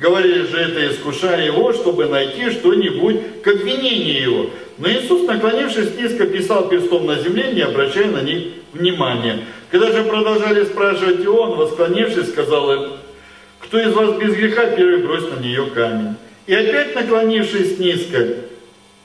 Говорили 0.00 0.42
же 0.42 0.58
это, 0.58 0.88
искушая 0.88 1.46
его, 1.46 1.72
чтобы 1.72 2.06
найти 2.06 2.50
что-нибудь 2.50 3.42
к 3.42 3.48
обвинению 3.48 4.20
его. 4.20 4.50
Но 4.76 4.90
Иисус, 4.90 5.26
наклонившись 5.26 5.96
низко, 5.96 6.26
писал 6.26 6.68
перстом 6.68 7.06
на 7.06 7.16
земле, 7.16 7.52
не 7.52 7.62
обращая 7.62 8.10
на 8.10 8.20
них 8.20 8.48
внимания. 8.74 9.40
Когда 9.70 9.90
же 9.90 10.04
продолжали 10.04 10.64
спрашивать 10.64 11.22
его, 11.22 11.40
он, 11.42 11.56
восклонившись, 11.56 12.28
сказал 12.28 12.72
им, 12.72 12.92
кто 13.60 13.80
из 13.80 13.92
вас 13.94 14.16
без 14.18 14.34
греха, 14.34 14.66
первый 14.66 14.98
бросит 14.98 15.34
на 15.34 15.42
нее 15.42 15.66
камень. 15.66 16.16
И 16.46 16.54
опять 16.54 16.94
наклонившись 16.94 17.78
низко, 17.78 18.26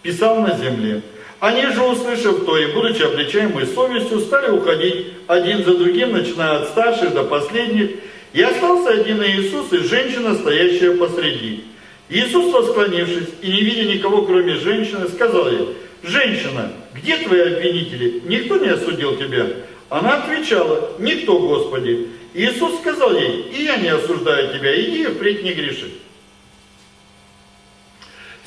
писал 0.03 0.41
на 0.41 0.57
земле. 0.57 1.01
Они 1.39 1.65
же, 1.67 1.81
услышав 1.81 2.45
то 2.45 2.57
и 2.57 2.71
будучи 2.71 3.01
обличаемой 3.01 3.65
совестью, 3.65 4.19
стали 4.19 4.51
уходить 4.51 5.07
один 5.25 5.63
за 5.63 5.75
другим, 5.75 6.11
начиная 6.11 6.57
от 6.57 6.67
старших 6.69 7.13
до 7.13 7.23
последних. 7.23 7.91
И 8.33 8.41
остался 8.41 8.89
один 8.91 9.21
Иисус 9.23 9.71
и 9.73 9.77
женщина, 9.79 10.35
стоящая 10.35 10.95
посреди. 10.95 11.65
Иисус, 12.09 12.53
восклонившись 12.53 13.29
и 13.41 13.51
не 13.51 13.61
видя 13.61 13.93
никого, 13.93 14.23
кроме 14.23 14.55
женщины, 14.55 15.07
сказал 15.09 15.49
ей, 15.49 15.69
«Женщина, 16.03 16.71
где 16.93 17.17
твои 17.17 17.41
обвинители? 17.41 18.21
Никто 18.25 18.57
не 18.57 18.69
осудил 18.69 19.17
тебя?» 19.17 19.47
Она 19.89 20.23
отвечала, 20.23 20.91
«Никто, 20.99 21.39
Господи». 21.39 22.07
Иисус 22.33 22.79
сказал 22.79 23.13
ей, 23.13 23.41
и 23.53 23.63
я 23.63 23.75
не 23.77 23.89
осуждаю 23.89 24.57
тебя, 24.57 24.81
иди 24.81 25.03
и 25.03 25.07
впредь 25.07 25.43
не 25.43 25.51
греши. 25.51 25.91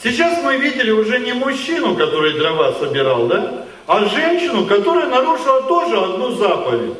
Сейчас 0.03 0.43
мы 0.43 0.57
видели 0.57 0.91
уже 0.91 1.18
не 1.18 1.32
мужчину, 1.35 1.95
который 1.95 2.35
дрова 2.35 2.72
собирал, 2.74 3.26
да? 3.26 3.66
А 3.87 4.05
женщину, 4.07 4.66
которая 4.66 5.09
нарушила 5.09 5.62
тоже 5.62 5.99
одну 5.99 6.32
заповедь. 6.32 6.95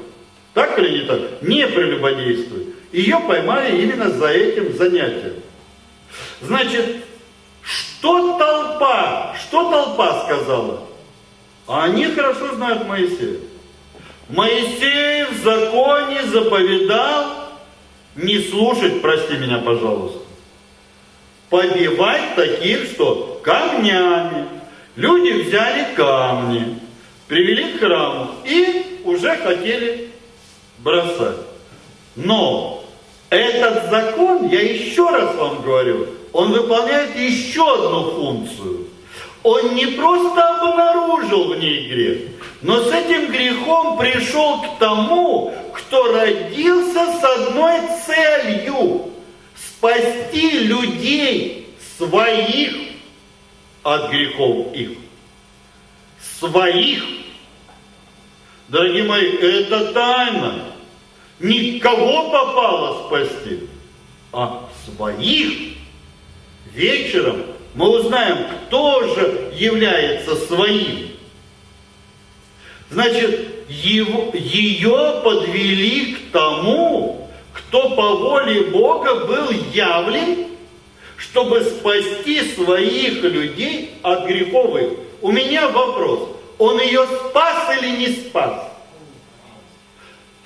Так 0.53 0.78
или 0.78 1.01
не 1.01 1.05
так? 1.07 1.20
Не 1.43 1.66
прелюбодействуй. 1.66 2.64
Ее 2.95 3.19
поймали 3.27 3.83
именно 3.83 4.09
за 4.09 4.29
этим 4.29 4.73
занятием. 4.77 5.43
Значит, 6.41 6.99
что 7.61 8.39
толпа, 8.39 9.35
что 9.43 9.69
толпа 9.69 10.23
сказала? 10.23 10.81
А 11.67 11.87
они 11.87 12.05
хорошо 12.05 12.55
знают 12.55 12.87
Моисея. 12.87 13.39
Моисей 14.29 15.25
в 15.25 15.43
законе 15.43 16.23
заповедал 16.27 17.49
не 18.15 18.39
слушать, 18.39 19.03
прости 19.03 19.39
меня, 19.39 19.59
пожалуйста, 19.59 20.21
побивать 21.51 22.37
таких, 22.37 22.93
что 22.93 23.41
камнями. 23.43 24.47
Люди 24.95 25.43
взяли 25.43 25.97
камни, 25.97 26.79
привели 27.27 27.73
к 27.73 27.81
храму 27.81 28.31
и 28.45 29.01
уже 29.05 29.37
хотели 29.39 30.11
бросать. 30.79 31.39
Но 32.15 32.84
этот 33.35 33.91
закон, 33.91 34.49
я 34.49 34.61
еще 34.61 35.09
раз 35.09 35.35
вам 35.35 35.62
говорю, 35.62 36.09
он 36.32 36.53
выполняет 36.53 37.16
еще 37.16 37.62
одну 37.74 38.11
функцию. 38.12 38.87
Он 39.43 39.74
не 39.74 39.87
просто 39.87 40.43
обнаружил 40.43 41.53
в 41.53 41.59
ней 41.59 41.89
грех, 41.89 42.18
но 42.62 42.82
с 42.82 42.93
этим 42.93 43.30
грехом 43.30 43.99
пришел 43.99 44.62
к 44.62 44.78
тому, 44.78 45.55
кто 45.74 46.12
родился 46.12 47.07
с 47.20 47.24
одной 47.24 47.80
целью– 48.07 49.11
спасти 49.85 50.51
людей 50.61 51.74
своих 51.99 52.74
от 53.82 54.11
грехов 54.11 54.74
их. 54.74 54.93
Своих. 56.39 57.05
Дорогие 58.68 59.05
мои, 59.05 59.30
это 59.30 59.93
тайна. 59.93 60.74
Никого 61.41 62.30
попало 62.30 63.07
спасти, 63.07 63.68
а 64.32 64.68
своих. 64.85 65.74
Вечером 66.72 67.45
мы 67.74 67.89
узнаем, 67.89 68.47
кто 68.66 69.14
же 69.14 69.53
является 69.55 70.37
своим. 70.37 71.11
Значит, 72.91 73.68
его, 73.68 74.30
ее 74.35 75.20
подвели 75.24 76.14
к 76.14 76.32
тому, 76.32 77.30
кто 77.53 77.91
по 77.91 78.14
воле 78.16 78.62
Бога 78.66 79.26
был 79.26 79.51
явлен, 79.72 80.47
чтобы 81.16 81.62
спасти 81.62 82.55
своих 82.55 83.22
людей 83.22 83.95
от 84.03 84.26
греховых. 84.26 84.93
У 85.22 85.32
меня 85.32 85.68
вопрос. 85.68 86.28
Он 86.59 86.80
ее 86.80 87.07
спас 87.07 87.76
или 87.78 87.97
не 87.97 88.09
спас? 88.09 88.70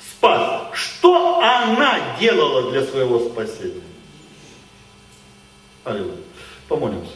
Спас. 0.01 0.68
Что 0.79 1.41
она 1.41 2.16
делала 2.20 2.70
для 2.70 2.87
своего 2.87 3.18
спасения? 3.29 3.83
Аллилуйя. 5.83 6.22
Помолимся. 6.68 7.14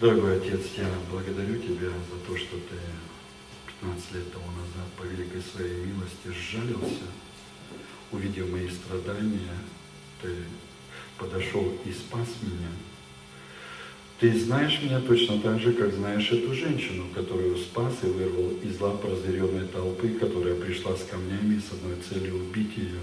Дорогой 0.00 0.38
Отец, 0.38 0.60
я 0.78 0.88
благодарю 1.10 1.60
Тебя 1.60 1.90
за 1.90 2.26
то, 2.26 2.38
что 2.38 2.56
Ты 2.56 2.76
15 3.82 4.12
лет 4.12 4.32
тому 4.32 4.46
назад 4.52 4.88
по 4.96 5.02
великой 5.02 5.42
своей 5.42 5.84
милости 5.84 6.28
сжалился, 6.28 7.04
увидев 8.10 8.48
мои 8.48 8.70
страдания, 8.70 9.54
Ты 10.22 10.34
подошел 11.18 11.76
и 11.84 11.92
спас 11.92 12.28
меня. 12.40 12.70
Ты 14.20 14.36
знаешь 14.36 14.80
меня 14.82 15.00
точно 15.00 15.38
так 15.38 15.60
же, 15.60 15.72
как 15.72 15.92
знаешь 15.92 16.28
эту 16.32 16.52
женщину, 16.52 17.04
которую 17.14 17.56
спас 17.56 17.94
и 18.02 18.06
вырвал 18.06 18.50
из 18.64 18.80
лап 18.80 19.04
разъяренной 19.04 19.68
толпы, 19.68 20.08
которая 20.08 20.56
пришла 20.56 20.96
с 20.96 21.04
камнями 21.04 21.60
с 21.60 21.72
одной 21.72 21.94
целью 22.08 22.34
убить 22.34 22.76
ее. 22.76 22.98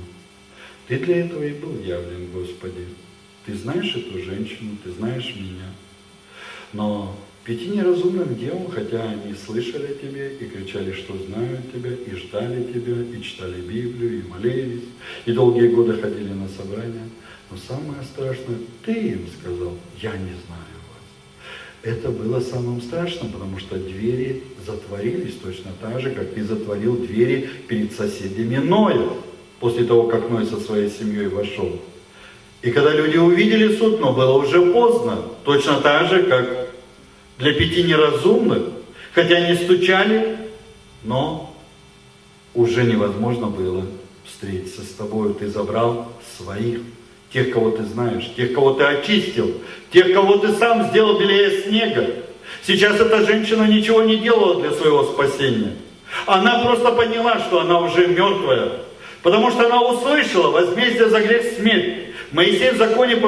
Ты 0.90 1.00
для 1.00 1.26
этого 1.26 1.42
и 1.42 1.54
был 1.54 1.80
явлен, 1.80 2.32
Господи. 2.34 2.86
Ты 3.46 3.56
знаешь 3.56 3.96
эту 3.96 4.20
женщину, 4.20 4.78
ты 4.84 4.92
знаешь 4.92 5.34
меня. 5.38 5.72
Но 6.74 7.18
пяти 7.46 7.70
неразумным 7.70 8.36
девам, 8.36 8.70
хотя 8.70 9.10
они 9.10 9.36
слышали 9.36 9.94
о 9.94 9.96
тебе 9.96 10.36
и 10.36 10.46
кричали, 10.50 10.92
что 10.92 11.16
знают 11.16 11.72
тебя, 11.72 11.92
и 11.92 12.14
ждали 12.14 12.74
тебя, 12.74 13.18
и 13.18 13.22
читали 13.22 13.62
Библию, 13.62 14.20
и 14.20 14.28
молились, 14.28 14.84
и 15.26 15.32
долгие 15.32 15.70
годы 15.70 15.94
ходили 15.94 16.34
на 16.34 16.50
собрания, 16.50 17.10
но 17.50 17.56
самое 17.56 18.04
страшное, 18.04 18.58
ты 18.84 18.92
им 18.92 19.30
сказал, 19.40 19.78
я 20.02 20.12
не 20.18 20.34
знаю. 20.46 20.65
Это 21.86 22.10
было 22.10 22.40
самым 22.40 22.82
страшным, 22.82 23.32
потому 23.32 23.60
что 23.60 23.76
двери 23.76 24.42
затворились 24.66 25.36
точно 25.36 25.72
так 25.80 26.02
же, 26.02 26.10
как 26.10 26.34
ты 26.34 26.44
затворил 26.44 26.98
двери 26.98 27.48
перед 27.68 27.94
соседями 27.94 28.58
Ноя, 28.58 29.08
после 29.60 29.86
того, 29.86 30.08
как 30.08 30.32
Ной 30.32 30.48
со 30.48 30.60
своей 30.60 30.90
семьей 30.90 31.28
вошел. 31.28 31.80
И 32.64 32.72
когда 32.72 32.92
люди 32.92 33.18
увидели 33.18 33.78
суд, 33.78 34.00
но 34.00 34.14
было 34.14 34.34
уже 34.34 34.74
поздно, 34.74 35.22
точно 35.44 35.80
так 35.80 36.10
же, 36.10 36.24
как 36.24 36.70
для 37.38 37.54
пяти 37.54 37.84
неразумных, 37.84 38.64
хотя 39.14 39.36
они 39.36 39.56
стучали, 39.56 40.40
но 41.04 41.56
уже 42.56 42.84
невозможно 42.84 43.46
было 43.46 43.86
встретиться 44.24 44.82
с 44.82 44.90
тобой. 44.90 45.36
Ты 45.36 45.50
забрал 45.50 46.12
своих, 46.36 46.80
тех, 47.36 47.52
кого 47.52 47.72
ты 47.72 47.84
знаешь, 47.84 48.32
тех, 48.38 48.54
кого 48.54 48.72
ты 48.72 48.86
очистил, 48.86 49.52
тех, 49.92 50.14
кого 50.14 50.38
ты 50.38 50.54
сам 50.54 50.88
сделал 50.88 51.20
белее 51.20 51.64
снега. 51.64 52.08
Сейчас 52.66 52.98
эта 52.98 53.26
женщина 53.26 53.64
ничего 53.64 54.04
не 54.04 54.16
делала 54.16 54.62
для 54.62 54.72
своего 54.72 55.04
спасения. 55.04 55.74
Она 56.26 56.64
просто 56.64 56.94
поняла, 56.94 57.40
что 57.40 57.60
она 57.60 57.82
уже 57.82 58.08
мертвая. 58.08 58.72
Потому 59.22 59.52
что 59.52 59.66
она 59.66 59.82
услышала 59.82 60.50
возмездие 60.52 61.10
за 61.10 61.20
грех 61.20 61.58
смерть. 61.58 62.06
Моисей 62.32 62.72
в 62.72 62.78
законе 62.78 63.22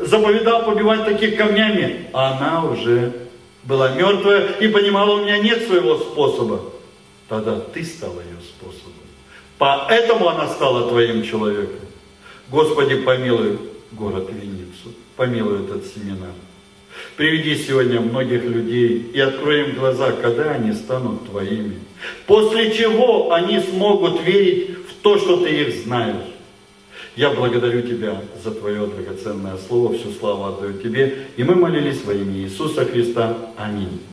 заповедал 0.00 0.64
побивать 0.64 1.04
таких 1.04 1.36
камнями, 1.36 2.08
а 2.12 2.32
она 2.32 2.64
уже 2.68 3.12
была 3.62 3.90
мертвая 3.90 4.54
и 4.58 4.66
понимала, 4.66 5.12
у 5.12 5.24
меня 5.24 5.38
нет 5.38 5.68
своего 5.68 5.98
способа. 5.98 6.62
Тогда 7.28 7.60
ты 7.60 7.84
стала 7.84 8.20
ее 8.22 8.40
способом. 8.44 8.92
Поэтому 9.58 10.28
она 10.28 10.48
стала 10.48 10.88
твоим 10.88 11.22
человеком. 11.22 11.78
Господи, 12.52 12.96
помилуй 12.96 13.58
город 13.92 14.28
Винницу, 14.30 14.94
помилуй 15.16 15.64
этот 15.64 15.86
семинар. 15.86 16.32
Приведи 17.16 17.56
сегодня 17.56 17.98
многих 17.98 18.44
людей 18.44 19.10
и 19.14 19.18
открой 19.20 19.70
им 19.70 19.74
глаза, 19.74 20.12
когда 20.12 20.50
они 20.50 20.74
станут 20.74 21.30
твоими. 21.30 21.78
После 22.26 22.74
чего 22.74 23.32
они 23.32 23.58
смогут 23.58 24.22
верить 24.22 24.76
в 24.86 25.02
то, 25.02 25.16
что 25.16 25.38
ты 25.38 25.62
их 25.62 25.82
знаешь. 25.82 26.26
Я 27.16 27.30
благодарю 27.30 27.80
Тебя 27.80 28.20
за 28.44 28.50
Твое 28.50 28.86
драгоценное 28.86 29.56
Слово, 29.56 29.94
всю 29.96 30.10
славу 30.12 30.44
отдаю 30.44 30.74
Тебе. 30.74 31.28
И 31.38 31.44
мы 31.44 31.54
молились 31.54 32.04
во 32.04 32.12
имя 32.12 32.36
Иисуса 32.36 32.84
Христа. 32.84 33.34
Аминь. 33.56 34.02